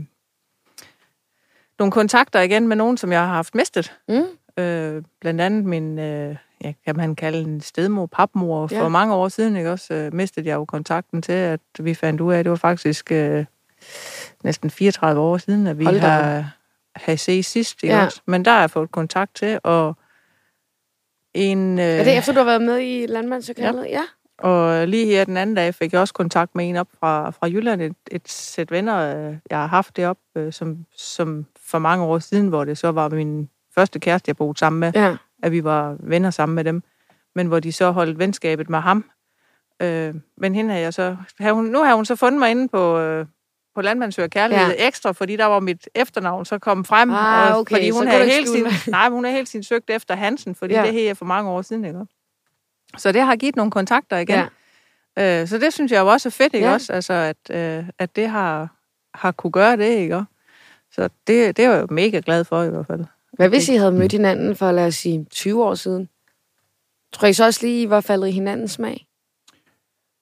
nogle 1.78 1.92
kontakter 1.92 2.40
igen 2.40 2.68
med 2.68 2.76
nogen, 2.76 2.96
som 2.96 3.12
jeg 3.12 3.20
har 3.20 3.26
haft 3.34 3.54
mistet. 3.54 3.92
Mm. 4.08 4.62
Øh, 4.64 5.02
blandt 5.20 5.40
andet 5.40 5.64
min, 5.64 5.98
øh, 5.98 6.36
ja, 6.64 6.72
kan 6.84 6.96
man 6.96 7.16
kalde 7.16 7.38
en 7.40 7.60
stedmor, 7.60 8.06
papmor. 8.06 8.66
For 8.66 8.74
Ja. 8.76 8.88
mange 8.88 9.14
år 9.14 9.28
siden, 9.28 9.56
ikke 9.56 9.72
også, 9.72 9.94
øh, 9.94 10.14
mistede 10.14 10.48
jeg 10.48 10.54
jo 10.54 10.64
kontakten 10.64 11.22
til, 11.22 11.32
at 11.32 11.60
vi 11.78 11.94
fandt 11.94 12.20
ud 12.20 12.32
af, 12.32 12.38
at 12.38 12.44
det 12.44 12.50
var 12.50 12.56
faktisk 12.56 13.12
øh, 13.12 13.44
næsten 14.44 14.70
34 14.70 15.20
år 15.20 15.38
siden, 15.38 15.66
at 15.66 15.78
vi 15.78 15.84
Hold 15.84 15.98
har, 15.98 16.50
har 16.96 17.16
set 17.16 17.44
sidst, 17.44 17.82
ikke 17.82 17.96
Ja. 17.96 18.04
også? 18.04 18.20
Men 18.26 18.44
der 18.44 18.50
har 18.50 18.60
jeg 18.60 18.70
fået 18.70 18.90
kontakt 18.92 19.34
til, 19.34 19.58
og 19.62 19.96
en... 21.34 21.78
Øh, 21.78 21.84
Er 21.84 22.04
det 22.04 22.18
efter, 22.18 22.32
du 22.32 22.38
har 22.38 22.44
været 22.44 22.62
med 22.62 22.78
i 22.80 23.06
Landmandslokalet? 23.06 23.86
Ja. 23.88 24.02
og 24.38 24.88
lige 24.88 25.06
her 25.06 25.24
den 25.24 25.36
anden 25.36 25.56
dag 25.56 25.74
fik 25.74 25.92
jeg 25.92 26.00
også 26.00 26.14
kontakt 26.14 26.54
med 26.54 26.68
en 26.68 26.76
op 26.76 26.88
fra, 27.00 27.30
fra 27.30 27.46
Jylland, 27.46 27.82
et, 27.82 27.96
et 28.10 28.28
sæt 28.28 28.70
venner, 28.70 29.28
øh, 29.28 29.36
jeg 29.50 29.58
har 29.58 29.66
haft 29.66 29.96
deroppe, 29.96 30.22
øh, 30.36 30.52
som, 30.52 30.76
som 30.96 31.46
for 31.70 31.78
mange 31.78 32.04
år 32.04 32.18
siden, 32.18 32.48
hvor 32.48 32.64
det 32.64 32.78
så 32.78 32.92
var 32.92 33.08
min 33.08 33.48
første 33.74 33.98
kæreste, 34.00 34.28
jeg 34.28 34.36
boede 34.36 34.58
sammen 34.58 34.80
med, 34.80 34.92
Ja. 34.94 35.16
at 35.42 35.52
vi 35.52 35.64
var 35.64 35.96
venner 36.00 36.30
sammen 36.30 36.54
med 36.54 36.64
dem, 36.64 36.82
men 37.34 37.46
hvor 37.46 37.60
de 37.60 37.72
så 37.72 37.90
holdt 37.90 38.18
venskabet 38.18 38.70
med 38.70 38.78
ham. 38.78 39.04
Øh, 39.82 40.14
men 40.36 40.54
hende 40.54 40.72
har 40.74 40.80
jeg 40.80 40.94
så... 40.94 41.16
Har 41.40 41.52
hun, 41.52 41.64
nu 41.64 41.82
har 41.82 41.94
hun 41.94 42.04
så 42.04 42.16
fundet 42.16 42.38
mig 42.38 42.50
inde 42.50 42.68
på, 42.68 42.98
øh, 42.98 43.26
på 43.78 43.82
Landmandsøger 43.82 44.28
Kærlighed 44.28 44.66
Ja. 44.78 44.86
ekstra, 44.86 45.12
fordi 45.12 45.36
der 45.36 45.44
var 45.44 45.60
mit 45.60 45.88
efternavn 45.94 46.44
så 46.44 46.58
kom 46.58 46.84
frem. 46.84 47.10
Ah, 47.10 47.52
og, 47.52 47.58
okay, 47.58 47.74
fordi 47.76 47.88
så 47.88 47.94
hun 47.94 48.02
kan 48.02 48.12
havde 48.12 48.30
hele 48.30 48.46
tiden, 48.46 48.66
nej, 48.90 49.08
hun 49.08 49.24
har 49.24 49.30
hele 49.32 49.46
tiden 49.46 49.62
søgt 49.62 49.90
efter 49.90 50.14
Hansen, 50.16 50.54
fordi 50.54 50.74
Ja. 50.74 50.82
det 50.82 50.92
her 50.92 51.10
er 51.10 51.14
for 51.14 51.24
mange 51.24 51.50
år 51.50 51.62
siden, 51.62 51.84
ikke? 51.84 51.98
Så 52.96 53.12
det 53.12 53.22
har 53.22 53.36
givet 53.36 53.56
nogle 53.56 53.70
kontakter 53.72 54.16
igen. 54.18 54.40
Ja. 55.16 55.42
Øh, 55.42 55.48
så 55.48 55.58
det 55.58 55.72
synes 55.72 55.92
jeg 55.92 56.00
jo 56.00 56.06
også 56.06 56.28
er 56.28 56.30
fedt, 56.30 56.54
ikke 56.54 56.66
Ja. 56.66 56.72
også? 56.72 56.92
Altså, 56.92 57.12
at, 57.12 57.36
øh, 57.50 57.84
at 57.98 58.16
det 58.16 58.28
har, 58.28 58.68
har 59.14 59.32
kunne 59.32 59.50
gøre 59.52 59.76
det, 59.76 59.84
ikke? 59.84 60.24
Så 60.92 61.02
det, 61.02 61.56
det 61.56 61.64
er 61.64 61.70
jeg 61.72 61.80
jo 61.80 61.86
mega 61.94 62.20
glad 62.24 62.44
for 62.44 62.62
i 62.62 62.68
hvert 62.68 62.86
fald. 62.86 63.04
Hvad 63.32 63.48
hvis 63.48 63.68
I 63.68 63.76
havde 63.76 63.92
mødt 63.92 64.12
hinanden 64.12 64.56
for, 64.56 64.72
lad 64.72 64.86
os 64.86 64.94
sige, 64.94 65.24
20 65.30 65.64
år 65.64 65.74
siden? 65.74 66.08
Tror 67.12 67.28
I 67.28 67.32
så 67.32 67.44
også 67.44 67.66
lige, 67.66 67.82
I 67.82 67.90
var 67.90 68.00
faldet 68.00 68.28
i 68.28 68.30
hinandens 68.30 68.70
smag? 68.72 69.07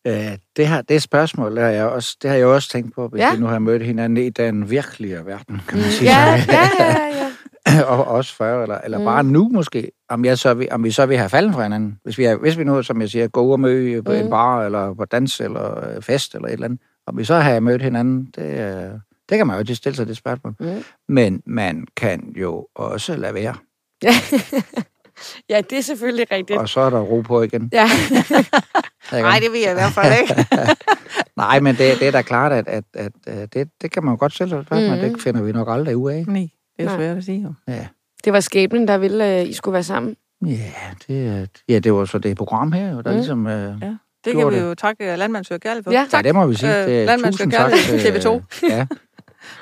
Øh, 0.07 0.39
det, 0.57 0.69
her, 0.69 0.83
det 0.83 1.03
spørgsmål 1.03 1.59
er 1.59 1.67
jeg 1.69 1.85
også, 1.87 2.17
det 2.23 2.31
har 2.31 2.37
jeg 2.37 2.47
også 2.47 2.69
tænkt 2.69 2.95
på, 2.95 3.09
hvis 3.09 3.21
Ja. 3.21 3.35
vi 3.35 3.41
nu 3.41 3.47
har 3.47 3.59
mødt 3.59 3.83
hinanden 3.83 4.17
i 4.25 4.31
den 4.31 4.71
virkelige 4.71 5.27
verden, 5.27 5.61
kan 5.69 5.79
man 5.79 5.87
sige. 5.91 6.11
Ja, 6.11 6.35
ja, 6.49 6.69
ja, 6.79 6.97
ja. 7.07 7.83
og 7.93 8.05
også 8.09 8.37
før, 8.37 8.63
eller, 8.63 8.79
eller 8.79 8.99
Mm. 8.99 9.03
mm. 9.03 9.07
bare 9.07 9.25
nu 9.25 9.49
måske, 9.53 9.91
om, 10.09 10.25
jeg 10.25 10.39
så, 10.39 10.55
vil- 10.55 10.69
om 10.71 10.85
vi 10.85 10.91
så 10.91 11.07
vil 11.07 11.17
have 11.19 11.29
falden 11.29 11.53
fra 11.53 11.63
hinanden. 11.63 11.99
Hvis 12.05 12.19
vi, 12.19 12.25
er, 12.25 12.37
hvis 12.37 12.59
vi 12.59 12.65
nu, 12.65 12.83
som 12.83 13.01
jeg 13.01 13.09
siger, 13.11 13.29
går 13.29 13.53
og 13.53 13.61
møde 13.61 14.03
på 14.03 14.13
Mm. 14.13 14.19
mm. 14.19 14.25
en 14.25 14.31
bar, 14.31 14.65
eller 14.65 14.95
på 14.95 15.05
dans, 15.05 15.41
eller 15.41 15.89
øh, 15.97 16.03
fest, 16.03 16.35
eller 16.35 16.49
et 16.49 16.53
eller 16.53 16.65
andet, 16.65 16.81
om 17.07 17.19
vi 17.19 17.25
så 17.25 17.35
har 17.35 17.61
mødt 17.61 17.83
hinanden, 17.83 18.29
det, 18.37 18.43
øh, 18.43 18.91
det 19.29 19.39
kan 19.39 19.47
man 19.47 19.57
jo 19.57 19.61
ikke 19.61 19.75
stille 19.75 19.97
sig 19.97 20.07
det 20.07 20.17
spørgsmål. 20.17 20.55
Mm. 20.61 20.85
Men 21.09 21.43
man 21.47 21.87
kan 21.97 22.33
jo 22.37 22.67
også 22.75 23.17
lade 23.17 23.35
være, 23.35 23.55
Ja, 25.51 25.61
det 25.71 25.79
er 25.79 25.83
selvfølgelig 25.83 26.27
rigtigt. 26.33 26.59
og 26.59 26.69
så 26.69 26.81
er 26.81 26.91
der 26.91 27.01
ro 27.01 27.21
på 27.21 27.43
igen. 27.43 27.71
Ja. 27.73 27.89
Nej, 29.13 29.39
det 29.43 29.53
vil 29.53 29.61
jeg 29.61 29.71
i 29.71 29.75
hvert 29.75 29.93
fald 29.93 30.21
ikke. 30.23 30.47
Nej, 31.37 31.61
men 31.61 31.77
det, 31.77 31.99
det 32.01 32.09
er 32.09 32.13
da 32.13 32.23
klart, 32.23 32.53
at, 32.53 32.69
at, 32.69 32.85
at, 32.95 33.13
at 33.27 33.55
det, 33.55 33.69
det 33.83 33.91
kan 33.91 34.05
man 34.05 34.13
jo 34.15 34.19
godt 34.21 34.33
stille 34.35 34.51
sig 34.51 34.59
et 34.59 34.67
spørgsmål. 34.67 34.97
Mhm. 34.97 35.07
Mm. 35.07 35.13
Det 35.15 35.23
finder 35.23 35.43
vi 35.43 35.53
nok 35.53 35.69
aldrig 35.71 35.97
ud 35.97 36.11
af. 36.11 36.25
Nej, 36.27 36.49
det 36.77 36.83
er 36.85 36.89
Nej. 36.89 36.97
svært 36.97 37.17
at 37.17 37.25
sige. 37.25 37.43
Jo. 37.43 37.53
Ja. 37.69 37.87
Det 38.25 38.33
var 38.33 38.41
skæbnen, 38.41 38.89
der 38.89 38.99
ville, 38.99 39.25
at 39.25 39.47
I 39.47 39.53
skulle 39.53 39.73
være 39.73 39.83
sammen. 39.83 40.17
Ja, 40.47 40.73
det, 41.09 41.27
er- 41.27 41.47
ja, 41.69 41.79
det 41.79 41.93
var 41.93 42.05
så 42.05 42.19
det 42.19 42.37
program 42.37 42.73
her, 42.73 42.91
der 42.91 42.97
Mm. 43.03 43.03
mm. 43.11 43.17
ligesom... 43.17 43.47
Øh, 43.47 43.53
Ja. 43.83 43.87
ja. 43.87 43.95
Det 44.25 44.35
kan 44.37 44.51
vi 44.51 44.55
det. 44.55 44.63
jo 44.63 44.75
takke 44.75 45.17
Landmandsøger 45.17 45.59
Kærlighed 45.59 45.85
for. 45.85 45.91
Ja. 45.91 46.07
ja, 46.13 46.23
det 46.23 46.35
må 46.35 46.47
vi 46.47 46.55
sige. 46.55 46.79
Øh, 46.83 46.87
Det 46.91 47.03
er 47.03 47.07
Landmand 47.07 47.33
tusind 47.35 47.53
Søger 47.53 47.63
tak. 47.69 47.71
Kærlighed, 47.79 48.15
øh, 48.15 48.41
TV2. 48.41 48.43
Ja, 48.71 48.87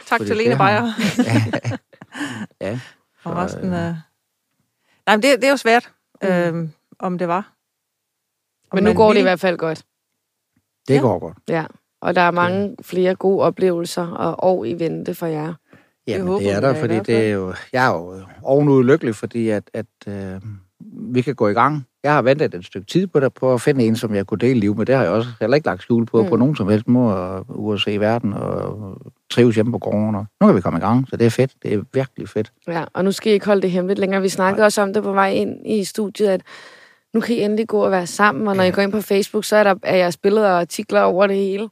Tak 0.06 0.18
Fordi 0.18 0.26
til 0.26 0.36
Lene 0.36 0.56
Beyer. 0.56 0.92
ja. 2.60 2.78
Og 3.24 3.32
Så, 3.32 3.42
resten 3.44 3.72
øh, 3.72 3.86
af... 3.88 3.96
Nej, 5.06 5.16
men 5.16 5.22
det, 5.22 5.40
det 5.40 5.44
er 5.44 5.50
jo 5.50 5.56
svært, 5.56 5.90
Mm. 6.22 6.28
øhm, 6.28 6.70
om 6.98 7.18
det 7.18 7.28
var. 7.28 7.52
Om 8.70 8.76
Men 8.76 8.84
nu 8.84 8.92
går 8.92 9.12
det 9.12 9.18
i 9.20 9.22
hvert 9.22 9.40
fald 9.40 9.58
godt. 9.58 9.84
Det 10.88 10.94
Ja. 10.94 11.00
går 11.00 11.18
godt. 11.18 11.36
Ja. 11.48 11.64
Og 12.00 12.14
der 12.14 12.20
er 12.20 12.30
mange 12.30 12.76
flere 12.82 13.14
gode 13.14 13.42
oplevelser 13.42 14.06
og 14.06 14.50
år 14.50 14.64
i 14.64 14.78
vente 14.78 15.14
for 15.14 15.26
jer. 15.26 15.54
Jamen, 16.06 16.26
håber 16.26 16.38
det 16.38 16.52
er 16.52 16.60
der, 16.60 16.74
fordi 16.74 16.94
det 16.98 17.16
er 17.26 17.30
jo... 17.30 17.54
Jeg 17.72 17.86
er 17.86 17.94
jo 17.94 18.20
ovenud 18.42 18.84
lykkelig, 18.84 19.14
fordi 19.14 19.48
at, 19.48 19.70
at 19.74 19.86
øh, 20.08 20.40
vi 21.14 21.22
kan 21.22 21.34
gå 21.34 21.48
i 21.48 21.52
gang. 21.52 21.86
Jeg 22.04 22.12
har 22.14 22.22
ventet 22.22 22.54
et 22.54 22.64
stykke 22.64 22.86
tid 22.86 23.06
på 23.06 23.20
det, 23.20 23.34
på 23.34 23.54
at 23.54 23.60
finde 23.60 23.84
en, 23.84 23.96
som 23.96 24.14
jeg 24.14 24.26
kunne 24.26 24.38
dele 24.38 24.60
liv 24.60 24.76
med. 24.76 24.86
Det 24.86 24.94
har 24.94 25.02
jeg 25.02 25.12
også 25.12 25.28
heller 25.40 25.54
ikke 25.54 25.66
lagt 25.66 25.82
skjul 25.82 26.06
på, 26.06 26.22
Mm. 26.22 26.28
på 26.28 26.36
nogen 26.36 26.56
som 26.56 26.68
helst 26.68 26.88
måde, 26.88 27.44
ude 27.48 27.74
at 27.74 27.80
se 27.80 27.92
i 27.92 28.00
verden 28.00 28.32
og 28.32 28.96
trives 29.30 29.54
hjemme 29.54 29.72
på 29.72 29.78
gården. 29.78 30.14
Og 30.14 30.26
nu 30.40 30.46
kan 30.46 30.56
vi 30.56 30.60
komme 30.60 30.78
i 30.78 30.82
gang, 30.82 31.08
så 31.08 31.16
det 31.16 31.26
er 31.26 31.30
fedt. 31.30 31.52
Det 31.62 31.74
er 31.74 31.82
virkelig 31.94 32.28
fedt. 32.28 32.52
Ja, 32.68 32.84
og 32.94 33.04
nu 33.04 33.12
skal 33.12 33.30
I 33.30 33.34
ikke 33.34 33.46
holde 33.46 33.62
det 33.62 33.70
hemmeligt 33.70 34.00
længere. 34.00 34.22
Vi 34.22 34.28
snakkede 34.28 34.64
også 34.66 34.82
om 34.82 34.92
det 34.92 35.02
på 35.02 35.12
vej 35.12 35.30
ind 35.30 35.66
i 35.66 35.84
studiet, 35.84 36.28
at 36.28 36.42
nu 37.14 37.20
kan 37.20 37.34
I 37.36 37.40
endelig 37.40 37.68
gå 37.68 37.84
og 37.84 37.90
være 37.90 38.06
sammen, 38.06 38.48
og 38.48 38.56
når 38.56 38.64
I 38.64 38.70
går 38.70 38.82
ind 38.82 38.92
på 38.92 39.00
Facebook, 39.00 39.44
så 39.44 39.56
er 39.56 39.64
der 39.64 39.74
er 39.82 39.96
jeres 39.96 40.16
billeder 40.16 40.48
og 40.50 40.60
artikler 40.60 41.00
over 41.00 41.26
det 41.26 41.36
hele. 41.36 41.68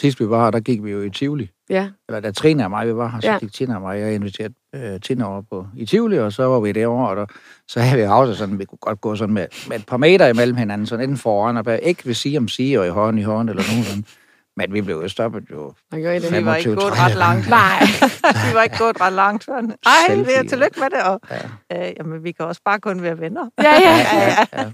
Sidst 0.00 0.20
vi 0.20 0.28
var 0.30 0.44
her, 0.44 0.50
der 0.50 0.60
gik 0.60 0.84
vi 0.84 0.90
jo 0.90 1.02
i 1.02 1.10
Tivoli. 1.10 1.50
Ja, 1.70 1.88
Eller 2.08 2.20
da 2.20 2.30
Trine 2.30 2.64
og 2.64 2.70
mig, 2.70 2.86
vi 2.86 2.94
var 2.96 3.08
her, 3.08 3.20
så 3.20 3.26
Ja. 3.26 3.32
ja. 3.32 3.38
gik 3.38 3.52
Tina 3.52 3.74
og 3.74 3.80
mig, 3.82 4.00
jeg 4.00 4.14
inviterede 4.14 4.54
øh, 4.74 5.00
Tina 5.00 5.24
over 5.24 5.42
på, 5.50 5.66
i 5.76 5.86
Tivoli, 5.86 6.18
og 6.18 6.32
så 6.32 6.44
var 6.44 6.60
vi 6.60 6.72
derovre, 6.72 7.08
og 7.08 7.16
der, 7.16 7.26
så 7.68 7.80
havde 7.80 7.96
vi 7.96 8.02
aftalt 8.02 8.38
sådan, 8.38 8.58
vi 8.58 8.64
kunne 8.64 8.78
godt 8.80 9.00
gå 9.00 9.16
sådan 9.16 9.34
med, 9.34 9.46
med 9.68 9.76
et 9.76 9.86
par 9.86 9.96
meter 9.96 10.26
imellem 10.26 10.56
hinanden, 10.56 10.86
sådan 10.86 11.02
enten 11.04 11.16
foran 11.18 11.56
og 11.56 11.64
bag, 11.64 11.80
ikke 11.82 12.06
ved 12.06 12.14
sige 12.14 12.38
om 12.38 12.48
sige, 12.48 12.80
og 12.80 12.86
i 12.86 12.90
hånd 12.90 13.18
i 13.18 13.22
hånd, 13.22 13.50
eller 13.50 13.62
nogen 13.70 13.84
sådan. 13.84 14.04
Men 14.56 14.72
vi 14.72 14.80
blev 14.80 14.96
jo 15.02 15.08
stoppet 15.08 15.44
jo. 15.50 15.64
og 15.92 15.98
I 15.98 16.02
det. 16.02 16.32
Vi 16.32 16.44
var 16.44 16.56
ikke 16.56 16.70
25, 16.70 16.74
gået 16.76 16.92
30. 16.92 17.04
ret 17.04 17.14
langt. 17.18 17.48
Nej. 17.48 17.80
vi 18.50 18.54
var 18.54 18.62
ikke 18.62 18.78
gået 18.78 19.00
ret 19.00 19.12
langt. 19.12 19.48
Ej, 19.48 19.56
det 20.08 20.16
Selfie. 20.16 20.34
er 20.34 20.42
tillykke 20.42 20.80
med 20.80 20.90
det. 20.90 21.02
Og, 21.04 21.20
Ja. 21.70 21.88
øh, 21.88 21.92
jamen, 21.98 22.24
vi 22.24 22.32
kan 22.32 22.46
også 22.46 22.60
bare 22.64 22.80
kun 22.80 23.02
være 23.02 23.20
venner. 23.20 23.48
Ja, 23.58 23.64
ja. 23.64 23.96
ja, 23.96 24.28
ja. 24.52 24.62
ja. 24.62 24.70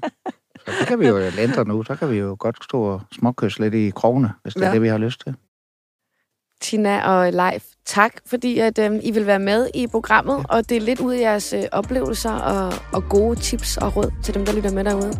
Så 0.67 0.71
det 0.81 0.87
kan 0.89 1.01
vi 1.01 1.09
jo 1.09 1.19
ændre 1.39 1.65
nu, 1.65 1.83
så 1.85 1.95
kan 1.95 2.11
vi 2.11 2.17
jo 2.17 2.37
godt 2.39 2.65
stå 2.65 2.83
og 2.83 3.01
småkysse 3.13 3.61
lidt 3.61 3.75
i 3.75 3.91
krogene, 3.91 4.33
hvis 4.43 4.55
det 4.55 4.63
er 4.63 4.67
Ja. 4.67 4.73
det, 4.73 4.83
vi 4.83 4.89
har 4.89 4.99
lyst 4.99 5.21
til. 5.27 5.35
Tina 6.61 7.03
og 7.03 7.33
Leif, 7.33 7.63
tak 7.87 8.13
fordi 8.27 8.59
at 8.59 8.79
øhm, 8.79 9.01
I 9.03 9.11
vil 9.11 9.27
være 9.27 9.39
med 9.39 9.69
i 9.75 9.87
programmet, 9.87 10.47
og 10.49 10.69
det 10.69 10.77
er 10.77 10.81
lidt 10.81 11.01
ud 11.01 11.15
af 11.15 11.21
jeres 11.21 11.53
øh, 11.53 11.63
oplevelser 11.73 12.33
og, 12.33 12.73
og 12.93 13.09
gode 13.09 13.41
tips 13.41 13.77
og 13.77 13.97
råd 13.97 14.11
til 14.23 14.35
dem, 14.35 14.45
der 14.47 14.53
lytter 14.53 14.73
med 14.73 14.85
derude. 14.85 15.13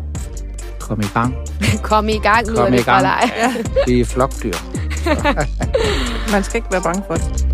Kom 0.79 0.99
i 0.99 1.07
gang. 1.13 1.35
Kom 1.83 2.09
i 2.09 2.17
gang, 2.17 2.47
lyder 2.47 2.63
Kom 2.63 2.73
i 2.73 2.77
det 2.77 2.85
fra. 2.85 3.01
Leif. 3.01 3.67
Vi 3.87 3.99
er 3.99 4.05
flokdyr. 4.05 4.53
Man 6.33 6.43
skal 6.43 6.55
ikke 6.55 6.71
være 6.71 6.81
bange 6.81 7.03
for 7.07 7.15
det. 7.15 7.50